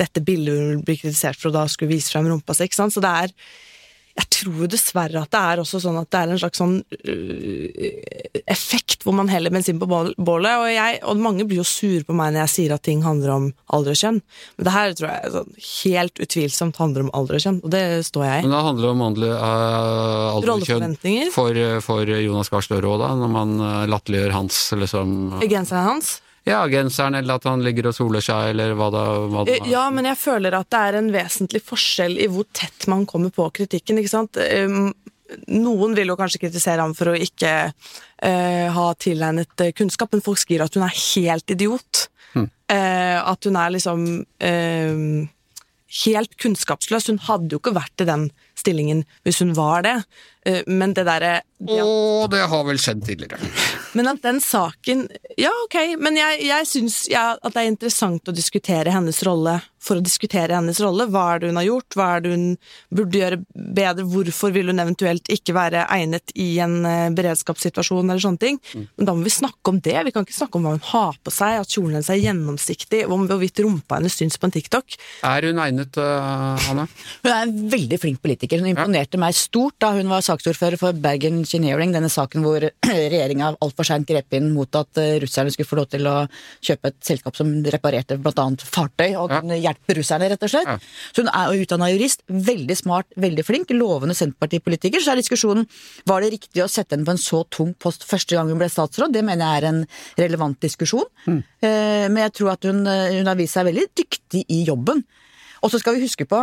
dette 0.00 0.22
bildet 0.24 0.58
hun 0.58 0.82
blir 0.84 0.98
kritisert 1.00 1.38
for 1.40 1.50
å 1.50 1.56
da 1.60 1.66
skulle 1.70 1.94
vise 1.94 2.12
frem 2.12 2.28
rumpa 2.28 2.56
si, 2.56 2.66
ikke 2.66 2.80
sant. 2.80 2.94
Så 2.94 3.02
det 3.04 3.12
er 3.24 3.34
jeg 4.12 4.28
tror 4.34 4.68
dessverre 4.68 5.22
at 5.22 5.32
det 5.32 5.40
er 5.40 5.60
også 5.62 5.78
sånn 5.80 5.96
at 6.00 6.08
det 6.12 6.20
er 6.20 6.32
en 6.34 6.40
slags 6.42 6.60
sånn 6.60 6.74
uh, 6.82 8.40
effekt 8.52 9.06
hvor 9.06 9.14
man 9.16 9.30
heller 9.32 9.52
bensin 9.54 9.78
på 9.80 9.88
bålet. 9.88 10.18
Og, 10.20 10.66
jeg, 10.68 10.98
og 11.08 11.22
mange 11.22 11.46
blir 11.48 11.62
jo 11.62 11.66
sure 11.66 12.02
på 12.04 12.16
meg 12.16 12.34
når 12.34 12.44
jeg 12.44 12.52
sier 12.56 12.74
at 12.76 12.84
ting 12.84 13.00
handler 13.06 13.32
om 13.34 13.46
alder 13.72 13.96
og 13.96 14.00
kjønn. 14.02 14.20
Men 14.58 14.68
det 14.68 14.74
her 14.76 14.96
tror 14.98 15.08
jeg 15.12 15.32
sånn, 15.36 15.54
helt 15.68 16.24
utvilsomt 16.26 16.82
handler 16.82 17.06
om 17.06 17.12
alder 17.16 17.38
og 17.38 17.46
kjønn, 17.46 17.60
og 17.62 17.72
det 17.72 17.84
står 18.08 18.26
jeg 18.28 18.42
i. 18.42 18.48
Men 18.48 18.56
da 18.56 18.64
handler 18.68 18.86
det 18.86 18.92
om 18.92 19.06
handle- 19.06 19.32
uh, 19.38 20.26
alder 20.34 20.54
og 20.56 20.68
kjønn 20.68 20.98
for, 21.32 21.62
for 21.86 22.12
Jonas 22.12 22.52
Gahr 22.52 22.66
Støre 22.68 22.92
òg, 22.92 23.00
da, 23.02 23.14
når 23.18 23.32
man 23.32 23.56
øh, 23.58 23.80
latterliggjør 23.90 24.36
hans 24.36 24.58
liksom 24.76 25.16
Genseren 25.48 25.88
hans. 25.88 26.14
Ja, 26.48 26.64
genseren, 26.66 27.14
eller 27.14 27.38
at 27.38 27.46
han 27.46 27.62
ligger 27.62 27.90
og 27.90 27.94
soler 27.94 28.24
seg, 28.24 28.50
eller 28.52 28.74
hva 28.78 28.88
da. 28.90 29.02
Hva 29.30 29.44
da. 29.46 29.54
Eh, 29.54 29.68
Ja, 29.70 29.84
men 29.94 30.08
jeg 30.10 30.18
føler 30.18 30.56
at 30.58 30.70
det 30.74 30.80
er 30.88 30.98
en 30.98 31.12
vesentlig 31.14 31.62
forskjell 31.62 32.18
i 32.18 32.28
hvor 32.32 32.48
tett 32.50 32.88
man 32.90 33.06
kommer 33.06 33.30
på 33.34 33.46
kritikken, 33.54 34.00
ikke 34.02 34.14
sant. 34.16 34.40
Um, 34.40 34.90
Noen 35.48 35.94
vil 35.96 36.10
jo 36.10 36.16
kanskje 36.18 36.42
kritisere 36.42 36.82
ham 36.82 36.92
for 36.96 37.12
å 37.12 37.16
ikke 37.16 37.52
uh, 37.72 38.66
ha 38.76 38.88
tilegnet 39.00 39.62
eh, 39.64 39.70
kunnskap, 39.72 40.12
men 40.12 40.24
folk 40.24 40.42
skriver 40.42 40.66
at 40.66 40.76
hun 40.76 40.84
er 40.84 40.98
helt 40.98 41.54
idiot. 41.54 42.08
Eh, 42.72 43.18
at 43.20 43.44
hun 43.44 43.56
er 43.60 43.72
liksom 43.74 44.04
uh, 44.24 45.24
helt 46.04 46.36
kunnskapsløs. 46.40 47.10
Hun 47.10 47.20
hadde 47.26 47.52
jo 47.52 47.60
ikke 47.60 47.74
vært 47.76 48.04
i 48.04 48.08
den 48.08 48.30
stillingen 48.58 49.04
hvis 49.26 49.40
hun 49.42 49.54
var 49.56 49.86
det. 49.86 49.96
Eh, 50.46 50.62
men 50.66 50.94
det 50.94 51.06
derre 51.06 51.40
ja. 51.62 51.84
Å, 51.86 52.26
det 52.26 52.40
har 52.50 52.64
vel 52.66 52.80
skjedd 52.82 53.04
tidligere. 53.06 53.38
men 53.94 54.10
at 54.10 54.22
den 54.24 54.40
saken 54.42 55.04
Ja, 55.38 55.52
ok, 55.68 55.94
men 56.02 56.18
jeg, 56.18 56.40
jeg 56.48 56.66
syns 56.66 56.96
ja, 57.10 57.36
at 57.38 57.54
det 57.54 57.62
er 57.62 57.70
interessant 57.70 58.26
å 58.26 58.34
diskutere 58.34 58.90
hennes 58.90 59.22
rolle 59.22 59.60
for 59.82 59.98
å 59.98 60.04
diskutere 60.04 60.54
hennes 60.54 60.78
rolle. 60.82 61.08
Hva 61.10 61.24
er 61.32 61.42
det 61.42 61.50
hun 61.50 61.58
har 61.58 61.66
gjort, 61.66 61.96
hva 61.98 62.08
er 62.14 62.22
det 62.22 62.32
hun 62.34 62.44
burde 62.94 63.18
gjøre 63.18 63.38
bedre, 63.52 64.06
hvorfor 64.12 64.54
vil 64.54 64.70
hun 64.70 64.82
eventuelt 64.82 65.30
ikke 65.32 65.56
være 65.56 65.86
egnet 65.94 66.34
i 66.38 66.48
en 66.62 66.76
eh, 66.86 67.08
beredskapssituasjon 67.14 68.04
eller 68.04 68.22
sånne 68.22 68.42
ting. 68.42 68.60
Men 68.74 69.08
da 69.08 69.14
må 69.16 69.26
vi 69.26 69.34
snakke 69.34 69.74
om 69.74 69.80
det. 69.82 69.96
Vi 70.06 70.14
kan 70.14 70.26
ikke 70.26 70.36
snakke 70.36 70.58
om 70.58 70.68
hva 70.68 70.76
hun 70.76 70.86
har 70.92 71.18
på 71.22 71.34
seg, 71.34 71.58
at 71.64 71.74
kjolen 71.74 71.96
hennes 71.98 72.12
er 72.14 72.22
gjennomsiktig, 72.22 73.02
om 73.10 73.26
hvorvidt 73.30 73.62
rumpa 73.64 73.98
hennes 73.98 74.18
syns 74.18 74.38
på 74.38 74.48
en 74.48 74.54
TikTok. 74.54 74.98
Er 75.26 75.48
hun 75.50 75.62
egnet, 75.62 75.98
uh, 75.98 76.54
Hanne? 76.68 76.86
Hun 77.24 77.32
er 77.32 77.40
en 77.40 77.56
veldig 77.74 77.98
flink 78.02 78.22
politiker. 78.42 78.62
Hun 78.62 78.72
imponerte 78.72 79.18
meg 79.20 79.34
stort 79.34 79.78
da 79.80 79.92
hun 79.94 80.08
var 80.10 80.22
saksordfører 80.22 80.78
for 80.78 80.92
Bergen 80.92 81.40
Engineering, 81.42 81.92
denne 81.92 82.10
saken 82.10 82.42
hvor 82.42 82.62
regjeringa 82.86 83.56
altfor 83.62 83.86
seint 83.86 84.06
grep 84.08 84.32
inn 84.34 84.52
mot 84.52 84.68
at 84.74 84.98
eh, 84.98 85.20
russerne 85.22 85.52
skulle 85.52 85.68
få 85.68 85.78
lov 85.78 85.88
til 85.92 86.06
å 86.06 86.26
kjøpe 86.62 86.90
et 86.90 86.98
selskap 87.02 87.36
som 87.36 87.50
reparerte 87.62 88.18
bl.a. 88.18 88.46
fartøy, 88.62 89.14
og 89.16 89.30
kunne 89.32 89.58
hjelpe 89.60 89.96
russerne, 89.98 90.30
rett 90.32 90.42
og 90.42 90.52
slett. 90.52 90.88
Så 91.12 91.22
hun 91.24 91.30
er 91.32 91.62
utdanna 91.62 91.90
jurist, 91.92 92.24
veldig 92.28 92.76
smart, 92.78 93.08
veldig 93.16 93.46
flink, 93.46 93.72
lovende 93.76 94.16
Senterpartipolitiker. 94.18 95.02
Så 95.02 95.14
er 95.14 95.22
diskusjonen 95.22 95.68
var 96.08 96.22
det 96.22 96.32
riktig 96.36 96.64
å 96.64 96.70
sette 96.70 96.96
henne 96.96 97.06
på 97.06 97.14
en 97.14 97.22
så 97.22 97.44
tung 97.52 97.74
post 97.78 98.06
første 98.08 98.36
gang 98.36 98.50
hun 98.50 98.60
ble 98.60 98.70
statsråd. 98.72 99.14
Det 99.14 99.24
mener 99.26 99.46
jeg 99.46 99.62
er 99.62 99.68
en 99.70 99.82
relevant 100.20 100.58
diskusjon. 100.62 101.06
Mm. 101.26 101.42
Eh, 101.62 102.08
Men 102.12 102.24
jeg 102.26 102.34
tror 102.38 102.54
at 102.56 102.66
hun, 102.66 102.82
eh, 102.86 103.18
hun 103.18 103.28
har 103.30 103.38
vist 103.38 103.56
seg 103.56 103.68
veldig 103.68 103.86
dyktig 103.98 104.44
i 104.50 104.64
jobben. 104.66 105.04
Og 105.62 105.70
så 105.70 105.78
skal 105.78 105.94
vi 105.96 106.06
huske 106.06 106.26
på 106.26 106.40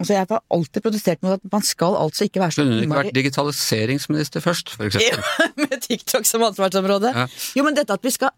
Altså 0.00 0.14
Jeg 0.16 0.26
har 0.30 0.42
alltid 0.56 0.80
protestert 0.82 1.22
mot 1.22 1.36
at 1.36 1.42
man 1.52 1.64
skal 1.66 1.96
altså 2.00 2.24
ikke 2.24 2.40
være 2.40 2.54
så 2.56 2.62
Kunne 2.62 2.78
hun 2.78 2.84
ikke 2.86 3.00
vært 3.02 3.16
digitaliseringsminister 3.18 4.40
først, 4.40 4.72
for 4.72 4.88
eksempel? 4.88 5.24
med 5.60 5.82
TikTok 5.84 6.24
som 6.24 6.44
ansvarsområde. 6.46 7.12
Ja. 7.16 7.26
Jo, 7.58 7.66
men 7.66 7.76
dette 7.76 7.92
at 7.92 8.06
vi 8.06 8.12
skal 8.14 8.32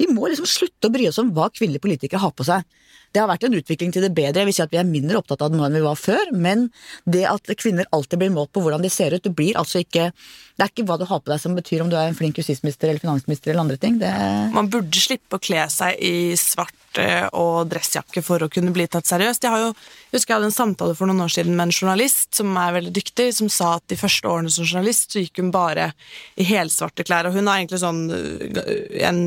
vi 0.00 0.08
må 0.12 0.28
liksom 0.28 0.48
slutte 0.48 0.90
å 0.90 0.94
bry 0.94 1.08
oss 1.10 1.20
om 1.22 1.32
hva 1.36 1.48
kvinnelige 1.52 1.84
politikere 1.84 2.22
har 2.22 2.34
på 2.36 2.46
seg. 2.48 2.66
Det 3.12 3.22
har 3.22 3.28
vært 3.30 3.46
en 3.46 3.56
utvikling 3.56 3.92
til 3.94 4.04
det 4.04 4.10
bedre, 4.16 4.42
jeg 4.42 4.48
vil 4.50 4.56
si 4.56 4.64
at 4.64 4.72
vi 4.72 4.80
er 4.80 4.88
mindre 4.88 5.20
opptatt 5.20 5.40
av 5.44 5.52
det 5.52 5.58
nå 5.58 5.64
enn 5.64 5.78
vi 5.78 5.84
var 5.84 5.96
før, 5.96 6.32
men 6.36 6.66
det 7.08 7.24
at 7.30 7.48
kvinner 7.60 7.88
alltid 7.96 8.20
blir 8.20 8.34
målt 8.34 8.52
på 8.52 8.62
hvordan 8.64 8.84
de 8.84 8.90
ser 8.92 9.16
ut, 9.16 9.24
det 9.24 9.32
blir 9.36 9.56
altså 9.60 9.82
ikke 9.84 10.10
Det 10.58 10.64
er 10.64 10.72
ikke 10.72 10.88
hva 10.88 10.96
du 10.98 11.04
har 11.06 11.20
på 11.22 11.30
deg 11.30 11.38
som 11.38 11.54
betyr 11.54 11.84
om 11.84 11.90
du 11.90 11.94
er 11.94 12.08
en 12.10 12.16
flink 12.18 12.38
justisminister 12.40 12.88
eller 12.88 12.98
finansminister 12.98 13.52
eller 13.52 13.62
andre 13.62 13.76
ting. 13.78 14.00
Det 14.00 14.10
Man 14.50 14.66
burde 14.66 14.98
slippe 14.98 15.38
å 15.38 15.42
kle 15.42 15.62
seg 15.70 15.94
i 16.02 16.34
svart 16.34 16.98
eh, 16.98 17.28
og 17.30 17.70
dressjakke 17.70 18.24
for 18.26 18.42
å 18.42 18.48
kunne 18.50 18.72
bli 18.74 18.88
tatt 18.90 19.06
seriøst. 19.06 19.46
Jeg, 19.46 19.52
har 19.54 19.62
jo, 19.62 19.68
jeg 20.10 20.18
husker 20.18 20.34
jeg 20.34 20.40
hadde 20.40 20.48
en 20.50 20.56
samtale 20.56 20.96
for 20.98 21.06
noen 21.06 21.22
år 21.22 21.30
siden 21.30 21.54
med 21.54 21.68
en 21.68 21.76
journalist 21.76 22.34
som 22.40 22.50
er 22.58 22.74
veldig 22.74 22.90
dyktig, 22.90 23.28
som 23.38 23.46
sa 23.54 23.76
at 23.76 23.86
de 23.86 24.00
første 24.00 24.26
årene 24.26 24.50
som 24.50 24.66
journalist 24.66 25.14
så 25.14 25.22
gikk 25.22 25.38
hun 25.44 25.54
bare 25.54 25.92
i 26.34 26.48
helsvarte 26.50 27.06
klær. 27.06 27.30
Og 27.30 27.38
hun 27.38 27.46
har 27.46 27.62
egentlig 27.62 27.78
sånn 27.84 28.02
øh, 28.10 28.74
en 29.06 29.22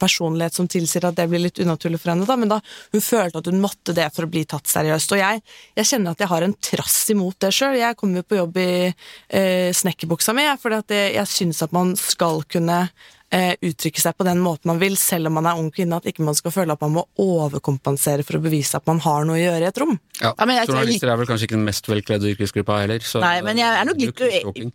personlighet 0.00 0.56
som 0.56 0.68
tilsier 0.70 1.08
at 1.08 1.16
det 1.18 1.28
blir 1.30 1.42
litt 1.42 1.60
unaturlig 1.62 2.00
for 2.02 2.12
henne, 2.12 2.26
da, 2.28 2.36
men 2.38 2.52
da 2.52 2.60
hun 2.94 3.04
følte 3.04 3.42
at 3.42 3.50
hun 3.50 3.62
måtte 3.62 3.94
det 3.96 4.08
for 4.14 4.26
å 4.26 4.30
bli 4.32 4.44
tatt 4.48 4.70
seriøst. 4.70 5.14
Og 5.14 5.22
jeg, 5.22 5.42
jeg 5.78 5.90
kjenner 5.92 6.14
at 6.14 6.24
jeg 6.24 6.32
har 6.32 6.46
en 6.46 6.56
trass 6.70 6.98
imot 7.14 7.38
det 7.44 7.52
sjøl. 7.54 7.78
Jeg 7.80 7.98
kommer 7.98 8.22
jo 8.22 8.28
på 8.28 8.40
jobb 8.40 8.58
i 8.62 8.70
eh, 8.88 9.70
snekkerbuksa 9.76 10.34
mi, 10.36 10.46
fordi 10.62 10.82
at 10.84 10.96
jeg, 10.96 11.14
jeg 11.18 11.32
syns 11.34 11.62
at 11.66 11.74
man 11.76 11.94
skal 11.98 12.44
kunne 12.50 12.84
eh, 13.30 13.54
uttrykke 13.60 14.00
seg 14.00 14.16
på 14.16 14.24
den 14.24 14.38
måten 14.40 14.70
man 14.70 14.78
vil, 14.80 14.96
selv 14.96 15.28
om 15.28 15.34
man 15.38 15.46
er 15.50 15.58
ung 15.60 15.70
kvinne, 15.74 15.96
at 16.00 16.06
ikke 16.08 16.24
man 16.24 16.36
skal 16.38 16.54
føle 16.54 16.72
at 16.72 16.80
man 16.84 16.94
må 16.96 17.04
overkompensere 17.20 18.24
for 18.26 18.38
å 18.38 18.42
bevise 18.44 18.78
at 18.78 18.86
man 18.88 19.00
har 19.04 19.26
noe 19.28 19.36
å 19.36 19.42
gjøre 19.42 19.66
i 19.66 19.68
et 19.68 19.80
rom. 19.82 19.98
Ja, 20.20 20.32
Ja, 20.38 20.46
men 20.46 20.56
jeg- 20.56 20.68
Journalister 20.68 21.08
er 21.12 21.16
vel 21.16 21.26
kanskje 21.26 21.46
ikke 21.48 21.58
den 21.58 21.64
mest 21.64 21.86
velkledde 21.86 22.30
yrkesgruppa 22.34 22.80
heller. 22.80 22.98
Så 23.00 23.20
Nei, 23.20 23.40
men 23.42 23.56
jeg 23.56 23.68
er 23.68 23.84
nok 23.84 23.98
litt, 23.98 24.20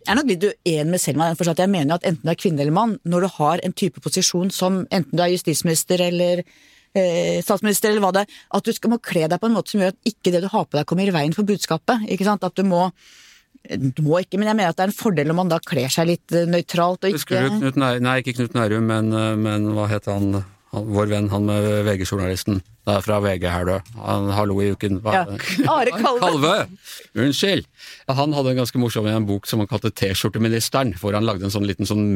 er 0.08 0.14
nok 0.14 0.26
litt 0.26 0.44
uenig 0.66 0.90
med 0.90 1.00
Selma. 1.00 1.34
Jeg 1.34 1.68
mener 1.70 1.94
at 1.94 2.02
enten 2.04 2.22
du 2.22 2.30
er 2.30 2.34
kvinne 2.34 2.60
eller 2.60 2.72
mann, 2.72 2.98
når 3.04 3.20
du 3.20 3.28
har 3.38 3.60
en 3.62 3.72
type 3.72 4.00
posisjon 4.00 4.50
som 4.52 4.86
enten 4.90 5.16
du 5.16 5.22
er 5.22 5.30
justisminister 5.34 6.00
eller 6.00 6.44
eh, 6.94 7.42
statsminister 7.42 7.90
eller 7.90 8.00
hva 8.00 8.12
det 8.12 8.22
er, 8.22 8.32
at 8.54 8.62
du 8.64 8.72
skal, 8.72 8.90
må 8.90 9.00
kle 9.02 9.26
deg 9.28 9.40
på 9.40 9.46
en 9.50 9.56
måte 9.56 9.74
som 9.74 9.80
gjør 9.82 9.88
at 9.94 9.96
ikke 10.06 10.32
det 10.32 10.42
du 10.42 10.48
har 10.48 10.64
på 10.64 10.78
deg 10.78 10.86
kommer 10.86 11.06
i 11.06 11.14
veien 11.14 11.34
for 11.34 11.42
budskapet. 11.42 12.06
ikke 12.08 12.24
sant? 12.24 12.44
At 12.44 12.54
du 12.54 12.62
må 12.62 12.92
du 13.64 14.02
må 14.04 14.20
ikke, 14.20 14.36
men 14.36 14.50
jeg 14.50 14.58
mener 14.58 14.72
at 14.72 14.78
det 14.78 14.84
er 14.84 14.90
en 14.92 14.96
fordel 14.96 15.32
om 15.32 15.38
man 15.40 15.52
da 15.52 15.58
kler 15.64 15.92
seg 15.92 16.10
litt 16.10 16.34
eh, 16.36 16.48
nøytralt 16.50 17.06
og 17.06 17.16
ikke 17.16 17.44
du 17.46 17.54
Knut 17.62 17.78
Nærum, 17.80 18.04
nei 18.04 18.18
ikke 18.20 18.36
Knut 18.36 18.56
Nærum, 18.58 18.90
men, 18.90 19.10
eh, 19.16 19.32
men 19.40 19.70
hva 19.76 19.88
het 19.88 20.08
han, 20.10 20.42
han, 20.74 20.90
vår 20.98 21.08
venn, 21.14 21.30
han 21.32 21.48
med 21.48 21.68
VG-journalisten? 21.88 22.60
Det 22.84 22.92
er 22.98 23.00
fra 23.04 23.16
VG 23.24 23.44
her, 23.48 23.64
du. 23.64 23.76
Han 24.04 24.26
Hallo 24.36 24.58
i 24.60 24.70
uken. 24.74 24.98
Hva- 25.00 25.14
Ja. 25.14 25.22
Are 25.72 25.90
Kalve. 25.96 26.20
Kalve! 26.20 26.68
Unnskyld! 27.16 27.64
Han 28.08 28.32
hadde 28.36 28.50
en 28.52 28.58
ganske 28.58 28.76
morsom 28.78 29.06
en 29.08 29.24
bok 29.26 29.46
som 29.48 29.58
han 29.62 29.68
kalte 29.70 29.88
T-skjorteministeren, 29.90 30.92
hvor 31.00 31.14
han 31.16 31.24
lagde 31.24 31.44
en 31.46 31.50
sånn 31.54 31.64
liten 31.66 31.86
sånn 31.88 32.12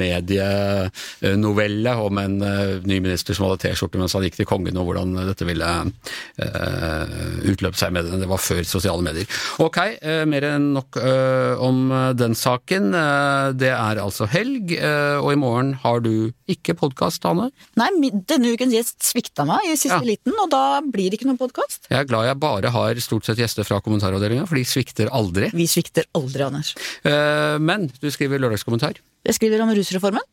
medienovelle 1.22 1.94
om 2.04 2.18
en 2.20 2.34
eh, 2.44 2.80
ny 2.84 2.98
minister 3.00 3.34
som 3.36 3.46
hadde 3.46 3.62
T-skjorte 3.64 3.98
mens 4.00 4.12
han 4.16 4.24
gikk 4.26 4.36
til 4.40 4.48
kongen, 4.50 4.76
og 4.76 4.84
hvordan 4.90 5.14
dette 5.30 5.46
ville 5.48 5.64
uh, 5.64 7.06
utløpe 7.48 7.78
seg 7.80 7.92
med 7.96 8.04
det. 8.08 8.20
Det 8.22 8.28
var 8.30 8.40
før 8.42 8.62
sosiale 8.68 9.02
medier. 9.06 9.26
Ok, 9.64 9.78
uh, 10.02 10.24
mer 10.28 10.42
enn 10.52 10.68
nok 10.76 10.98
eh, 11.00 11.54
om 11.64 11.78
eh, 11.94 12.12
den 12.18 12.34
saken. 12.38 12.90
Eh, 12.98 13.46
det 13.58 13.72
er 13.72 14.02
altså 14.02 14.28
helg, 14.30 14.72
eh, 14.76 15.16
og 15.22 15.32
i 15.32 15.40
morgen 15.40 15.72
har 15.84 16.02
du 16.04 16.12
ikke 16.50 16.76
podkast, 16.78 17.24
Anne? 17.28 17.48
Nei, 17.80 17.88
denne 18.28 18.52
ukens 18.54 18.74
gjest 18.76 18.98
svikta 19.12 19.46
meg 19.48 19.64
i 19.72 19.76
siste 19.78 19.96
Ja. 19.98 20.04
liten, 20.04 20.34
og 20.42 20.50
da 20.52 20.57
blir 20.92 21.10
det 21.10 21.18
ikke 21.20 21.28
noen 21.30 21.40
podkast. 21.40 21.86
Jeg 21.90 21.98
er 22.02 22.08
glad 22.08 22.28
jeg 22.28 22.38
bare 22.42 22.72
har 22.74 23.00
stort 23.04 23.28
sett 23.28 23.40
gjester 23.40 23.66
fra 23.68 23.80
kommentaravdelinga, 23.84 24.46
for 24.48 24.58
de 24.60 24.64
svikter 24.68 25.10
aldri. 25.14 25.50
Vi 25.56 25.66
svikter 25.70 26.08
aldri, 26.18 26.44
Anders. 26.46 26.74
Eh, 27.04 27.58
Men 27.58 27.88
du 28.00 28.08
skriver 28.14 28.38
lørdagskommentar. 28.42 29.00
Jeg 29.28 29.34
skriver 29.38 29.62
om 29.64 29.72
rusreformen. 29.74 30.24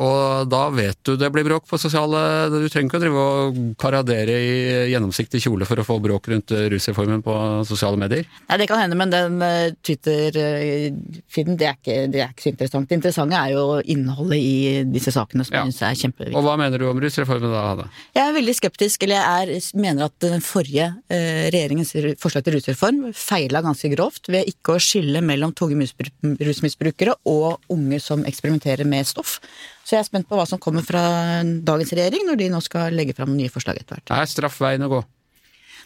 Og 0.00 0.48
da 0.48 0.62
vet 0.72 0.98
du 1.04 1.16
det 1.20 1.28
blir 1.34 1.44
bråk 1.44 1.66
på 1.68 1.78
sosiale 1.80 2.48
Du 2.52 2.68
trenger 2.72 2.88
ikke 2.88 2.98
å 2.98 3.02
drive 3.02 3.22
og 3.22 3.58
paradere 3.80 4.36
i 4.38 4.54
gjennomsiktig 4.92 5.42
kjole 5.44 5.66
for 5.68 5.80
å 5.82 5.84
få 5.86 5.98
bråk 6.02 6.30
rundt 6.32 6.54
rusreformen 6.72 7.22
på 7.24 7.34
sosiale 7.68 8.00
medier. 8.00 8.24
Nei, 8.48 8.58
det 8.62 8.68
kan 8.70 8.80
hende, 8.80 8.96
men 8.98 9.12
den 9.12 9.36
eh, 9.44 9.74
Twitter-feeden, 9.84 11.58
det, 11.60 11.72
det 12.12 12.22
er 12.22 12.32
ikke 12.32 12.46
så 12.46 12.52
interessant. 12.52 12.88
Det 12.88 12.98
interessante 12.98 13.38
er 13.38 13.54
jo 13.54 13.64
innholdet 13.92 14.38
i 14.38 14.54
disse 14.92 15.12
sakene, 15.14 15.44
som 15.46 15.56
Ja. 15.56 15.64
jeg 15.64 15.72
syns 15.74 15.82
er 15.88 16.00
kjempeviktig. 16.02 16.36
Og 16.38 16.46
hva 16.46 16.56
mener 16.60 16.78
du 16.80 16.88
om 16.88 17.00
rusreformen 17.02 17.52
da, 17.52 17.64
Hanne? 17.72 17.88
Jeg 18.16 18.24
er 18.28 18.36
veldig 18.38 18.56
skeptisk, 18.58 19.02
eller 19.06 19.20
jeg 19.20 19.58
er, 19.58 19.70
mener 19.78 20.08
at 20.08 20.16
den 20.24 20.40
forrige 20.44 20.88
eh, 21.12 21.50
regjeringens 21.52 21.92
forslag 22.22 22.46
til 22.46 22.56
rusreform 22.58 23.12
feila 23.16 23.62
ganske 23.64 23.90
grovt 23.94 24.30
ved 24.32 24.48
ikke 24.50 24.76
å 24.76 24.82
skille 24.82 25.22
mellom 25.24 25.52
tunge 25.56 25.76
rusmisbrukere 26.22 27.16
og 27.28 27.60
unge 27.72 28.00
som 28.02 28.24
eksperimenterer 28.28 28.88
med 28.88 29.06
stoff. 29.08 29.38
Så 29.82 29.96
jeg 29.96 30.04
er 30.04 30.08
spent 30.08 30.28
på 30.30 30.38
hva 30.38 30.46
som 30.48 30.60
kommer 30.62 30.84
fra 30.86 31.02
dagens 31.42 31.90
regjering 31.92 32.28
når 32.28 32.38
de 32.38 32.48
nå 32.52 32.60
skal 32.62 32.94
legge 32.94 33.16
fram 33.18 33.34
nye 33.34 33.50
forslag 33.52 33.80
etter 33.80 33.98
hvert. 33.98 34.14
Er 34.14 34.30
straff 34.30 34.60
veien 34.62 34.86
å 34.86 34.90
gå? 34.92 35.02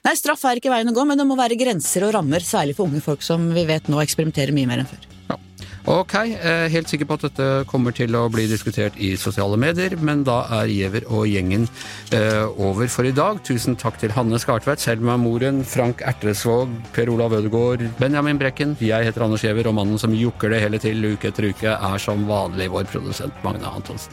Nei, 0.05 0.13
straff 0.19 0.45
er 0.47 0.61
ikke 0.61 0.71
veien 0.71 0.91
å 0.91 0.95
gå, 0.95 1.05
men 1.09 1.19
det 1.19 1.25
må 1.27 1.35
være 1.39 1.57
grenser 1.59 2.05
og 2.07 2.13
rammer, 2.15 2.45
særlig 2.45 2.77
for 2.77 2.87
unge 2.87 3.01
folk 3.03 3.25
som 3.25 3.49
vi 3.57 3.65
vet 3.67 3.89
nå 3.91 3.99
eksperimenterer 4.05 4.55
mye 4.55 4.69
mer 4.69 4.85
enn 4.85 4.91
før. 4.91 5.09
Ja. 5.33 5.39
Ok, 5.87 6.15
eh, 6.15 6.67
helt 6.67 6.89
sikker 6.91 7.07
på 7.07 7.15
at 7.15 7.25
dette 7.29 7.45
kommer 7.71 7.95
til 7.95 8.11
å 8.19 8.25
bli 8.27 8.49
diskutert 8.51 8.97
i 8.99 9.13
sosiale 9.15 9.55
medier, 9.55 9.95
men 10.03 10.25
da 10.27 10.41
er 10.59 10.67
Giæver 10.67 11.07
og 11.15 11.29
gjengen 11.31 11.69
eh, 12.11 12.43
over 12.59 12.91
for 12.91 13.07
i 13.07 13.13
dag. 13.15 13.39
Tusen 13.47 13.79
takk 13.79 14.01
til 14.03 14.11
Hanne 14.11 14.41
Skartveit, 14.43 14.83
Selma 14.83 15.15
Moren, 15.15 15.63
Frank 15.63 16.03
Ertresvåg, 16.03 16.75
Per 16.91 17.15
Olav 17.15 17.39
Ødegaard, 17.39 17.87
Benjamin 18.01 18.43
Brekken. 18.43 18.75
Jeg 18.83 19.07
heter 19.07 19.29
Anders 19.29 19.47
Giæver, 19.47 19.71
og 19.71 19.79
mannen 19.79 20.03
som 20.03 20.11
jokker 20.11 20.51
det 20.51 20.65
hele 20.67 20.83
til 20.83 21.07
uke 21.07 21.31
etter 21.31 21.53
uke, 21.53 21.79
er 21.79 22.03
som 22.03 22.27
vanlig 22.27 22.67
vår 22.75 22.91
produsent 22.91 23.47
Magne 23.47 23.71
Antonsen. 23.71 24.11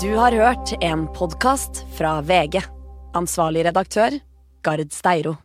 Du 0.00 0.14
har 0.16 0.32
hørt 0.32 0.78
en 0.80 1.10
podkast 1.12 1.84
fra 2.00 2.22
VG. 2.24 2.64
Ansvarlig 3.12 3.68
redaktør, 3.68 4.22
Gard 4.64 4.88
Steiro. 4.96 5.43